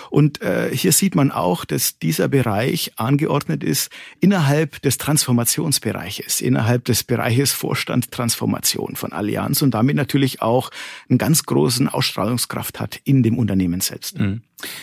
Und 0.10 0.42
äh, 0.42 0.70
hier 0.74 0.92
sieht 0.92 1.16
man 1.16 1.32
auch, 1.32 1.66
dass 1.66 2.00
dieser 2.00 2.28
Bereich 2.28 2.94
angeordnet 2.96 3.64
ist 3.64 3.92
innerhalb 4.20 4.82
des 4.82 4.98
Transformationsbereiches, 4.98 6.42
innerhalb 6.42 6.86
des 6.86 7.04
Bereiches 7.04 7.52
Vorstand 7.52 8.12
Transformation 8.12 8.96
von 8.96 9.12
Allianz 9.12 9.62
und 9.62 9.72
damit 9.72 9.96
natürlich 9.96 10.42
auch 10.42 10.72
einen 11.10 11.18
ganz 11.18 11.44
großen 11.44 11.88
Ausstrahlungskraft 11.88 12.80
hat 12.80 13.00
in 13.04 13.24
dem 13.24 13.38
Unternehmen 13.38 13.82
selbst. 13.82 14.20
Mhm. 14.20 14.42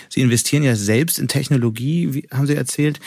Sie 0.09 0.21
investieren 0.21 0.63
ja 0.63 0.77
selbst 0.77 1.19
in 1.19 1.29
Technologie, 1.29 2.15
wie 2.15 2.29
haben 2.31 2.47
Sie 2.47 2.55
erzählt. 2.55 3.01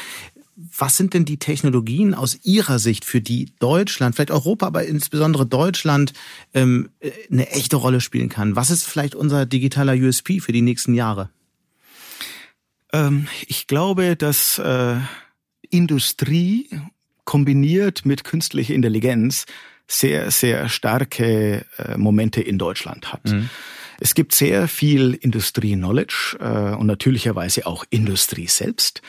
Was 0.75 0.97
sind 0.97 1.13
denn 1.13 1.23
die 1.23 1.37
Technologien 1.37 2.15
aus 2.15 2.39
Ihrer 2.43 2.79
Sicht, 2.79 3.05
für 3.05 3.21
die 3.21 3.51
Deutschland, 3.59 4.15
vielleicht 4.15 4.31
Europa, 4.31 4.65
aber 4.65 4.85
insbesondere 4.85 5.45
Deutschland 5.45 6.13
ähm, 6.55 6.89
eine 7.31 7.51
echte 7.51 7.75
Rolle 7.75 8.01
spielen 8.01 8.29
kann? 8.29 8.55
Was 8.55 8.71
ist 8.71 8.83
vielleicht 8.83 9.13
unser 9.13 9.45
digitaler 9.45 9.93
USP 9.93 10.39
für 10.39 10.51
die 10.51 10.63
nächsten 10.63 10.95
Jahre? 10.95 11.29
Ähm, 12.97 13.27
ich 13.47 13.67
glaube, 13.67 14.15
dass 14.15 14.59
äh, 14.59 14.95
Industrie 15.69 16.69
kombiniert 17.25 18.05
mit 18.05 18.23
künstlicher 18.23 18.73
Intelligenz 18.73 19.45
sehr, 19.87 20.31
sehr 20.31 20.69
starke 20.69 21.65
äh, 21.77 21.97
Momente 21.97 22.41
in 22.41 22.57
Deutschland 22.57 23.11
hat. 23.13 23.25
Mhm. 23.25 23.49
Es 23.99 24.13
gibt 24.13 24.35
sehr 24.35 24.67
viel 24.67 25.13
Industrie-Knowledge 25.13 26.37
äh, 26.39 26.75
und 26.75 26.87
natürlicherweise 26.87 27.65
auch 27.65 27.83
Industrie 27.89 28.47
selbst 28.47 29.01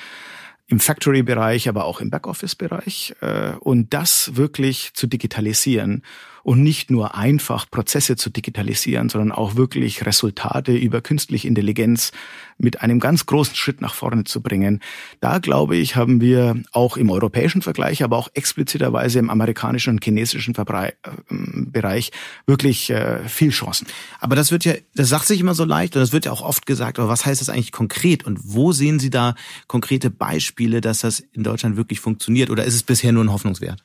im 0.66 0.80
Factory-Bereich, 0.80 1.68
aber 1.68 1.84
auch 1.84 2.01
im 2.01 2.11
Backoffice-Bereich 2.11 3.14
äh, 3.20 3.53
und 3.61 3.93
das 3.93 4.36
wirklich 4.36 4.91
zu 4.95 5.07
digitalisieren 5.07 6.03
und 6.49 6.62
nicht 6.62 6.90
nur 6.90 7.14
einfach 7.14 7.70
Prozesse 7.70 8.16
zu 8.16 8.30
digitalisieren, 8.30 9.11
sondern 9.11 9.32
auch 9.32 9.57
wirklich 9.57 10.07
Resultate 10.07 10.74
über 10.74 11.03
künstliche 11.03 11.46
Intelligenz 11.46 12.11
mit 12.57 12.80
einem 12.80 13.01
ganz 13.01 13.26
großen 13.26 13.55
Schritt 13.55 13.82
nach 13.82 13.92
vorne 13.92 14.24
zu 14.24 14.40
bringen. 14.40 14.80
Da 15.20 15.40
glaube 15.40 15.76
ich, 15.76 15.94
haben 15.94 16.22
wir 16.22 16.57
auch 16.72 16.96
im 16.96 17.11
europäischen 17.11 17.61
Vergleich, 17.61 18.03
aber 18.03 18.16
auch 18.16 18.30
expliziterweise 18.32 19.18
im 19.18 19.28
amerikanischen 19.28 19.90
und 19.90 20.03
chinesischen 20.03 20.55
äh, 20.57 20.92
Bereich 21.30 22.12
wirklich 22.46 22.88
äh, 22.88 23.28
viel 23.28 23.51
Chancen. 23.51 23.86
Aber 24.18 24.34
das 24.34 24.51
wird 24.51 24.64
ja, 24.64 24.72
das 24.94 25.11
sagt 25.11 25.26
sich 25.26 25.40
immer 25.40 25.55
so 25.55 25.66
leicht 25.66 25.96
und 25.96 26.01
das 26.01 26.12
wird 26.12 26.24
ja 26.24 26.32
auch 26.32 26.40
oft 26.40 26.64
gesagt, 26.64 26.99
aber 26.99 27.11
was 27.11 27.26
heißt 27.26 27.42
das 27.42 27.51
eigentlich 27.51 27.72
konkret 27.72 28.24
und 28.24 28.38
wo 28.42 28.72
sehen 28.72 28.99
Sie 29.01 29.11
da 29.11 29.34
konkrete 29.66 30.09
Beispiele, 30.09 30.80
dass 30.80 31.01
das 31.01 31.20
in 31.20 31.42
Deutschland 31.42 31.76
wirklich 31.76 32.01
funktioniert 32.01 32.49
oder 32.49 32.64
ist 32.64 32.74
es 32.74 32.84
bisher 32.84 33.12
nur 33.12 33.22
ein 33.22 33.32
Hoffnungswert? 33.32 33.84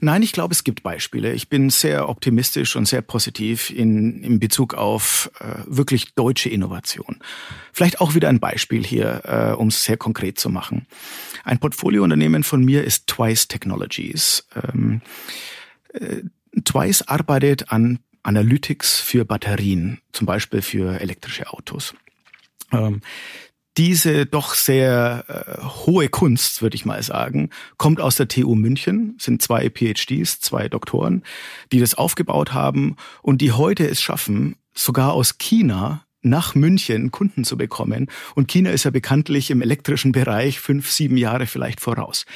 Nein, 0.00 0.22
ich 0.22 0.32
glaube, 0.32 0.52
es 0.52 0.64
gibt 0.64 0.82
Beispiele. 0.82 1.32
Ich 1.32 1.48
bin 1.48 1.70
sehr 1.70 2.08
optimistisch 2.08 2.76
und 2.76 2.86
sehr 2.86 3.02
positiv 3.02 3.70
in, 3.70 4.22
in 4.22 4.38
Bezug 4.38 4.74
auf 4.74 5.30
äh, 5.40 5.62
wirklich 5.66 6.14
deutsche 6.14 6.48
Innovation. 6.48 7.18
Vielleicht 7.72 8.00
auch 8.00 8.14
wieder 8.14 8.28
ein 8.28 8.40
Beispiel 8.40 8.84
hier, 8.84 9.22
äh, 9.24 9.54
um 9.54 9.68
es 9.68 9.84
sehr 9.84 9.96
konkret 9.96 10.38
zu 10.38 10.50
machen. 10.50 10.86
Ein 11.44 11.58
Portfoliounternehmen 11.58 12.42
von 12.42 12.64
mir 12.64 12.84
ist 12.84 13.06
Twice 13.06 13.48
Technologies. 13.48 14.46
Ähm, 14.54 15.00
äh, 15.92 16.22
Twice 16.64 17.02
arbeitet 17.02 17.70
an 17.70 17.98
Analytics 18.22 19.00
für 19.00 19.24
Batterien, 19.24 20.00
zum 20.12 20.26
Beispiel 20.26 20.60
für 20.60 21.00
elektrische 21.00 21.52
Autos. 21.52 21.94
Ähm, 22.72 23.00
diese 23.76 24.26
doch 24.26 24.54
sehr 24.54 25.24
äh, 25.28 25.62
hohe 25.86 26.08
Kunst, 26.08 26.62
würde 26.62 26.76
ich 26.76 26.84
mal 26.84 27.02
sagen, 27.02 27.50
kommt 27.76 28.00
aus 28.00 28.16
der 28.16 28.28
TU 28.28 28.54
München, 28.54 29.16
sind 29.18 29.42
zwei 29.42 29.70
PhDs, 29.70 30.40
zwei 30.40 30.68
Doktoren, 30.68 31.22
die 31.72 31.80
das 31.80 31.94
aufgebaut 31.94 32.52
haben 32.52 32.96
und 33.22 33.40
die 33.40 33.52
heute 33.52 33.86
es 33.86 34.00
schaffen, 34.00 34.56
sogar 34.74 35.12
aus 35.12 35.38
China 35.38 36.06
nach 36.22 36.54
München 36.54 37.12
Kunden 37.12 37.44
zu 37.44 37.56
bekommen. 37.56 38.08
Und 38.34 38.48
China 38.48 38.70
ist 38.70 38.84
ja 38.84 38.90
bekanntlich 38.90 39.50
im 39.50 39.62
elektrischen 39.62 40.12
Bereich 40.12 40.58
fünf, 40.58 40.90
sieben 40.90 41.16
Jahre 41.16 41.46
vielleicht 41.46 41.80
voraus. 41.80 42.26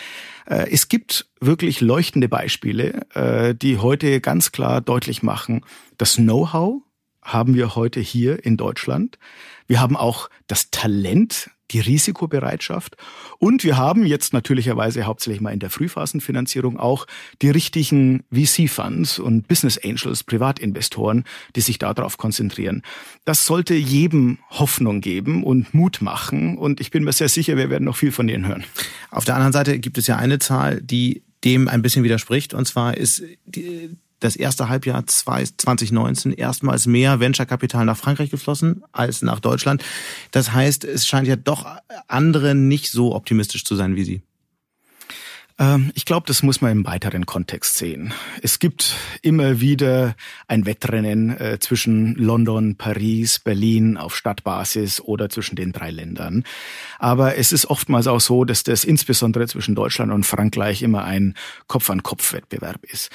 Äh, 0.46 0.70
es 0.70 0.88
gibt 0.88 1.26
wirklich 1.40 1.80
leuchtende 1.80 2.28
Beispiele, 2.28 3.06
äh, 3.14 3.54
die 3.54 3.78
heute 3.78 4.20
ganz 4.20 4.52
klar 4.52 4.80
deutlich 4.80 5.22
machen, 5.22 5.62
das 5.98 6.16
Know-how 6.16 6.82
haben 7.22 7.54
wir 7.54 7.74
heute 7.74 8.00
hier 8.00 8.44
in 8.44 8.56
Deutschland. 8.56 9.18
Wir 9.66 9.80
haben 9.80 9.96
auch 9.96 10.30
das 10.46 10.70
Talent, 10.70 11.50
die 11.70 11.80
Risikobereitschaft 11.80 12.96
und 13.38 13.62
wir 13.62 13.76
haben 13.76 14.04
jetzt 14.04 14.32
natürlicherweise 14.32 15.04
hauptsächlich 15.04 15.40
mal 15.40 15.52
in 15.52 15.60
der 15.60 15.70
Frühphasenfinanzierung 15.70 16.78
auch 16.78 17.06
die 17.42 17.50
richtigen 17.50 18.24
VC-Funds 18.32 19.18
und 19.18 19.46
Business 19.46 19.78
Angels, 19.78 20.24
Privatinvestoren, 20.24 21.24
die 21.54 21.60
sich 21.60 21.78
darauf 21.78 22.16
konzentrieren. 22.16 22.82
Das 23.24 23.46
sollte 23.46 23.74
jedem 23.74 24.38
Hoffnung 24.50 25.00
geben 25.00 25.44
und 25.44 25.72
Mut 25.72 26.02
machen 26.02 26.58
und 26.58 26.80
ich 26.80 26.90
bin 26.90 27.04
mir 27.04 27.12
sehr 27.12 27.28
sicher, 27.28 27.56
wir 27.56 27.70
werden 27.70 27.84
noch 27.84 27.96
viel 27.96 28.12
von 28.12 28.26
denen 28.26 28.48
hören. 28.48 28.64
Auf 29.10 29.24
der 29.24 29.36
anderen 29.36 29.52
Seite 29.52 29.78
gibt 29.78 29.98
es 29.98 30.06
ja 30.06 30.16
eine 30.16 30.40
Zahl, 30.40 30.80
die 30.82 31.22
dem 31.44 31.68
ein 31.68 31.82
bisschen 31.82 32.02
widerspricht 32.02 32.52
und 32.52 32.66
zwar 32.66 32.96
ist 32.96 33.22
die 33.46 33.96
das 34.20 34.36
erste 34.36 34.68
Halbjahr 34.68 35.06
2019 35.06 36.32
erstmals 36.32 36.86
mehr 36.86 37.20
Venture-Kapital 37.20 37.84
nach 37.84 37.96
Frankreich 37.96 38.30
geflossen 38.30 38.82
als 38.92 39.22
nach 39.22 39.40
Deutschland. 39.40 39.82
Das 40.30 40.52
heißt, 40.52 40.84
es 40.84 41.06
scheint 41.06 41.26
ja 41.26 41.36
doch 41.36 41.66
andere 42.06 42.54
nicht 42.54 42.90
so 42.90 43.14
optimistisch 43.14 43.64
zu 43.64 43.74
sein 43.76 43.96
wie 43.96 44.04
Sie. 44.04 44.22
Ähm, 45.60 45.92
ich 45.94 46.06
glaube, 46.06 46.26
das 46.26 46.42
muss 46.42 46.62
man 46.62 46.72
im 46.72 46.86
weiteren 46.86 47.26
Kontext 47.26 47.76
sehen. 47.76 48.14
Es 48.42 48.58
gibt 48.58 48.96
immer 49.20 49.60
wieder 49.60 50.16
ein 50.48 50.64
Wettrennen 50.64 51.38
äh, 51.38 51.58
zwischen 51.60 52.14
London, 52.14 52.76
Paris, 52.76 53.38
Berlin 53.38 53.98
auf 53.98 54.16
Stadtbasis 54.16 55.00
oder 55.02 55.28
zwischen 55.28 55.56
den 55.56 55.72
drei 55.72 55.90
Ländern. 55.90 56.44
Aber 56.98 57.36
es 57.36 57.52
ist 57.52 57.66
oftmals 57.66 58.06
auch 58.06 58.20
so, 58.20 58.44
dass 58.44 58.64
das 58.64 58.84
insbesondere 58.84 59.46
zwischen 59.46 59.74
Deutschland 59.74 60.10
und 60.10 60.24
Frankreich 60.24 60.82
immer 60.82 61.04
ein 61.04 61.34
Kopf-an-Kopf-Wettbewerb 61.66 62.82
ist. 62.84 63.10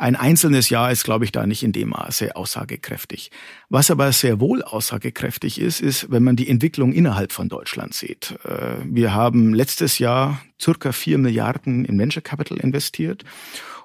Ein 0.00 0.16
einzelnes 0.16 0.70
Jahr 0.70 0.90
ist, 0.90 1.04
glaube 1.04 1.26
ich, 1.26 1.32
da 1.32 1.46
nicht 1.46 1.62
in 1.62 1.72
dem 1.72 1.90
Maße 1.90 2.34
aussagekräftig. 2.34 3.30
Was 3.68 3.90
aber 3.90 4.10
sehr 4.12 4.40
wohl 4.40 4.62
aussagekräftig 4.62 5.60
ist, 5.60 5.82
ist, 5.82 6.10
wenn 6.10 6.22
man 6.22 6.36
die 6.36 6.48
Entwicklung 6.48 6.94
innerhalb 6.94 7.32
von 7.32 7.50
Deutschland 7.50 7.92
sieht. 7.92 8.34
Äh, 8.46 8.76
wir 8.82 9.12
haben 9.12 9.52
letztes 9.52 9.98
Jahr 9.98 10.40
circa 10.58 10.92
vier 10.92 11.18
Milliarden 11.18 11.84
in 11.84 11.98
Venture 11.98 12.22
Capital 12.22 12.56
investiert 12.56 13.24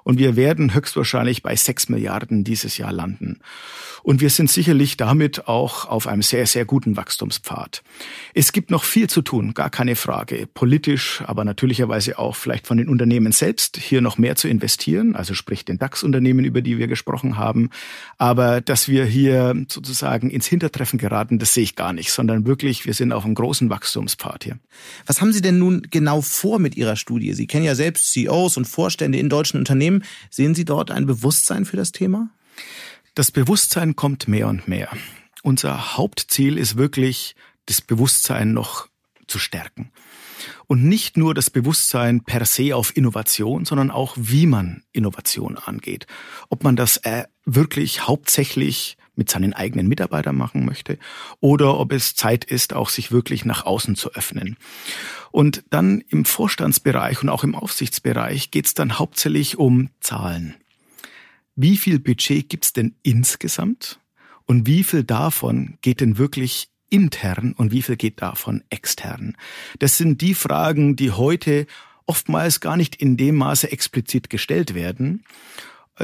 und 0.06 0.20
wir 0.20 0.36
werden 0.36 0.72
höchstwahrscheinlich 0.72 1.42
bei 1.42 1.56
sechs 1.56 1.88
Milliarden 1.88 2.44
dieses 2.44 2.78
Jahr 2.78 2.92
landen. 2.92 3.40
Und 4.04 4.20
wir 4.20 4.30
sind 4.30 4.48
sicherlich 4.48 4.96
damit 4.96 5.48
auch 5.48 5.86
auf 5.86 6.06
einem 6.06 6.22
sehr, 6.22 6.46
sehr 6.46 6.64
guten 6.64 6.96
Wachstumspfad. 6.96 7.82
Es 8.32 8.52
gibt 8.52 8.70
noch 8.70 8.84
viel 8.84 9.10
zu 9.10 9.20
tun, 9.20 9.52
gar 9.52 9.68
keine 9.68 9.96
Frage. 9.96 10.46
Politisch, 10.46 11.24
aber 11.26 11.44
natürlicherweise 11.44 12.20
auch 12.20 12.36
vielleicht 12.36 12.68
von 12.68 12.76
den 12.76 12.88
Unternehmen 12.88 13.32
selbst, 13.32 13.78
hier 13.78 14.00
noch 14.00 14.16
mehr 14.16 14.36
zu 14.36 14.46
investieren, 14.46 15.16
also 15.16 15.34
sprich 15.34 15.64
den 15.64 15.78
DAX-Unternehmen, 15.78 16.44
über 16.44 16.62
die 16.62 16.78
wir 16.78 16.86
gesprochen 16.86 17.36
haben. 17.36 17.70
Aber 18.16 18.60
dass 18.60 18.86
wir 18.86 19.04
hier 19.06 19.56
sozusagen 19.66 20.30
ins 20.30 20.46
Hintertreffen 20.46 21.00
geraten, 21.00 21.40
das 21.40 21.52
sehe 21.52 21.64
ich 21.64 21.74
gar 21.74 21.92
nicht, 21.92 22.12
sondern 22.12 22.46
wirklich, 22.46 22.86
wir 22.86 22.94
sind 22.94 23.10
auf 23.10 23.24
einem 23.24 23.34
großen 23.34 23.70
Wachstumspfad 23.70 24.44
hier. 24.44 24.60
Was 25.06 25.20
haben 25.20 25.32
Sie 25.32 25.42
denn 25.42 25.58
nun 25.58 25.82
genau 25.90 26.20
vor 26.20 26.60
mit 26.60 26.76
Ihrer 26.76 26.94
Studie? 26.94 27.32
Sie 27.32 27.48
kennen 27.48 27.64
ja 27.64 27.74
selbst 27.74 28.12
CEOs 28.12 28.56
und 28.56 28.66
Vorstände 28.66 29.18
in 29.18 29.28
deutschen 29.28 29.58
Unternehmen. 29.58 29.95
Sehen 30.30 30.54
Sie 30.54 30.64
dort 30.64 30.90
ein 30.90 31.06
Bewusstsein 31.06 31.64
für 31.64 31.76
das 31.76 31.92
Thema? 31.92 32.30
Das 33.14 33.30
Bewusstsein 33.30 33.96
kommt 33.96 34.28
mehr 34.28 34.48
und 34.48 34.68
mehr. 34.68 34.88
Unser 35.42 35.96
Hauptziel 35.96 36.58
ist 36.58 36.76
wirklich, 36.76 37.34
das 37.66 37.80
Bewusstsein 37.80 38.52
noch 38.52 38.88
zu 39.26 39.38
stärken. 39.38 39.90
Und 40.66 40.84
nicht 40.84 41.16
nur 41.16 41.34
das 41.34 41.50
Bewusstsein 41.50 42.22
per 42.22 42.44
se 42.44 42.74
auf 42.74 42.96
Innovation, 42.96 43.64
sondern 43.64 43.90
auch, 43.90 44.14
wie 44.18 44.46
man 44.46 44.82
Innovation 44.92 45.56
angeht. 45.56 46.06
Ob 46.48 46.64
man 46.64 46.76
das 46.76 46.98
äh, 46.98 47.24
wirklich 47.44 48.06
hauptsächlich 48.06 48.96
mit 49.16 49.30
seinen 49.30 49.52
eigenen 49.52 49.88
Mitarbeitern 49.88 50.36
machen 50.36 50.64
möchte 50.64 50.98
oder 51.40 51.78
ob 51.78 51.92
es 51.92 52.14
Zeit 52.14 52.44
ist, 52.44 52.74
auch 52.74 52.88
sich 52.88 53.10
wirklich 53.10 53.44
nach 53.44 53.64
außen 53.66 53.96
zu 53.96 54.12
öffnen. 54.12 54.56
Und 55.30 55.64
dann 55.70 56.02
im 56.08 56.24
Vorstandsbereich 56.24 57.22
und 57.22 57.28
auch 57.28 57.44
im 57.44 57.54
Aufsichtsbereich 57.54 58.50
geht 58.50 58.66
es 58.66 58.74
dann 58.74 58.98
hauptsächlich 58.98 59.58
um 59.58 59.90
Zahlen 60.00 60.54
wie 61.56 61.78
viel 61.78 61.98
Budget 61.98 62.48
gibt's 62.48 62.72
denn 62.72 62.94
insgesamt 63.02 63.98
und 64.44 64.66
wie 64.66 64.84
viel 64.84 65.02
davon 65.02 65.78
geht 65.80 66.00
denn 66.00 66.18
wirklich 66.18 66.68
intern 66.90 67.54
und 67.56 67.72
wie 67.72 67.82
viel 67.82 67.96
geht 67.96 68.22
davon 68.22 68.62
extern? 68.70 69.36
Das 69.80 69.96
sind 69.96 70.20
die 70.20 70.34
Fragen, 70.34 70.94
die 70.94 71.10
heute 71.10 71.66
oftmals 72.04 72.60
gar 72.60 72.76
nicht 72.76 72.94
in 72.94 73.16
dem 73.16 73.36
Maße 73.36 73.72
explizit 73.72 74.30
gestellt 74.30 74.74
werden, 74.74 75.24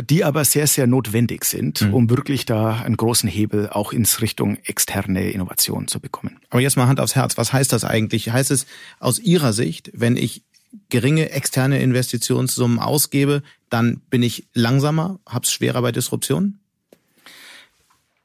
die 0.01 0.25
aber 0.25 0.45
sehr, 0.45 0.67
sehr 0.67 0.87
notwendig 0.87 1.45
sind, 1.45 1.83
mhm. 1.83 1.95
um 1.95 2.11
wirklich 2.11 2.47
da 2.47 2.81
einen 2.81 2.97
großen 2.97 3.29
Hebel 3.29 3.69
auch 3.69 3.93
ins 3.93 4.23
Richtung 4.23 4.57
externe 4.65 5.31
Innovation 5.31 5.87
zu 5.89 6.01
bekommen. 6.01 6.39
Aber 6.51 6.61
jetzt 6.61 6.77
mal 6.77 6.87
Hand 6.87 7.01
aufs 7.01 7.15
Herz. 7.15 7.37
Was 7.37 7.53
heißt 7.53 7.73
das 7.73 7.85
eigentlich? 7.85 8.33
Heißt 8.33 8.51
es 8.51 8.67
aus 9.01 9.19
Ihrer 9.19 9.53
Sicht, 9.53 9.91
wenn 9.93 10.17
ich 10.17 10.45
geringe 10.89 11.31
externe 11.31 11.81
Investitionssummen 11.81 12.79
ausgebe, 12.79 13.43
dann 13.69 14.01
bin 14.09 14.23
ich 14.23 14.49
langsamer, 14.55 15.21
hab's 15.27 15.53
schwerer 15.53 15.83
bei 15.83 15.93
Disruption? 15.93 16.59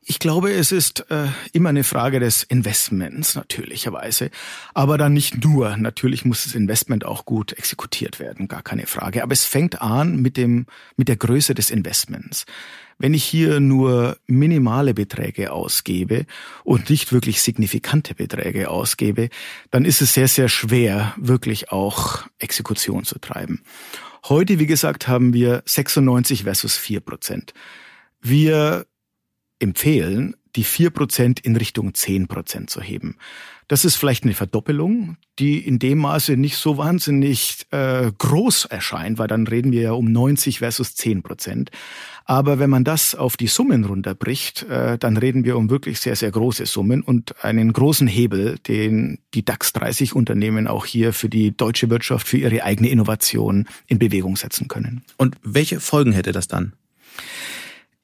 Ich 0.10 0.20
glaube, 0.20 0.54
es 0.54 0.72
ist 0.72 1.12
äh, 1.12 1.28
immer 1.52 1.68
eine 1.68 1.84
Frage 1.84 2.22
des 2.22 2.44
Investments, 2.44 3.36
natürlicherweise. 3.36 4.30
Aber 4.74 4.98
dann 4.98 5.12
nicht 5.12 5.44
nur. 5.44 5.76
Natürlich 5.76 6.24
muss 6.24 6.46
das 6.46 6.56
Investment 6.56 7.04
auch 7.04 7.26
gut 7.26 7.52
exekutiert 7.52 8.18
werden, 8.18 8.48
gar 8.48 8.64
keine 8.64 8.88
Frage. 8.88 9.22
Aber 9.22 9.34
es 9.34 9.44
fängt 9.44 9.82
an 9.82 10.22
mit 10.22 10.38
dem, 10.38 10.66
mit 10.96 11.10
der 11.10 11.18
Größe 11.18 11.54
des 11.56 11.70
Investments. 11.70 12.46
Wenn 12.98 13.14
ich 13.14 13.26
hier 13.26 13.60
nur 13.60 14.18
minimale 14.28 14.94
Beträge 14.94 15.52
ausgebe 15.52 16.26
und 16.64 16.90
nicht 16.90 17.12
wirklich 17.12 17.42
signifikante 17.42 18.16
Beträge 18.16 18.70
ausgebe, 18.70 19.28
dann 19.72 19.84
ist 19.84 20.02
es 20.02 20.14
sehr, 20.14 20.30
sehr 20.30 20.48
schwer, 20.48 21.16
wirklich 21.18 21.74
auch 21.74 22.26
Exekution 22.40 23.04
zu 23.04 23.20
treiben. 23.20 23.62
Heute, 24.30 24.58
wie 24.58 24.68
gesagt, 24.68 25.10
haben 25.10 25.34
wir 25.34 25.64
96 25.66 26.44
versus 26.44 26.78
4 26.78 27.02
Prozent. 27.02 27.54
Wir 28.22 28.86
empfehlen, 29.60 30.36
die 30.56 30.64
vier 30.64 30.90
Prozent 30.90 31.40
in 31.40 31.56
Richtung 31.56 31.94
zehn 31.94 32.28
Prozent 32.28 32.70
zu 32.70 32.82
heben. 32.82 33.18
Das 33.68 33.84
ist 33.84 33.96
vielleicht 33.96 34.24
eine 34.24 34.34
Verdoppelung, 34.34 35.18
die 35.40 35.60
in 35.60 35.78
dem 35.78 35.98
Maße 36.00 36.38
nicht 36.38 36.56
so 36.56 36.78
wahnsinnig 36.78 37.68
äh, 37.72 38.12
groß 38.18 38.66
erscheint, 38.66 39.20
weil 39.20 39.28
dann 39.28 39.46
reden 39.46 39.74
wir 39.74 39.82
ja 39.82 39.92
um 39.92 40.10
90 40.10 40.60
versus 40.60 40.96
10 40.96 41.22
Prozent. 41.22 41.70
Aber 42.24 42.60
wenn 42.60 42.70
man 42.70 42.86
das 42.86 43.14
auf 43.14 43.36
die 43.36 43.48
Summen 43.48 43.84
runterbricht, 43.84 44.64
äh, 44.64 44.98
dann 44.98 45.18
reden 45.18 45.44
wir 45.44 45.58
um 45.58 45.70
wirklich 45.70 46.00
sehr, 46.00 46.16
sehr 46.16 46.32
große 46.32 46.66
Summen 46.66 47.02
und 47.02 47.44
einen 47.44 47.74
großen 47.74 48.08
Hebel, 48.08 48.58
den 48.68 49.20
die 49.34 49.44
DAX 49.44 49.74
30 49.74 50.16
Unternehmen 50.16 50.68
auch 50.68 50.86
hier 50.86 51.12
für 51.12 51.30
die 51.30 51.56
deutsche 51.56 51.90
Wirtschaft, 51.90 52.28
für 52.28 52.38
ihre 52.38 52.64
eigene 52.64 52.90
Innovation 52.90 53.68
in 53.86 54.00
Bewegung 54.00 54.38
setzen 54.38 54.70
können. 54.70 55.04
Und 55.18 55.36
welche 55.44 55.82
Folgen 55.82 56.14
hätte 56.14 56.32
das 56.32 56.48
dann? 56.48 56.74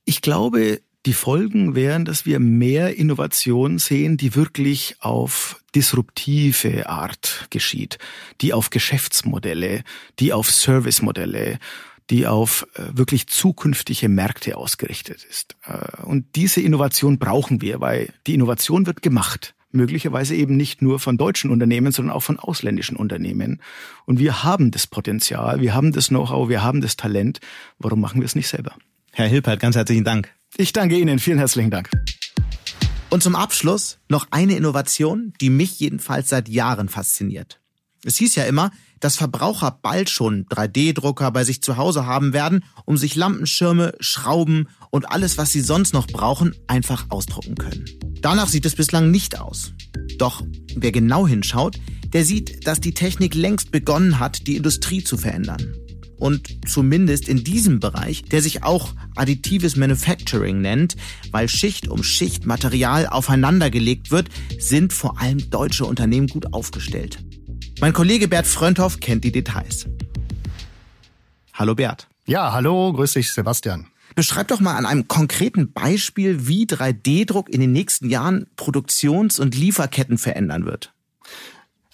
Ich 0.04 0.22
glaube, 0.22 0.82
die 1.06 1.14
Folgen 1.14 1.76
wären, 1.76 2.06
dass 2.06 2.26
wir 2.26 2.40
mehr 2.40 2.98
Innovation 2.98 3.78
sehen, 3.78 4.18
die 4.18 4.36
wirklich 4.36 4.96
auf 5.00 5.62
disruptive 5.76 6.88
Art 6.88 7.48
geschieht, 7.50 7.98
die 8.42 8.54
auf 8.54 8.70
Geschäftsmodelle, 8.70 9.84
die 10.20 10.32
auf 10.32 10.50
Servicemodelle, 10.50 11.60
die 12.10 12.28
auf 12.28 12.68
äh, 12.76 12.84
wirklich 12.94 13.28
zukünftige 13.28 14.10
Märkte 14.10 14.58
ausgerichtet 14.58 15.26
ist. 15.30 15.56
Äh, 15.66 16.04
und 16.04 16.36
diese 16.36 16.62
Innovation 16.62 17.18
brauchen 17.18 17.62
wir, 17.62 17.82
weil 17.82 18.14
die 18.28 18.34
Innovation 18.34 18.86
wird 18.86 19.02
gemacht 19.02 19.56
möglicherweise 19.74 20.36
eben 20.36 20.56
nicht 20.56 20.82
nur 20.82 21.00
von 21.00 21.18
deutschen 21.18 21.50
Unternehmen, 21.50 21.92
sondern 21.92 22.16
auch 22.16 22.22
von 22.22 22.40
ausländischen 22.40 22.96
Unternehmen. 22.96 23.60
Und 24.06 24.20
wir 24.20 24.44
haben 24.44 24.70
das 24.70 24.86
Potenzial, 24.86 25.62
wir 25.62 25.74
haben 25.74 25.92
das 25.92 26.10
Know-how, 26.10 26.48
wir 26.48 26.64
haben 26.64 26.80
das 26.80 26.96
Talent. 26.96 27.40
Warum 27.80 28.00
machen 28.00 28.22
wir 28.22 28.26
es 28.26 28.36
nicht 28.36 28.48
selber? 28.48 28.76
Herr 29.12 29.28
Hilpert, 29.28 29.60
ganz 29.60 29.76
herzlichen 29.76 30.04
Dank. 30.04 30.32
Ich 30.56 30.72
danke 30.72 31.00
Ihnen. 31.00 31.18
Vielen 31.18 31.40
herzlichen 31.40 31.72
Dank. 31.72 31.90
Und 33.10 33.24
zum 33.24 33.36
Abschluss 33.36 33.98
noch 34.08 34.28
eine 34.30 34.56
Innovation, 34.56 35.34
die 35.42 35.50
mich 35.50 35.80
jedenfalls 35.80 36.30
seit 36.30 36.48
Jahren 36.48 36.90
fasziniert. 36.90 37.60
Es 38.06 38.18
hieß 38.18 38.36
ja 38.36 38.44
immer, 38.44 38.70
dass 39.00 39.16
Verbraucher 39.16 39.80
bald 39.82 40.10
schon 40.10 40.46
3D-Drucker 40.46 41.32
bei 41.32 41.44
sich 41.44 41.64
zu 41.64 41.78
Hause 41.78 42.06
haben 42.06 42.34
werden, 42.34 42.64
um 42.86 42.98
sich 42.98 43.16
Lampenschirme, 43.16 43.96
Schrauben 44.00 44.68
und 44.92 45.10
alles, 45.12 45.38
was 45.38 45.52
sie 45.52 45.62
sonst 45.62 45.94
noch 45.94 46.06
brauchen, 46.06 46.56
einfach 46.68 47.08
ausdrucken 47.10 47.56
können. 47.56 47.86
Danach 48.22 48.48
sieht 48.48 48.66
es 48.66 48.76
bislang 48.76 49.10
nicht 49.10 49.40
aus. 49.40 49.74
Doch 50.20 50.44
wer 50.76 50.92
genau 50.92 51.28
hinschaut, 51.28 51.80
der 52.14 52.26
sieht, 52.26 52.68
dass 52.68 52.80
die 52.80 52.94
Technik 52.94 53.34
längst 53.34 53.72
begonnen 53.72 54.20
hat, 54.20 54.46
die 54.46 54.58
Industrie 54.58 55.04
zu 55.04 55.18
verändern 55.18 55.74
und 56.24 56.70
zumindest 56.70 57.28
in 57.28 57.44
diesem 57.44 57.82
Bereich, 57.82 58.24
der 58.24 58.42
sich 58.42 58.64
auch 58.64 58.94
additives 59.18 59.76
Manufacturing 59.76 60.62
nennt, 60.62 60.96
weil 61.32 61.50
Schicht 61.50 61.90
um 61.90 62.02
Schicht 62.02 62.46
Material 62.46 63.08
aufeinandergelegt 63.08 64.10
wird, 64.10 64.30
sind 64.58 64.94
vor 64.94 65.20
allem 65.20 65.50
deutsche 65.50 65.84
Unternehmen 65.84 66.28
gut 66.28 66.54
aufgestellt. 66.54 67.20
Mein 67.82 67.92
Kollege 67.92 68.30
Bert 68.30 68.48
Frönthoff 68.48 69.02
kennt 69.02 69.26
die 69.26 69.34
Details. 69.34 69.86
Hallo 71.54 71.76
Bert. 71.76 72.08
Ja, 72.26 72.54
hallo, 72.54 72.94
grüß 72.94 73.12
dich 73.12 73.34
Sebastian. 73.34 73.88
Beschreib 74.16 74.48
doch 74.48 74.62
mal 74.62 74.78
an 74.78 74.86
einem 74.86 75.10
konkreten 75.10 75.74
Beispiel, 75.74 76.48
wie 76.48 76.66
3D-Druck 76.66 77.50
in 77.50 77.60
den 77.60 77.74
nächsten 77.74 78.10
Jahren 78.10 78.48
Produktions- 78.56 79.40
und 79.40 79.56
Lieferketten 79.56 80.18
verändern 80.18 80.66
wird. 80.66 80.94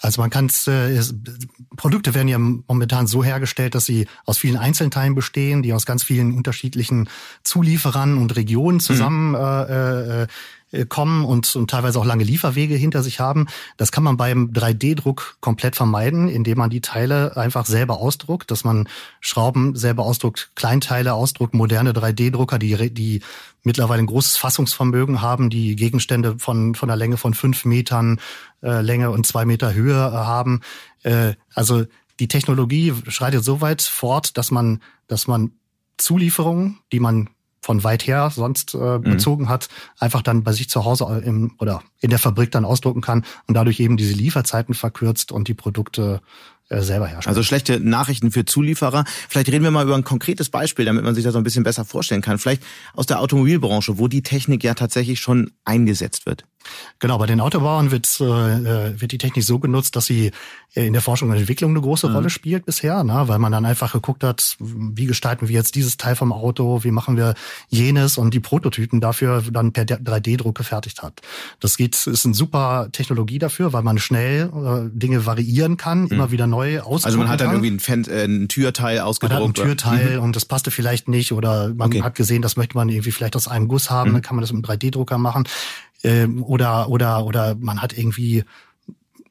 Also 0.01 0.21
man 0.21 0.29
kann 0.29 0.45
es, 0.45 0.67
äh, 0.67 1.01
Produkte 1.75 2.13
werden 2.13 2.27
ja 2.27 2.37
momentan 2.39 3.07
so 3.07 3.23
hergestellt, 3.23 3.75
dass 3.75 3.85
sie 3.85 4.07
aus 4.25 4.37
vielen 4.37 4.57
Einzelteilen 4.57 5.15
bestehen, 5.15 5.61
die 5.61 5.73
aus 5.73 5.85
ganz 5.85 6.03
vielen 6.03 6.35
unterschiedlichen 6.35 7.09
Zulieferern 7.43 8.17
und 8.17 8.35
Regionen 8.35 8.77
mhm. 8.77 8.81
zusammen 8.81 9.29
mhm. 9.29 9.35
äh, 9.35 9.63
äh, 9.63 10.23
äh, 10.23 10.27
kommen 10.87 11.25
und, 11.25 11.55
und 11.55 11.69
teilweise 11.69 11.99
auch 11.99 12.05
lange 12.05 12.23
Lieferwege 12.23 12.75
hinter 12.75 13.01
sich 13.01 13.19
haben. 13.19 13.47
Das 13.77 13.91
kann 13.91 14.03
man 14.03 14.17
beim 14.17 14.51
3D-Druck 14.51 15.37
komplett 15.39 15.75
vermeiden, 15.75 16.29
indem 16.29 16.59
man 16.59 16.69
die 16.69 16.81
Teile 16.81 17.35
einfach 17.37 17.65
selber 17.65 17.97
ausdruckt, 17.97 18.51
dass 18.51 18.63
man 18.63 18.87
Schrauben 19.19 19.75
selber 19.75 20.03
ausdruckt, 20.03 20.51
Kleinteile 20.55 21.13
ausdruckt, 21.13 21.53
moderne 21.53 21.91
3D-Drucker, 21.91 22.59
die, 22.59 22.93
die 22.93 23.21
mittlerweile 23.63 24.03
ein 24.03 24.07
großes 24.07 24.37
Fassungsvermögen 24.37 25.21
haben, 25.21 25.49
die 25.49 25.75
Gegenstände 25.75 26.37
von, 26.37 26.75
von 26.75 26.89
einer 26.89 26.97
Länge 26.97 27.17
von 27.17 27.33
fünf 27.33 27.65
Metern 27.65 28.19
äh, 28.61 28.81
Länge 28.81 29.11
und 29.11 29.25
zwei 29.25 29.45
Meter 29.45 29.73
Höhe 29.73 29.95
äh, 29.95 30.11
haben. 30.11 30.61
Äh, 31.03 31.33
also 31.53 31.85
die 32.19 32.27
Technologie 32.27 32.93
schreitet 33.07 33.43
so 33.43 33.61
weit 33.61 33.81
fort, 33.81 34.37
dass 34.37 34.51
man, 34.51 34.81
dass 35.07 35.27
man 35.27 35.51
Zulieferungen, 35.97 36.79
die 36.91 36.99
man 36.99 37.29
von 37.69 37.83
weit 37.83 38.07
her 38.07 38.31
sonst 38.33 38.73
äh, 38.73 38.77
mhm. 38.77 39.01
bezogen 39.03 39.47
hat, 39.47 39.69
einfach 39.99 40.23
dann 40.23 40.41
bei 40.41 40.53
sich 40.53 40.71
zu 40.71 40.85
Hause 40.85 41.21
im, 41.23 41.51
oder 41.59 41.83
in 41.99 42.09
der 42.09 42.17
Fabrik 42.17 42.49
dann 42.49 42.65
ausdrucken 42.65 43.01
kann 43.01 43.23
und 43.45 43.53
dadurch 43.53 43.79
eben 43.79 43.95
diese 43.95 44.15
Lieferzeiten 44.15 44.73
verkürzt 44.73 45.31
und 45.31 45.47
die 45.47 45.53
Produkte 45.53 46.19
selber 46.69 47.07
herstellen. 47.07 47.35
Also 47.35 47.43
schlechte 47.43 47.79
Nachrichten 47.79 48.31
für 48.31 48.45
Zulieferer. 48.45 49.03
Vielleicht 49.27 49.49
reden 49.51 49.63
wir 49.63 49.71
mal 49.71 49.85
über 49.85 49.95
ein 49.95 50.03
konkretes 50.03 50.49
Beispiel, 50.49 50.85
damit 50.85 51.03
man 51.03 51.15
sich 51.15 51.23
das 51.23 51.33
so 51.33 51.39
ein 51.39 51.43
bisschen 51.43 51.63
besser 51.63 51.85
vorstellen 51.85 52.21
kann. 52.21 52.37
Vielleicht 52.37 52.63
aus 52.93 53.07
der 53.07 53.19
Automobilbranche, 53.19 53.97
wo 53.97 54.07
die 54.07 54.21
Technik 54.21 54.63
ja 54.63 54.73
tatsächlich 54.75 55.19
schon 55.19 55.51
eingesetzt 55.65 56.25
wird. 56.25 56.45
Genau, 56.99 57.17
bei 57.17 57.25
den 57.25 57.39
Autobauern 57.39 57.91
wird, 57.91 58.19
äh, 58.19 58.23
äh, 58.23 59.01
wird 59.01 59.11
die 59.11 59.17
Technik 59.17 59.45
so 59.45 59.59
genutzt, 59.59 59.95
dass 59.95 60.05
sie 60.05 60.31
äh, 60.75 60.85
in 60.85 60.93
der 60.93 61.01
Forschung 61.01 61.29
und 61.29 61.37
Entwicklung 61.37 61.71
eine 61.71 61.81
große 61.81 62.09
mhm. 62.09 62.15
Rolle 62.15 62.29
spielt 62.29 62.65
bisher, 62.65 63.03
ne? 63.03 63.23
weil 63.27 63.39
man 63.39 63.51
dann 63.51 63.65
einfach 63.65 63.93
geguckt 63.93 64.23
hat, 64.23 64.57
wie 64.59 65.05
gestalten 65.05 65.47
wir 65.47 65.55
jetzt 65.55 65.75
dieses 65.75 65.97
Teil 65.97 66.15
vom 66.15 66.33
Auto, 66.33 66.83
wie 66.83 66.91
machen 66.91 67.15
wir 67.15 67.35
jenes 67.69 68.17
und 68.17 68.33
die 68.33 68.41
Prototypen 68.41 68.99
dafür 68.99 69.43
dann 69.51 69.71
per 69.71 69.85
3D-Druck 69.85 70.55
gefertigt 70.55 71.01
hat. 71.01 71.21
Das 71.61 71.77
geht, 71.77 71.95
ist 72.05 72.25
eine 72.25 72.35
super 72.35 72.89
Technologie 72.91 73.39
dafür, 73.39 73.71
weil 73.71 73.83
man 73.83 73.97
schnell 73.97 74.49
äh, 74.53 74.89
Dinge 74.91 75.25
variieren 75.25 75.77
kann, 75.77 76.03
mhm. 76.03 76.11
immer 76.11 76.31
wieder 76.31 76.45
neu 76.45 76.58
ausdrucken 76.59 77.05
Also 77.05 77.17
man 77.17 77.29
hat 77.29 77.41
dann 77.41 77.51
irgendwie 77.51 77.71
ein, 77.71 77.79
Fan, 77.79 78.05
äh, 78.05 78.25
ein 78.25 78.47
Türteil 78.47 78.99
ausgedruckt. 78.99 79.39
Man 79.39 79.49
hat 79.49 79.59
ein 79.59 79.67
Türteil 79.67 80.17
mhm. 80.17 80.23
und 80.23 80.35
das 80.35 80.45
passte 80.45 80.71
vielleicht 80.71 81.07
nicht 81.07 81.31
oder 81.31 81.73
man 81.73 81.87
okay. 81.87 82.01
hat 82.01 82.15
gesehen, 82.15 82.41
das 82.41 82.57
möchte 82.57 82.75
man 82.75 82.89
irgendwie 82.89 83.11
vielleicht 83.11 83.35
aus 83.35 83.47
einem 83.47 83.67
Guss 83.67 83.89
haben, 83.89 84.11
mhm. 84.11 84.13
dann 84.15 84.21
kann 84.21 84.35
man 84.35 84.41
das 84.41 84.51
mit 84.51 84.67
einem 84.67 84.79
3D-Drucker 84.79 85.17
machen 85.17 85.47
ähm, 86.03 86.43
oder 86.43 86.89
oder 86.89 87.25
oder 87.25 87.55
man 87.55 87.81
hat 87.81 87.97
irgendwie 87.97 88.43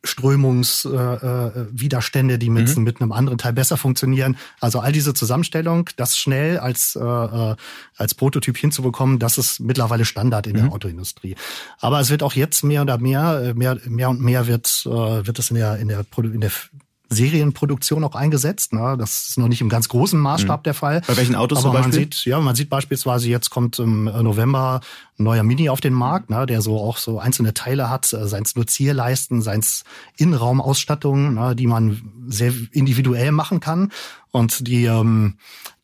Strömungswiderstände, 0.04 2.34
äh, 2.34 2.36
äh 2.36 2.38
die 2.38 2.50
mit, 2.50 2.76
mhm. 2.76 2.84
mit 2.84 3.00
einem 3.00 3.10
anderen 3.12 3.38
Teil 3.38 3.52
besser 3.52 3.76
funktionieren. 3.76 4.36
Also 4.60 4.78
all 4.80 4.90
diese 4.92 5.14
Zusammenstellung, 5.14 5.90
das 5.96 6.18
schnell 6.18 6.58
als, 6.58 6.96
äh, 6.96 7.02
äh, 7.02 7.56
als 7.96 8.14
Prototyp 8.14 8.56
hinzubekommen, 8.56 9.18
das 9.18 9.38
ist 9.38 9.58
mittlerweile 9.60 10.04
Standard 10.04 10.46
in 10.46 10.52
mhm. 10.54 10.58
der 10.58 10.72
Autoindustrie. 10.72 11.34
Aber 11.80 11.98
es 12.00 12.10
wird 12.10 12.22
auch 12.22 12.34
jetzt 12.34 12.62
mehr 12.64 12.82
oder 12.82 12.98
mehr, 12.98 13.42
äh, 13.42 13.54
mehr, 13.54 13.78
mehr 13.86 14.10
und 14.10 14.20
mehr 14.20 14.46
wird, 14.46 14.84
äh, 14.86 15.26
wird 15.26 15.38
es 15.38 15.50
in 15.50 15.56
der, 15.56 15.78
in 15.78 15.88
der, 15.88 16.04
in 16.16 16.40
der 16.40 16.52
Serienproduktion 17.08 18.04
auch 18.04 18.14
eingesetzt. 18.14 18.72
Ne? 18.72 18.96
Das 18.98 19.28
ist 19.28 19.38
noch 19.38 19.48
nicht 19.48 19.60
im 19.60 19.68
ganz 19.68 19.88
großen 19.88 20.18
Maßstab 20.18 20.60
mhm. 20.60 20.64
der 20.64 20.74
Fall. 20.74 21.02
Bei 21.06 21.16
welchen 21.16 21.34
Autos 21.34 21.58
Aber 21.58 21.62
zum 21.62 21.72
Beispiel? 21.72 22.00
Man 22.00 22.12
sieht, 22.12 22.24
ja, 22.24 22.40
man 22.40 22.54
sieht 22.54 22.68
beispielsweise, 22.68 23.28
jetzt 23.28 23.50
kommt 23.50 23.78
im 23.78 24.04
November 24.04 24.80
ein 24.80 24.80
neuer 25.18 25.42
Mini 25.42 25.68
auf 25.68 25.80
den 25.80 25.92
Markt, 25.92 26.30
ne? 26.30 26.46
der 26.46 26.62
so 26.62 26.78
auch 26.78 26.96
so 26.96 27.18
einzelne 27.18 27.52
Teile 27.52 27.90
hat, 27.90 28.12
äh, 28.12 28.26
seins 28.26 28.54
nur 28.54 28.66
Zierleisten, 28.66 29.42
seins 29.42 29.84
Innenraumausstattung, 30.16 31.34
ne? 31.34 31.56
die 31.56 31.66
man 31.66 32.00
sehr 32.28 32.52
individuell 32.72 33.32
machen 33.32 33.60
kann 33.60 33.90
und 34.30 34.66
die, 34.68 34.84
ähm, 34.84 35.34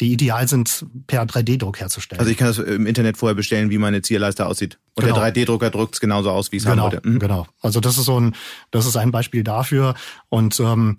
die 0.01 0.13
ideal 0.13 0.47
sind, 0.47 0.87
per 1.07 1.25
3D-Druck 1.25 1.81
herzustellen. 1.81 2.21
Also 2.21 2.31
ich 2.31 2.39
kann 2.39 2.49
das 2.49 2.59
im 2.59 2.87
Internet 2.87 3.17
vorher 3.17 3.35
bestellen, 3.35 3.71
wie 3.71 3.79
meine 3.79 4.03
Zierleiste 4.03 4.47
aussieht. 4.47 4.79
Und 4.95 5.05
genau. 5.05 5.21
der 5.21 5.35
3D-Drucker 5.35 5.71
druckt 5.71 5.95
es 5.95 6.01
genauso 6.01 6.31
aus, 6.31 6.53
wie 6.53 6.57
ich 6.57 6.63
es 6.63 6.71
genau, 6.71 6.85
haben 6.85 6.93
wollte. 6.93 7.09
Mhm. 7.09 7.19
Genau. 7.19 7.47
Also 7.61 7.81
das 7.81 7.99
ist 7.99 8.05
so 8.05 8.21
ein, 8.21 8.35
das 8.71 8.87
ist 8.87 8.97
ein 8.97 9.11
Beispiel 9.11 9.43
dafür. 9.43 9.95
Und 10.29 10.61
ähm, 10.61 10.99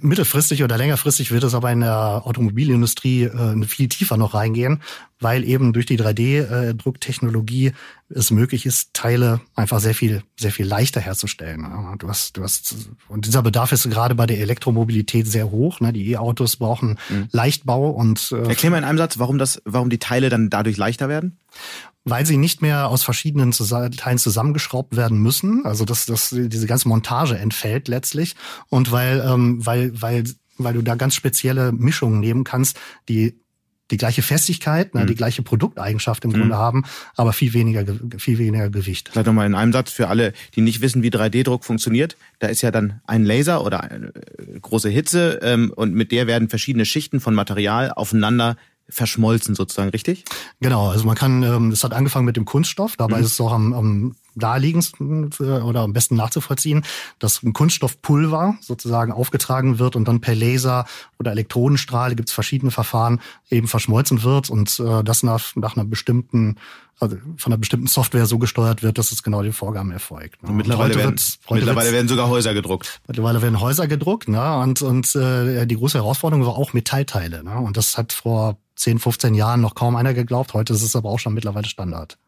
mittelfristig 0.00 0.62
oder 0.64 0.76
längerfristig 0.76 1.30
wird 1.30 1.44
es 1.44 1.54
aber 1.54 1.70
in 1.70 1.80
der 1.80 2.22
Automobilindustrie 2.24 3.24
äh, 3.24 3.64
viel 3.64 3.88
tiefer 3.88 4.16
noch 4.16 4.34
reingehen, 4.34 4.82
weil 5.20 5.44
eben 5.44 5.72
durch 5.72 5.86
die 5.86 5.98
3D-Drucktechnologie 5.98 7.72
es 8.08 8.30
möglich 8.30 8.66
ist, 8.66 8.92
Teile 8.92 9.40
einfach 9.54 9.78
sehr 9.78 9.94
viel, 9.94 10.22
sehr 10.38 10.50
viel 10.50 10.66
leichter 10.66 11.00
herzustellen. 11.00 11.66
Du 11.98 12.08
hast, 12.08 12.36
du 12.36 12.42
hast, 12.42 12.74
und 13.08 13.26
dieser 13.26 13.42
Bedarf 13.42 13.72
ist 13.72 13.88
gerade 13.88 14.14
bei 14.14 14.26
der 14.26 14.40
Elektromobilität 14.40 15.26
sehr 15.26 15.50
hoch. 15.50 15.80
Ne? 15.80 15.92
Die 15.92 16.10
E-Autos 16.10 16.56
brauchen 16.56 16.98
mhm. 17.08 17.28
Leichtbau 17.30 17.90
und 17.90 18.32
äh, 18.32 18.48
Erklär 18.48 18.70
mal 18.72 18.78
in 18.78 18.84
einem 18.84 18.98
Satz, 18.98 19.18
warum 19.18 19.38
das, 19.38 19.62
warum 19.64 19.90
die 19.90 19.98
Teile 19.98 20.28
dann 20.28 20.50
dadurch 20.50 20.76
leichter 20.76 21.08
werden? 21.08 21.38
Weil 22.04 22.26
sie 22.26 22.36
nicht 22.36 22.62
mehr 22.62 22.88
aus 22.88 23.02
verschiedenen 23.02 23.52
Teilen 23.52 24.18
zusammengeschraubt 24.18 24.96
werden 24.96 25.18
müssen. 25.18 25.64
Also 25.64 25.84
dass, 25.84 26.06
dass 26.06 26.30
diese 26.30 26.66
ganze 26.66 26.88
Montage 26.88 27.38
entfällt 27.38 27.88
letztlich 27.88 28.36
und 28.68 28.90
weil 28.92 29.22
ähm, 29.26 29.64
weil 29.64 29.92
weil 30.00 30.24
weil 30.58 30.74
du 30.74 30.82
da 30.82 30.94
ganz 30.94 31.14
spezielle 31.14 31.72
Mischungen 31.72 32.20
nehmen 32.20 32.44
kannst, 32.44 32.78
die 33.08 33.40
die 33.90 33.96
gleiche 33.96 34.22
Festigkeit, 34.22 34.94
ne, 34.94 35.02
mhm. 35.02 35.06
die 35.08 35.14
gleiche 35.14 35.42
Produkteigenschaft 35.42 36.24
im 36.24 36.30
mhm. 36.30 36.34
Grunde 36.34 36.56
haben, 36.56 36.84
aber 37.16 37.32
viel 37.32 37.52
weniger, 37.52 37.84
viel 38.18 38.38
weniger 38.38 38.70
Gewicht. 38.70 39.10
Vielleicht 39.10 39.26
nochmal 39.26 39.46
in 39.46 39.54
einem 39.54 39.72
Satz 39.72 39.90
für 39.90 40.08
alle, 40.08 40.32
die 40.54 40.60
nicht 40.60 40.80
wissen, 40.80 41.02
wie 41.02 41.10
3D-Druck 41.10 41.64
funktioniert. 41.64 42.16
Da 42.38 42.48
ist 42.48 42.62
ja 42.62 42.70
dann 42.70 43.00
ein 43.06 43.24
Laser 43.24 43.64
oder 43.64 43.82
eine 43.82 44.12
äh, 44.14 44.60
große 44.60 44.88
Hitze 44.88 45.40
ähm, 45.42 45.72
und 45.74 45.94
mit 45.94 46.12
der 46.12 46.26
werden 46.26 46.48
verschiedene 46.48 46.84
Schichten 46.84 47.20
von 47.20 47.34
Material 47.34 47.90
aufeinander 47.90 48.56
verschmolzen 48.90 49.54
sozusagen, 49.54 49.90
richtig? 49.90 50.24
Genau, 50.60 50.90
also 50.90 51.04
man 51.06 51.16
kann, 51.16 51.42
ähm, 51.42 51.70
das 51.70 51.84
hat 51.84 51.92
angefangen 51.92 52.26
mit 52.26 52.36
dem 52.36 52.44
Kunststoff, 52.44 52.96
dabei 52.96 53.18
mhm. 53.18 53.24
ist 53.24 53.32
es 53.32 53.40
auch 53.40 53.52
am, 53.52 53.72
am 53.72 54.14
naheliegendsten 54.34 55.30
äh, 55.40 55.42
oder 55.42 55.80
am 55.80 55.92
besten 55.92 56.16
nachzuvollziehen, 56.16 56.84
dass 57.18 57.42
ein 57.42 57.52
Kunststoffpulver 57.52 58.56
sozusagen 58.60 59.12
aufgetragen 59.12 59.78
wird 59.78 59.96
und 59.96 60.06
dann 60.06 60.20
per 60.20 60.34
Laser 60.34 60.86
oder 61.18 61.32
Elektronenstrahl, 61.32 62.14
gibt 62.14 62.28
es 62.28 62.34
verschiedene 62.34 62.70
Verfahren, 62.70 63.20
eben 63.50 63.68
verschmolzen 63.68 64.22
wird 64.22 64.50
und 64.50 64.78
äh, 64.80 65.02
das 65.04 65.22
nach, 65.22 65.56
nach 65.56 65.76
einer 65.76 65.84
bestimmten 65.84 66.56
also 67.00 67.16
von 67.38 67.50
einer 67.50 67.58
bestimmten 67.58 67.86
Software 67.86 68.26
so 68.26 68.38
gesteuert 68.38 68.82
wird, 68.82 68.98
dass 68.98 69.10
es 69.10 69.22
genau 69.22 69.42
den 69.42 69.54
Vorgaben 69.54 69.90
erfolgt. 69.90 70.42
Ne? 70.42 70.52
mittlerweile, 70.52 70.94
werden, 70.94 71.16
mittlerweile 71.48 71.92
werden 71.92 72.08
sogar 72.08 72.28
Häuser 72.28 72.52
gedruckt. 72.52 73.00
Mittlerweile 73.08 73.40
werden 73.40 73.58
Häuser 73.58 73.88
gedruckt, 73.88 74.28
ne? 74.28 74.58
Und, 74.58 74.82
und 74.82 75.16
äh, 75.16 75.66
die 75.66 75.76
große 75.76 75.96
Herausforderung 75.96 76.44
war 76.44 76.56
auch 76.56 76.74
Metallteile. 76.74 77.42
Ne? 77.42 77.58
Und 77.58 77.78
das 77.78 77.96
hat 77.96 78.12
vor 78.12 78.58
10, 78.80 78.98
15 78.98 79.34
Jahren 79.34 79.60
noch 79.60 79.74
kaum 79.74 79.94
einer 79.94 80.14
geglaubt. 80.14 80.54
Heute 80.54 80.72
ist 80.72 80.82
es 80.82 80.96
aber 80.96 81.10
auch 81.10 81.18
schon 81.18 81.34
mittlerweile 81.34 81.68
Standard. 81.68 82.18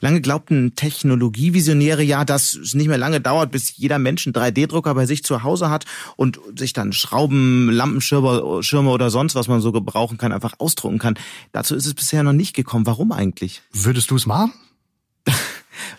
Lange 0.00 0.20
glaubten 0.20 0.74
Technologievisionäre 0.76 2.02
ja, 2.02 2.24
dass 2.24 2.54
es 2.54 2.74
nicht 2.74 2.86
mehr 2.86 2.98
lange 2.98 3.20
dauert, 3.20 3.50
bis 3.50 3.76
jeder 3.76 3.98
Mensch 3.98 4.26
einen 4.26 4.34
3D-Drucker 4.34 4.94
bei 4.94 5.06
sich 5.06 5.24
zu 5.24 5.42
Hause 5.42 5.70
hat 5.70 5.86
und 6.14 6.38
sich 6.56 6.72
dann 6.72 6.92
Schrauben, 6.92 7.70
Lampenschirme 7.70 8.62
Schirme 8.62 8.90
oder 8.90 9.10
sonst 9.10 9.34
was 9.34 9.48
man 9.48 9.60
so 9.60 9.72
gebrauchen 9.72 10.18
kann, 10.18 10.32
einfach 10.32 10.54
ausdrucken 10.58 10.98
kann. 10.98 11.18
Dazu 11.52 11.74
ist 11.74 11.86
es 11.86 11.94
bisher 11.94 12.22
noch 12.22 12.32
nicht 12.32 12.54
gekommen. 12.54 12.86
Warum 12.86 13.10
eigentlich? 13.10 13.62
Würdest 13.72 14.10
du 14.10 14.16
es 14.16 14.26
machen? 14.26 14.52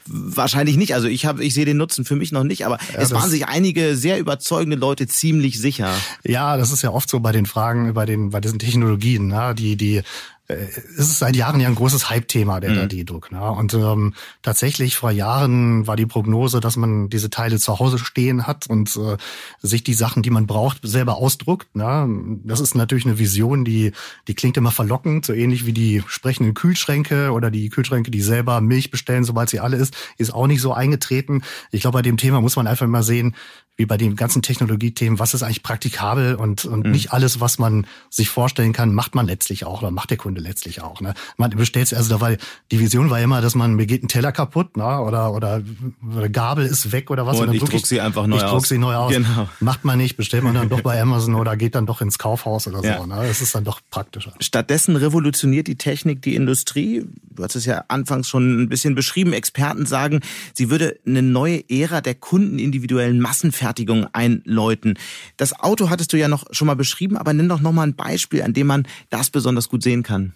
Wahrscheinlich 0.06 0.78
nicht. 0.78 0.94
Also 0.94 1.08
ich 1.08 1.26
habe, 1.26 1.44
ich 1.44 1.54
sehe 1.54 1.66
den 1.66 1.78
Nutzen 1.78 2.06
für 2.06 2.16
mich 2.16 2.32
noch 2.32 2.44
nicht, 2.44 2.66
aber 2.66 2.78
ja, 2.94 3.00
es 3.00 3.12
waren 3.12 3.30
sich 3.30 3.48
einige 3.48 3.96
sehr 3.96 4.20
überzeugende 4.20 4.78
Leute 4.78 5.08
ziemlich 5.08 5.60
sicher. 5.60 5.94
Ja, 6.24 6.58
das 6.58 6.72
ist 6.72 6.82
ja 6.82 6.92
oft 6.92 7.10
so 7.10 7.20
bei 7.20 7.32
den 7.32 7.46
Fragen, 7.46 7.94
bei 7.94 8.06
den, 8.06 8.30
bei 8.30 8.42
diesen 8.42 8.60
Technologien, 8.60 9.28
ne? 9.28 9.54
die, 9.56 9.76
die 9.76 10.02
es 10.48 10.78
ist 10.98 11.20
seit 11.20 11.36
Jahren 11.36 11.60
ja 11.60 11.68
ein 11.68 11.76
großes 11.76 12.10
Hype-Thema, 12.10 12.62
der 12.62 12.72
mhm. 12.72 12.78
3D-Druck. 12.78 13.32
Ne? 13.32 13.52
Und 13.52 13.74
ähm, 13.74 14.14
tatsächlich 14.41 14.95
vor 14.95 15.12
Jahren 15.12 15.88
war 15.88 15.98
die 15.98 16.06
Prognose, 16.06 16.62
dass 16.62 16.78
man 16.78 17.10
diese 17.10 17.30
Teile 17.30 17.60
zu 17.60 17.80
Hause 17.80 18.00
stehen 18.00 18.48
hat 18.48 18.68
und 18.68 18.95
äh, 18.95 19.18
sich 19.62 19.84
die 19.84 19.93
Sachen, 19.93 20.24
die 20.24 20.30
man 20.30 20.48
braucht, 20.48 20.80
selber 20.84 21.18
ausdruckt. 21.18 21.76
Ne? 21.76 22.08
Das 22.45 22.62
ist 22.62 22.76
natürlich 22.76 23.06
eine 23.06 23.20
Vision, 23.20 23.66
die, 23.66 23.91
die 24.30 24.36
klingt 24.36 24.56
immer 24.56 24.72
verlockend, 24.72 25.26
so 25.26 25.34
ähnlich 25.34 25.66
wie 25.66 25.74
die 25.74 26.02
sprechenden 26.08 26.54
Kühlschränke 26.54 27.32
oder 27.32 27.52
die 27.52 27.70
Kühlschränke, 27.70 28.10
die 28.10 28.22
selber 28.22 28.62
Milch 28.62 28.89
bestellen, 28.89 29.26
sobald 29.26 29.50
sie 29.50 29.60
alle 29.60 29.76
ist, 29.76 29.98
ist 30.18 30.34
auch 30.34 30.48
nicht 30.48 30.62
so 30.62 30.72
eingetreten. 30.72 31.43
Ich 31.72 31.82
glaube, 31.82 31.98
bei 31.98 32.04
dem 32.04 32.16
Thema 32.16 32.39
muss 32.39 32.56
man 32.56 32.68
einfach 32.68 32.88
mal 32.88 33.04
sehen, 33.04 33.36
wie 33.78 33.86
bei 33.86 33.98
den 33.98 34.16
ganzen 34.16 34.41
Technologiethemen, 34.41 35.20
was 35.20 35.36
ist 35.36 35.43
eigentlich 35.43 35.62
praktikabel 35.62 36.36
und, 36.36 36.66
und 36.66 36.86
mhm. 36.86 36.91
nicht 36.91 37.14
alles, 37.14 37.39
was 37.39 37.60
man 37.60 37.86
sich 38.10 38.28
vorstellen 38.30 38.74
kann, 38.74 38.93
macht 38.93 39.14
man 39.14 39.28
letztlich 39.28 39.66
auch 39.66 39.84
oder 39.84 39.91
macht 39.91 40.10
der 40.10 40.18
Kunde 40.18 40.37
letztlich 40.40 40.82
auch. 40.82 41.02
Ne? 41.02 41.14
Man 41.38 41.52
bestellt 41.52 41.94
also 41.94 42.10
da 42.10 42.22
war 42.22 42.36
die 42.72 42.80
Vision 42.80 43.10
war 43.10 43.20
immer, 43.20 43.42
dass 43.42 43.56
man 43.56 43.76
mir 43.76 43.86
geht 43.86 44.04
ein 44.04 44.08
Teller 44.08 44.32
kaputt, 44.32 44.78
ne? 44.78 45.02
oder 45.02 45.34
oder 45.34 45.62
oder 46.16 46.30
Gabel 46.30 46.66
ist 46.66 46.92
weg 46.92 47.10
oder 47.12 47.26
was. 47.26 47.40
Und, 47.40 47.50
und 47.50 47.56
ich 47.56 47.64
druck 47.64 47.86
sie 47.86 48.02
einfach 48.02 48.28
neu 48.28 48.38
ich 48.38 48.44
aus. 48.44 48.48
Ich 48.48 48.54
druck 48.54 48.66
sie 48.66 48.78
neu 48.78 48.96
aus. 48.96 49.14
Genau. 49.14 49.50
Macht 49.60 49.86
man 49.86 49.98
nicht, 49.98 50.18
bestellt 50.18 50.44
man 50.44 50.54
dann 50.54 50.70
doch 50.70 50.82
bei 50.82 51.02
Amazon 51.08 51.36
oder 51.36 51.58
geht 51.58 51.76
dann 51.76 51.86
doch 51.86 52.02
ins 52.02 52.18
Kaufhaus 52.18 52.68
oder 52.68 52.84
ja. 52.84 52.98
so. 52.98 53.06
Ne? 53.06 53.26
Es 53.26 53.42
ist 53.42 53.56
dann 53.56 53.64
doch 53.64 53.82
praktischer. 53.90 54.34
Stattdessen 54.40 54.96
revolutioniert 54.96 55.68
die 55.68 55.78
Technik 55.78 56.22
die 56.22 56.36
Industrie. 56.36 57.06
Du 57.32 57.44
hast 57.44 57.56
es 57.56 57.66
ja 57.66 57.86
anfangs 57.88 58.28
schon 58.28 58.64
ein 58.64 58.70
bisschen 58.70 58.96
beschrieben. 58.96 59.34
Experten 59.34 59.86
sagen, 59.86 60.22
sie 60.54 60.70
würde 60.70 61.00
eine 61.06 61.22
neue 61.22 61.64
Ära 61.70 62.02
der 62.02 62.16
kundenindividuellen 62.16 63.20
Massenfertigung 63.20 64.08
einläuten. 64.14 64.98
Das 65.38 65.58
Auto 65.60 65.90
hattest 65.90 66.14
du 66.14 66.18
ja 66.18 66.28
noch 66.28 66.46
schon 66.52 66.68
mal 66.68 66.76
beschrieben, 66.76 67.18
aber 67.18 67.34
nenn 67.34 67.50
doch 67.50 67.62
noch 67.62 67.72
mal 67.72 67.84
ein 67.84 67.96
Beispiel, 67.96 68.44
an 68.44 68.54
dem 68.54 68.68
man 68.68 68.88
das 69.10 69.30
besonders 69.30 69.70
gut 69.70 69.84
sehen 69.84 70.04
kann. 70.04 70.27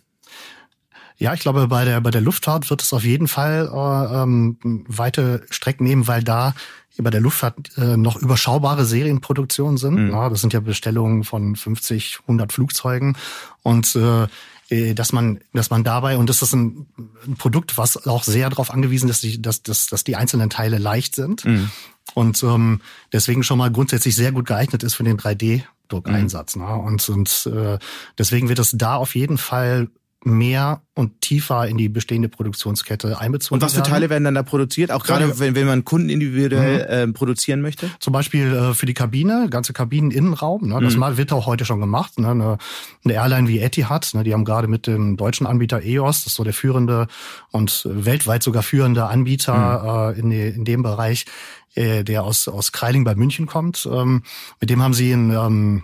Ja, 1.22 1.36
ich 1.36 1.42
glaube, 1.42 1.68
bei 1.68 1.86
der, 1.86 2.02
bei 2.02 2.10
der 2.10 2.22
Luftfahrt 2.22 2.72
wird 2.72 2.82
es 2.82 2.92
auf 2.94 3.04
jeden 3.04 3.28
Fall 3.28 3.70
äh, 3.72 4.24
ähm, 4.24 4.58
weite 4.88 5.46
Strecken 5.52 5.84
nehmen, 5.84 6.08
weil 6.08 6.24
da 6.24 6.56
bei 6.98 7.12
der 7.12 7.22
Luftfahrt 7.22 7.78
äh, 7.78 7.96
noch 7.96 8.16
überschaubare 8.16 8.86
Serienproduktionen 8.86 9.78
sind. 9.78 10.08
Mhm. 10.08 10.12
Ja, 10.12 10.30
das 10.30 10.42
sind 10.42 10.52
ja 10.52 10.62
Bestellungen 10.62 11.24
von 11.24 11.56
50, 11.56 12.22
100 12.22 12.52
Flugzeugen. 12.52 13.16
Und 13.62 13.96
äh, 13.96 14.28
äh, 14.72 14.96
dass 14.96 15.14
man, 15.14 15.42
dass 15.54 15.70
man 15.70 15.84
dabei, 15.84 16.18
und 16.18 16.28
das 16.28 16.42
ist 16.42 16.54
ein, 16.54 16.88
ein 17.28 17.36
Produkt, 17.36 17.78
was 17.78 18.08
auch 18.08 18.24
sehr 18.24 18.50
darauf 18.50 18.72
angewiesen 18.72 19.08
ist, 19.08 19.24
dass 19.24 19.32
die, 19.32 19.42
dass, 19.44 19.62
dass, 19.62 19.88
dass 19.88 20.04
die 20.04 20.16
einzelnen 20.16 20.50
Teile 20.50 20.80
leicht 20.80 21.14
sind. 21.14 21.46
Mhm. 21.46 21.70
Und 22.16 22.42
ähm, 22.42 22.82
deswegen 23.14 23.44
schon 23.44 23.60
mal 23.60 23.72
grundsätzlich 23.72 24.16
sehr 24.16 24.32
gut 24.32 24.48
geeignet 24.48 24.82
ist 24.82 24.96
für 24.96 25.04
den 25.04 25.18
3D-Druckeinsatz. 25.18 26.56
Mhm. 26.56 26.64
Ne? 26.64 26.76
Und, 26.76 27.10
und 27.10 27.52
äh, 27.54 27.78
deswegen 28.18 28.50
wird 28.50 28.58
es 28.58 28.72
da 28.72 28.96
auf 28.96 29.14
jeden 29.14 29.38
Fall 29.38 29.88
mehr 30.24 30.82
und 30.94 31.22
tiefer 31.22 31.68
in 31.68 31.78
die 31.78 31.90
bestehende 31.90 32.30
Produktionskette 32.30 33.20
einbezogen 33.20 33.56
Und 33.56 33.62
was 33.64 33.74
für 33.74 33.82
Teile 33.82 34.10
werden 34.10 34.24
dann 34.24 34.36
da 34.36 34.44
produziert? 34.44 34.92
Auch 34.92 35.04
gerade 35.04 35.40
wenn, 35.40 35.56
wenn 35.56 35.66
man 35.66 35.84
Kunden 35.84 36.10
individuell 36.10 37.06
mhm. 37.06 37.10
äh, 37.10 37.14
produzieren 37.14 37.62
möchte? 37.62 37.90
Zum 38.00 38.14
Beispiel 38.14 38.54
äh, 38.54 38.74
für 38.74 38.86
die 38.86 38.94
Kabine, 38.94 39.48
ganze 39.50 39.74
Kabineninnenraum. 39.74 40.68
Ne? 40.68 40.80
Das 40.82 40.96
mhm. 40.96 41.18
wird 41.18 41.34
auch 41.34 41.48
heute 41.48 41.66
schon 41.66 41.80
gemacht. 41.80 42.20
Ne? 42.20 42.30
Eine, 42.30 42.58
eine 43.04 43.14
Airline 43.14 43.48
wie 43.48 43.60
Etihad, 43.60 44.14
ne? 44.14 44.24
die 44.24 44.34
haben 44.34 44.46
gerade 44.46 44.68
mit 44.68 44.86
dem 44.86 45.18
deutschen 45.18 45.48
Anbieter 45.48 45.82
EOS, 45.82 46.24
das 46.24 46.28
ist 46.28 46.36
so 46.36 46.44
der 46.44 46.54
führende 46.54 47.08
und 47.50 47.88
weltweit 47.90 48.44
sogar 48.44 48.62
führende 48.62 49.06
Anbieter 49.06 50.14
mhm. 50.14 50.18
äh, 50.18 50.20
in, 50.20 50.30
die, 50.30 50.48
in 50.50 50.66
dem 50.66 50.84
Bereich, 50.84 51.26
äh, 51.74 52.04
der 52.04 52.24
aus, 52.24 52.48
aus 52.48 52.72
Kreiling 52.72 53.04
bei 53.04 53.16
München 53.16 53.48
kommt. 53.48 53.88
Ähm, 53.92 54.24
mit 54.60 54.70
dem 54.70 54.84
haben 54.84 54.94
sie 54.94 55.12
ein 55.12 55.32
ähm, 55.32 55.84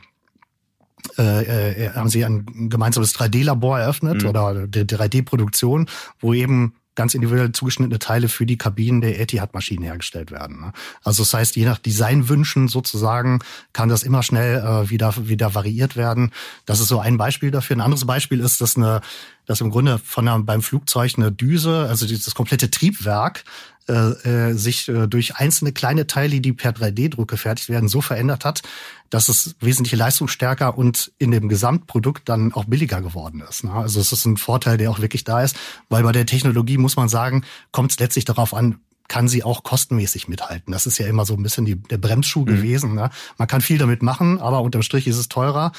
äh, 1.17 1.85
äh, 1.85 1.89
haben 1.91 2.09
sie 2.09 2.23
ein 2.25 2.69
gemeinsames 2.69 3.15
3D-Labor 3.15 3.79
eröffnet 3.79 4.23
mhm. 4.23 4.29
oder 4.29 4.49
3D-Produktion, 4.49 5.87
wo 6.19 6.33
eben 6.33 6.73
ganz 6.97 7.13
individuell 7.13 7.51
zugeschnittene 7.51 7.99
Teile 7.99 8.27
für 8.27 8.45
die 8.45 8.57
Kabinen 8.57 9.01
der 9.01 9.21
Etihad-Maschinen 9.21 9.83
hergestellt 9.83 10.31
werden. 10.31 10.59
Ne? 10.59 10.73
Also 11.03 11.23
das 11.23 11.33
heißt, 11.33 11.55
je 11.55 11.63
nach 11.63 11.77
Designwünschen 11.77 12.67
sozusagen 12.67 13.39
kann 13.71 13.87
das 13.87 14.03
immer 14.03 14.23
schnell 14.23 14.57
äh, 14.57 14.89
wieder 14.89 15.13
wieder 15.17 15.53
variiert 15.53 15.95
werden. 15.95 16.31
Das 16.65 16.79
ist 16.79 16.87
so 16.87 16.99
ein 16.99 17.17
Beispiel 17.17 17.51
dafür. 17.51 17.77
Ein 17.77 17.81
anderes 17.81 18.05
Beispiel 18.05 18.41
ist, 18.41 18.59
dass 18.59 18.75
eine 18.75 19.01
dass 19.45 19.61
im 19.61 19.69
Grunde 19.69 19.97
von 19.97 20.27
einer, 20.27 20.43
beim 20.43 20.61
Flugzeug 20.61 21.13
eine 21.15 21.31
Düse, 21.31 21.87
also 21.87 22.05
das 22.05 22.35
komplette 22.35 22.69
Triebwerk 22.69 23.45
äh, 23.89 24.49
äh, 24.49 24.53
sich 24.53 24.89
äh, 24.89 25.07
durch 25.07 25.37
einzelne 25.37 25.71
kleine 25.71 26.07
Teile, 26.07 26.41
die 26.41 26.53
per 26.53 26.71
3D-Druck 26.71 27.29
gefertigt 27.29 27.69
werden, 27.69 27.87
so 27.87 28.01
verändert 28.01 28.43
hat, 28.43 28.61
dass 29.09 29.29
es 29.29 29.55
wesentlich 29.59 29.97
leistungsstärker 29.97 30.77
und 30.77 31.11
in 31.17 31.31
dem 31.31 31.47
Gesamtprodukt 31.47 32.27
dann 32.27 32.53
auch 32.53 32.65
billiger 32.65 33.01
geworden 33.01 33.41
ist. 33.47 33.63
Ne? 33.63 33.71
Also 33.71 34.01
es 34.01 34.11
ist 34.11 34.25
ein 34.25 34.37
Vorteil, 34.37 34.77
der 34.77 34.91
auch 34.91 34.99
wirklich 34.99 35.23
da 35.23 35.41
ist, 35.41 35.55
weil 35.89 36.03
bei 36.03 36.11
der 36.11 36.25
Technologie 36.25 36.77
muss 36.77 36.97
man 36.97 37.07
sagen, 37.07 37.45
kommt 37.71 37.91
es 37.91 37.99
letztlich 37.99 38.25
darauf 38.25 38.53
an, 38.53 38.79
kann 39.07 39.27
sie 39.27 39.43
auch 39.43 39.63
kostenmäßig 39.63 40.27
mithalten. 40.27 40.73
Das 40.73 40.85
ist 40.85 40.97
ja 40.97 41.07
immer 41.07 41.25
so 41.25 41.33
ein 41.35 41.43
bisschen 41.43 41.65
die, 41.65 41.75
der 41.75 41.97
Bremsschuh 41.97 42.41
mhm. 42.41 42.45
gewesen. 42.45 42.95
Ne? 42.95 43.09
Man 43.37 43.47
kann 43.47 43.61
viel 43.61 43.77
damit 43.77 44.03
machen, 44.03 44.39
aber 44.39 44.61
unterm 44.61 44.83
Strich 44.83 45.07
ist 45.07 45.17
es 45.17 45.29
teurer. 45.29 45.71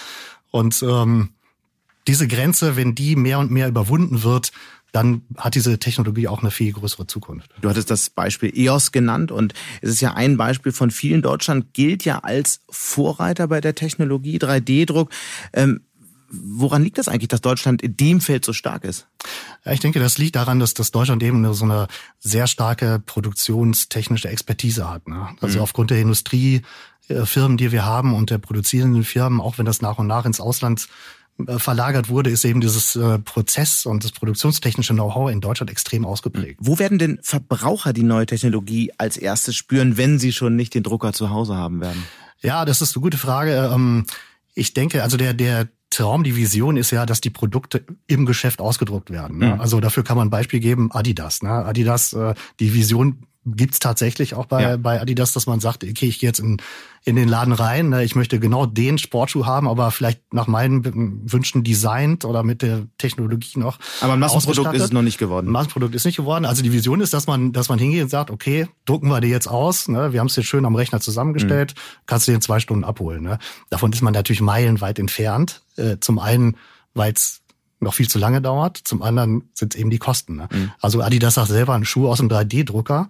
Und 0.50 0.82
ähm, 0.82 1.30
diese 2.06 2.26
Grenze, 2.26 2.76
wenn 2.76 2.94
die 2.94 3.16
mehr 3.16 3.38
und 3.38 3.50
mehr 3.50 3.68
überwunden 3.68 4.22
wird, 4.22 4.52
dann 4.92 5.22
hat 5.36 5.54
diese 5.54 5.78
Technologie 5.78 6.28
auch 6.28 6.40
eine 6.40 6.50
viel 6.50 6.72
größere 6.72 7.06
Zukunft. 7.06 7.50
Du 7.60 7.68
hattest 7.68 7.90
das 7.90 8.10
Beispiel 8.10 8.52
EOS 8.54 8.92
genannt 8.92 9.30
und 9.30 9.52
es 9.82 9.90
ist 9.90 10.00
ja 10.00 10.14
ein 10.14 10.36
Beispiel 10.36 10.72
von 10.72 10.90
vielen. 10.90 11.22
Deutschland 11.22 11.74
gilt 11.74 12.04
ja 12.04 12.20
als 12.20 12.60
Vorreiter 12.70 13.48
bei 13.48 13.60
der 13.60 13.74
Technologie 13.74 14.38
3D-Druck. 14.38 15.10
Ähm, 15.52 15.80
woran 16.30 16.82
liegt 16.82 16.98
das 16.98 17.08
eigentlich, 17.08 17.28
dass 17.28 17.40
Deutschland 17.40 17.82
in 17.82 17.96
dem 17.96 18.20
Feld 18.20 18.44
so 18.44 18.52
stark 18.52 18.84
ist? 18.84 19.06
Ja, 19.64 19.72
ich 19.72 19.80
denke, 19.80 20.00
das 20.00 20.18
liegt 20.18 20.36
daran, 20.36 20.60
dass, 20.60 20.74
dass 20.74 20.90
Deutschland 20.90 21.22
eben 21.22 21.52
so 21.54 21.64
eine 21.64 21.88
sehr 22.18 22.46
starke 22.46 23.02
produktionstechnische 23.04 24.28
Expertise 24.28 24.88
hat. 24.90 25.08
Ne? 25.08 25.28
Also 25.40 25.58
mhm. 25.58 25.62
aufgrund 25.62 25.90
der 25.90 26.00
Industriefirmen, 26.00 27.56
die 27.56 27.72
wir 27.72 27.84
haben 27.84 28.14
und 28.14 28.30
der 28.30 28.38
produzierenden 28.38 29.04
Firmen, 29.04 29.40
auch 29.40 29.58
wenn 29.58 29.66
das 29.66 29.82
nach 29.82 29.98
und 29.98 30.06
nach 30.06 30.26
ins 30.26 30.40
Ausland 30.40 30.82
äh, 30.82 30.88
verlagert 31.46 32.08
wurde, 32.08 32.30
ist 32.30 32.44
eben 32.44 32.60
dieses 32.60 32.96
äh, 32.96 33.18
Prozess- 33.20 33.86
und 33.86 34.04
das 34.04 34.12
produktionstechnische 34.12 34.92
Know-how 34.92 35.30
in 35.30 35.40
Deutschland 35.40 35.70
extrem 35.70 36.04
ausgeprägt. 36.04 36.58
Wo 36.60 36.78
werden 36.78 36.98
denn 36.98 37.20
Verbraucher 37.22 37.92
die 37.92 38.02
neue 38.02 38.26
Technologie 38.26 38.92
als 38.98 39.16
erstes 39.16 39.54
spüren, 39.54 39.96
wenn 39.96 40.18
sie 40.18 40.32
schon 40.32 40.56
nicht 40.56 40.74
den 40.74 40.82
Drucker 40.82 41.12
zu 41.12 41.30
Hause 41.30 41.56
haben 41.56 41.80
werden? 41.80 42.04
Ja, 42.40 42.64
das 42.64 42.82
ist 42.82 42.96
eine 42.96 43.02
gute 43.02 43.18
Frage. 43.18 43.70
Ähm, 43.72 44.04
ich 44.54 44.74
denke, 44.74 45.02
also 45.02 45.16
der, 45.16 45.34
der 45.34 45.68
Traum, 45.90 46.24
die 46.24 46.36
Vision 46.36 46.76
ist 46.76 46.90
ja, 46.90 47.06
dass 47.06 47.20
die 47.20 47.30
Produkte 47.30 47.84
im 48.06 48.26
Geschäft 48.26 48.60
ausgedruckt 48.60 49.10
werden. 49.10 49.38
Ne? 49.38 49.54
Mhm. 49.54 49.60
Also 49.60 49.80
dafür 49.80 50.04
kann 50.04 50.16
man 50.16 50.28
ein 50.28 50.30
Beispiel 50.30 50.60
geben, 50.60 50.90
Adidas. 50.92 51.42
Ne? 51.42 51.50
Adidas, 51.50 52.12
äh, 52.12 52.34
die 52.60 52.74
Vision 52.74 53.26
gibt's 53.56 53.78
tatsächlich 53.78 54.34
auch 54.34 54.46
bei, 54.46 54.62
ja. 54.62 54.76
bei 54.76 55.00
Adidas, 55.00 55.32
dass 55.32 55.46
man 55.46 55.60
sagt, 55.60 55.84
okay, 55.84 56.06
ich 56.06 56.18
gehe 56.18 56.28
jetzt 56.28 56.40
in, 56.40 56.58
in 57.04 57.16
den 57.16 57.28
Laden 57.28 57.52
rein, 57.52 57.88
ne, 57.88 58.04
ich 58.04 58.14
möchte 58.14 58.38
genau 58.38 58.66
den 58.66 58.98
Sportschuh 58.98 59.46
haben, 59.46 59.68
aber 59.68 59.90
vielleicht 59.90 60.32
nach 60.32 60.46
meinen 60.46 61.30
Wünschen 61.30 61.64
designt 61.64 62.24
oder 62.24 62.42
mit 62.42 62.62
der 62.62 62.86
Technologie 62.98 63.58
noch. 63.58 63.78
Aber 64.00 64.14
ein 64.14 64.18
Massenprodukt 64.18 64.74
ist 64.74 64.82
es 64.82 64.92
noch 64.92 65.02
nicht 65.02 65.18
geworden. 65.18 65.48
Ein 65.48 65.52
Massenprodukt 65.52 65.94
ist 65.94 66.04
nicht 66.04 66.16
geworden. 66.16 66.44
Also 66.44 66.62
die 66.62 66.72
Vision 66.72 67.00
ist, 67.00 67.12
dass 67.14 67.26
man, 67.26 67.52
dass 67.52 67.68
man 67.68 67.78
hingeht 67.78 68.02
und 68.02 68.10
sagt, 68.10 68.30
okay, 68.30 68.68
drucken 68.84 69.08
wir 69.08 69.20
dir 69.20 69.30
jetzt 69.30 69.48
aus, 69.48 69.88
ne, 69.88 70.12
wir 70.12 70.20
haben 70.20 70.26
es 70.28 70.36
jetzt 70.36 70.46
schön 70.46 70.64
am 70.64 70.74
Rechner 70.74 71.00
zusammengestellt, 71.00 71.74
mhm. 71.74 72.02
kannst 72.06 72.26
du 72.26 72.32
dir 72.32 72.36
in 72.36 72.42
zwei 72.42 72.60
Stunden 72.60 72.84
abholen. 72.84 73.22
Ne? 73.22 73.38
Davon 73.70 73.92
ist 73.92 74.02
man 74.02 74.12
natürlich 74.12 74.40
meilenweit 74.40 74.98
entfernt. 74.98 75.62
Äh, 75.76 75.96
zum 76.00 76.18
einen, 76.18 76.56
weil 76.94 77.12
es 77.12 77.40
noch 77.80 77.94
viel 77.94 78.08
zu 78.08 78.18
lange 78.18 78.40
dauert. 78.40 78.78
Zum 78.78 79.02
anderen 79.02 79.50
sind 79.54 79.74
es 79.74 79.80
eben 79.80 79.90
die 79.90 79.98
Kosten. 79.98 80.36
Ne? 80.36 80.48
Mhm. 80.50 80.72
Also 80.80 81.00
Adidas 81.00 81.34
sagt 81.34 81.48
selber, 81.48 81.74
ein 81.74 81.84
Schuh 81.84 82.08
aus 82.08 82.18
dem 82.18 82.28
3D-Drucker 82.28 83.08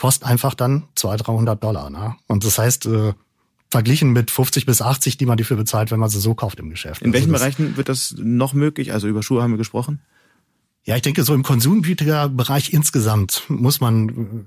kostet 0.00 0.26
einfach 0.26 0.54
dann 0.54 0.84
200, 0.94 1.26
300 1.26 1.62
Dollar. 1.62 1.90
Ne? 1.90 2.16
Und 2.26 2.44
das 2.44 2.58
heißt, 2.58 2.86
äh, 2.86 3.12
verglichen 3.70 4.12
mit 4.12 4.30
50 4.30 4.64
bis 4.64 4.80
80, 4.80 5.18
die 5.18 5.26
man 5.26 5.36
dafür 5.36 5.58
bezahlt, 5.58 5.90
wenn 5.90 6.00
man 6.00 6.08
sie 6.08 6.20
so 6.20 6.34
kauft 6.34 6.58
im 6.58 6.70
Geschäft. 6.70 7.02
In 7.02 7.12
welchen 7.12 7.34
also 7.34 7.44
Bereichen 7.44 7.76
wird 7.76 7.90
das 7.90 8.14
noch 8.18 8.54
möglich? 8.54 8.94
Also 8.94 9.08
über 9.08 9.22
Schuhe 9.22 9.42
haben 9.42 9.52
wir 9.52 9.58
gesprochen. 9.58 10.00
Ja, 10.84 10.96
ich 10.96 11.02
denke, 11.02 11.22
so 11.22 11.34
im 11.34 11.42
Konsumgüterbereich 11.42 12.72
insgesamt 12.72 13.42
muss 13.48 13.82
man 13.82 14.46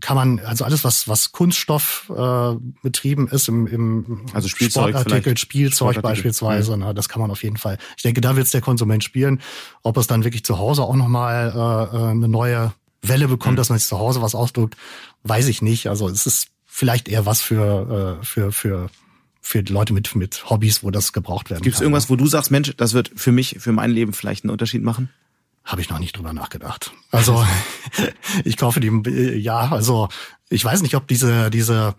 kann 0.00 0.16
man, 0.16 0.40
also 0.40 0.64
alles, 0.64 0.84
was, 0.84 1.08
was 1.08 1.32
Kunststoff 1.32 2.10
äh, 2.14 2.54
betrieben 2.82 3.28
ist, 3.28 3.48
im, 3.48 3.66
im 3.66 4.26
also 4.34 4.48
Spielzeug 4.48 4.90
Sportartikel, 4.90 5.38
Spielzeug 5.38 6.02
beispielsweise, 6.02 6.72
ja. 6.72 6.76
na, 6.76 6.92
das 6.92 7.08
kann 7.08 7.22
man 7.22 7.30
auf 7.30 7.42
jeden 7.42 7.56
Fall. 7.56 7.78
Ich 7.96 8.02
denke, 8.02 8.20
da 8.20 8.36
wird 8.36 8.44
es 8.46 8.52
der 8.52 8.60
Konsument 8.60 9.04
spielen. 9.04 9.40
Ob 9.82 9.96
es 9.96 10.06
dann 10.06 10.24
wirklich 10.24 10.44
zu 10.44 10.58
Hause 10.58 10.82
auch 10.82 10.96
nochmal 10.96 11.52
äh, 11.54 11.96
äh, 11.96 12.10
eine 12.10 12.28
neue 12.28 12.72
Welle 13.02 13.28
bekommt, 13.28 13.54
mhm. 13.54 13.56
dass 13.56 13.68
man 13.68 13.78
sich 13.78 13.88
zu 13.88 13.98
Hause 13.98 14.22
was 14.22 14.34
ausdruckt, 14.34 14.76
weiß 15.22 15.48
ich 15.48 15.62
nicht. 15.62 15.88
Also 15.88 16.08
es 16.08 16.26
ist 16.26 16.48
vielleicht 16.66 17.08
eher 17.08 17.26
was 17.26 17.40
für, 17.40 18.18
äh, 18.20 18.24
für, 18.24 18.52
für 18.52 18.90
für 19.40 19.60
Leute 19.62 19.94
mit, 19.94 20.14
mit 20.14 20.50
Hobbys, 20.50 20.82
wo 20.82 20.90
das 20.90 21.14
gebraucht 21.14 21.48
werden 21.48 21.62
Gibt 21.62 21.76
es 21.76 21.80
irgendwas, 21.80 22.10
wo 22.10 22.16
du 22.16 22.26
sagst, 22.26 22.50
Mensch, 22.50 22.74
das 22.76 22.92
wird 22.92 23.10
für 23.16 23.32
mich, 23.32 23.56
für 23.58 23.72
mein 23.72 23.90
Leben 23.90 24.12
vielleicht 24.12 24.44
einen 24.44 24.50
Unterschied 24.50 24.82
machen? 24.82 25.08
Habe 25.64 25.80
ich 25.80 25.88
noch 25.88 25.98
nicht 25.98 26.16
drüber 26.16 26.34
nachgedacht. 26.34 26.92
Also 27.10 27.46
ich 28.44 28.58
kaufe 28.58 28.80
die, 28.80 28.90
ja, 29.38 29.70
also 29.70 30.08
ich 30.50 30.64
weiß 30.64 30.82
nicht, 30.82 30.96
ob 30.96 31.08
diese, 31.08 31.50
diese 31.50 31.94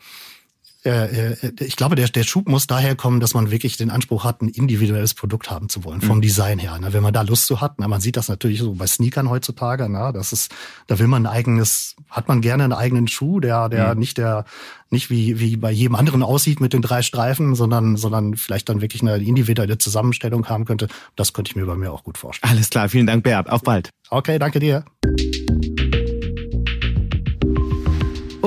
ich 0.82 1.75
glaube, 1.75 1.95
der, 1.95 2.07
der 2.07 2.23
Schub 2.23 2.47
muss 2.47 2.65
daher 2.65 2.95
kommen, 2.95 3.19
dass 3.19 3.34
man 3.34 3.51
wirklich 3.51 3.75
den 3.75 3.89
Anspruch 3.89 4.23
hat, 4.23 4.41
ein 4.41 4.47
individuelles 4.47 5.13
Produkt 5.13 5.51
haben 5.51 5.67
zu 5.67 5.84
wollen, 5.84 5.99
vom 5.99 6.17
mhm. 6.17 6.21
Design 6.21 6.57
her. 6.57 6.80
Ne? 6.80 6.93
Wenn 6.93 7.03
man 7.03 7.11
da 7.11 7.21
Lust 7.21 7.47
zu 7.47 7.59
hat, 7.59 7.75
na, 7.80 7.88
man 7.89 7.99
sieht 7.99 8.15
das 8.15 8.30
natürlich 8.30 8.59
so 8.59 8.73
bei 8.75 8.88
Sneakern 8.88 9.30
heutzutage, 9.30 9.89
na, 9.89 10.13
das 10.13 10.32
ist, 10.32 10.51
da 10.88 10.97
will 10.97 11.07
man 11.07 11.25
ein 11.25 11.32
eigenes, 11.32 11.95
hat 12.09 12.30
man 12.30 12.39
gerne 12.39 12.63
einen 12.63 12.73
eigenen 12.73 13.09
Schuh, 13.09 13.41
der, 13.41 13.67
der 13.67 13.93
mhm. 13.93 13.99
nicht 13.99 14.17
der, 14.17 14.45
nicht 14.89 15.09
wie, 15.09 15.39
wie 15.41 15.57
bei 15.57 15.71
jedem 15.71 15.95
anderen 15.95 16.23
aussieht 16.23 16.61
mit 16.61 16.71
den 16.71 16.82
drei 16.82 17.01
Streifen, 17.01 17.55
sondern, 17.55 17.97
sondern 17.97 18.38
vielleicht 18.38 18.69
dann 18.69 18.80
wirklich 18.80 19.01
eine 19.01 19.17
individuelle 19.17 19.77
Zusammenstellung 19.77 20.47
haben 20.47 20.63
könnte. 20.63 20.88
Das 21.17 21.34
könnte 21.34 21.51
ich 21.51 21.55
mir 21.57 21.65
bei 21.65 21.75
mir 21.75 21.91
auch 21.91 22.03
gut 22.03 22.17
vorstellen. 22.17 22.53
Alles 22.53 22.69
klar, 22.69 22.88
vielen 22.88 23.05
Dank, 23.05 23.23
Bert. 23.23 23.49
Auf 23.49 23.63
bald. 23.63 23.89
Okay, 24.09 24.39
danke 24.39 24.59
dir. 24.59 24.86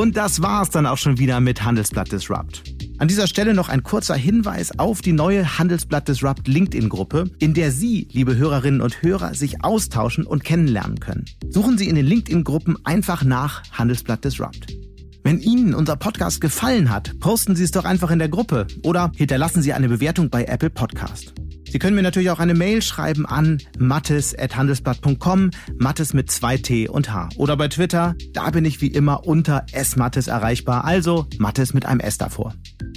Und 0.03 0.17
das 0.17 0.43
war's 0.43 0.71
dann 0.71 0.87
auch 0.87 0.99
schon 0.99 1.19
wieder 1.19 1.39
mit 1.39 1.63
Handelsblatt 1.63 2.11
Disrupt. 2.11 2.65
An 2.99 3.07
dieser 3.07 3.29
Stelle 3.29 3.55
noch 3.55 3.69
ein 3.69 3.85
kurzer 3.85 4.17
Hinweis 4.17 4.77
auf 4.77 5.01
die 5.01 5.13
neue 5.13 5.61
Handelsblatt 5.61 6.09
Disrupt 6.09 6.49
LinkedIn-Gruppe, 6.49 7.31
in 7.39 7.55
der 7.55 7.71
Sie, 7.71 8.09
liebe 8.11 8.35
Hörerinnen 8.35 8.81
und 8.81 9.01
Hörer, 9.05 9.35
sich 9.35 9.63
austauschen 9.63 10.27
und 10.27 10.43
kennenlernen 10.43 10.99
können. 10.99 11.27
Suchen 11.51 11.79
Sie 11.79 11.89
in 11.89 11.95
den 11.95 12.07
LinkedIn-Gruppen 12.07 12.79
einfach 12.83 13.23
nach 13.23 13.63
Handelsblatt 13.71 14.25
Disrupt. 14.25 14.75
Wenn 15.23 15.39
Ihnen 15.39 15.73
unser 15.73 15.95
Podcast 15.95 16.41
gefallen 16.41 16.91
hat, 16.91 17.21
posten 17.21 17.55
Sie 17.55 17.63
es 17.63 17.71
doch 17.71 17.85
einfach 17.85 18.11
in 18.11 18.19
der 18.19 18.29
Gruppe 18.29 18.67
oder 18.83 19.13
hinterlassen 19.15 19.63
Sie 19.63 19.73
eine 19.73 19.89
Bewertung 19.89 20.31
bei 20.31 20.47
Apple 20.47 20.71
Podcast. 20.71 21.33
Sie 21.73 21.79
können 21.79 21.97
mir 21.97 22.03
natürlich 22.03 22.29
auch 22.29 22.39
eine 22.39 22.53
Mail 22.53 22.83
schreiben 22.83 23.25
an 23.25 23.57
mattes.handelsblatt.com, 23.79 25.53
Mattes 25.79 26.13
mit 26.13 26.31
zwei 26.31 26.59
T 26.59 26.87
und 26.87 27.11
H. 27.11 27.31
Oder 27.37 27.57
bei 27.57 27.69
Twitter, 27.69 28.15
da 28.35 28.51
bin 28.51 28.67
ich 28.67 28.83
wie 28.83 28.89
immer 28.89 29.27
unter 29.27 29.65
smattes 29.83 30.27
erreichbar, 30.27 30.85
also 30.85 31.27
Mattes 31.39 31.73
mit 31.73 31.87
einem 31.87 32.01
S 32.01 32.19
davor. 32.19 32.53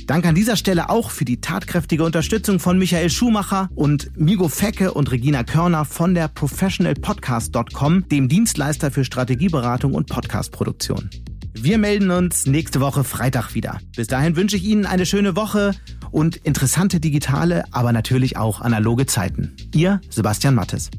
Danke 0.07 0.27
an 0.27 0.35
dieser 0.35 0.57
Stelle 0.57 0.89
auch 0.89 1.09
für 1.09 1.23
die 1.23 1.39
tatkräftige 1.39 2.03
Unterstützung 2.03 2.59
von 2.59 2.77
Michael 2.77 3.09
Schumacher 3.09 3.69
und 3.75 4.11
Migo 4.19 4.49
Fecke 4.49 4.93
und 4.93 5.09
Regina 5.09 5.45
Körner 5.45 5.85
von 5.85 6.13
der 6.13 6.27
professionalpodcast.com, 6.27 8.09
dem 8.09 8.27
Dienstleister 8.27 8.91
für 8.91 9.05
Strategieberatung 9.05 9.93
und 9.93 10.09
Podcastproduktion. 10.09 11.09
Wir 11.57 11.77
melden 11.77 12.11
uns 12.11 12.45
nächste 12.45 12.81
Woche 12.81 13.05
Freitag 13.05 13.55
wieder. 13.55 13.79
Bis 13.95 14.07
dahin 14.07 14.35
wünsche 14.35 14.57
ich 14.57 14.65
Ihnen 14.65 14.85
eine 14.85 15.05
schöne 15.05 15.37
Woche 15.37 15.71
und 16.15 16.37
interessante 16.37 17.01
digitale, 17.01 17.65
aber 17.71 17.91
natürlich 17.91 18.37
auch 18.37 18.61
analoge 18.61 19.05
Zeiten. 19.05 19.53
Ihr 19.73 19.99
Sebastian 20.09 20.55
Mattes. 20.55 20.89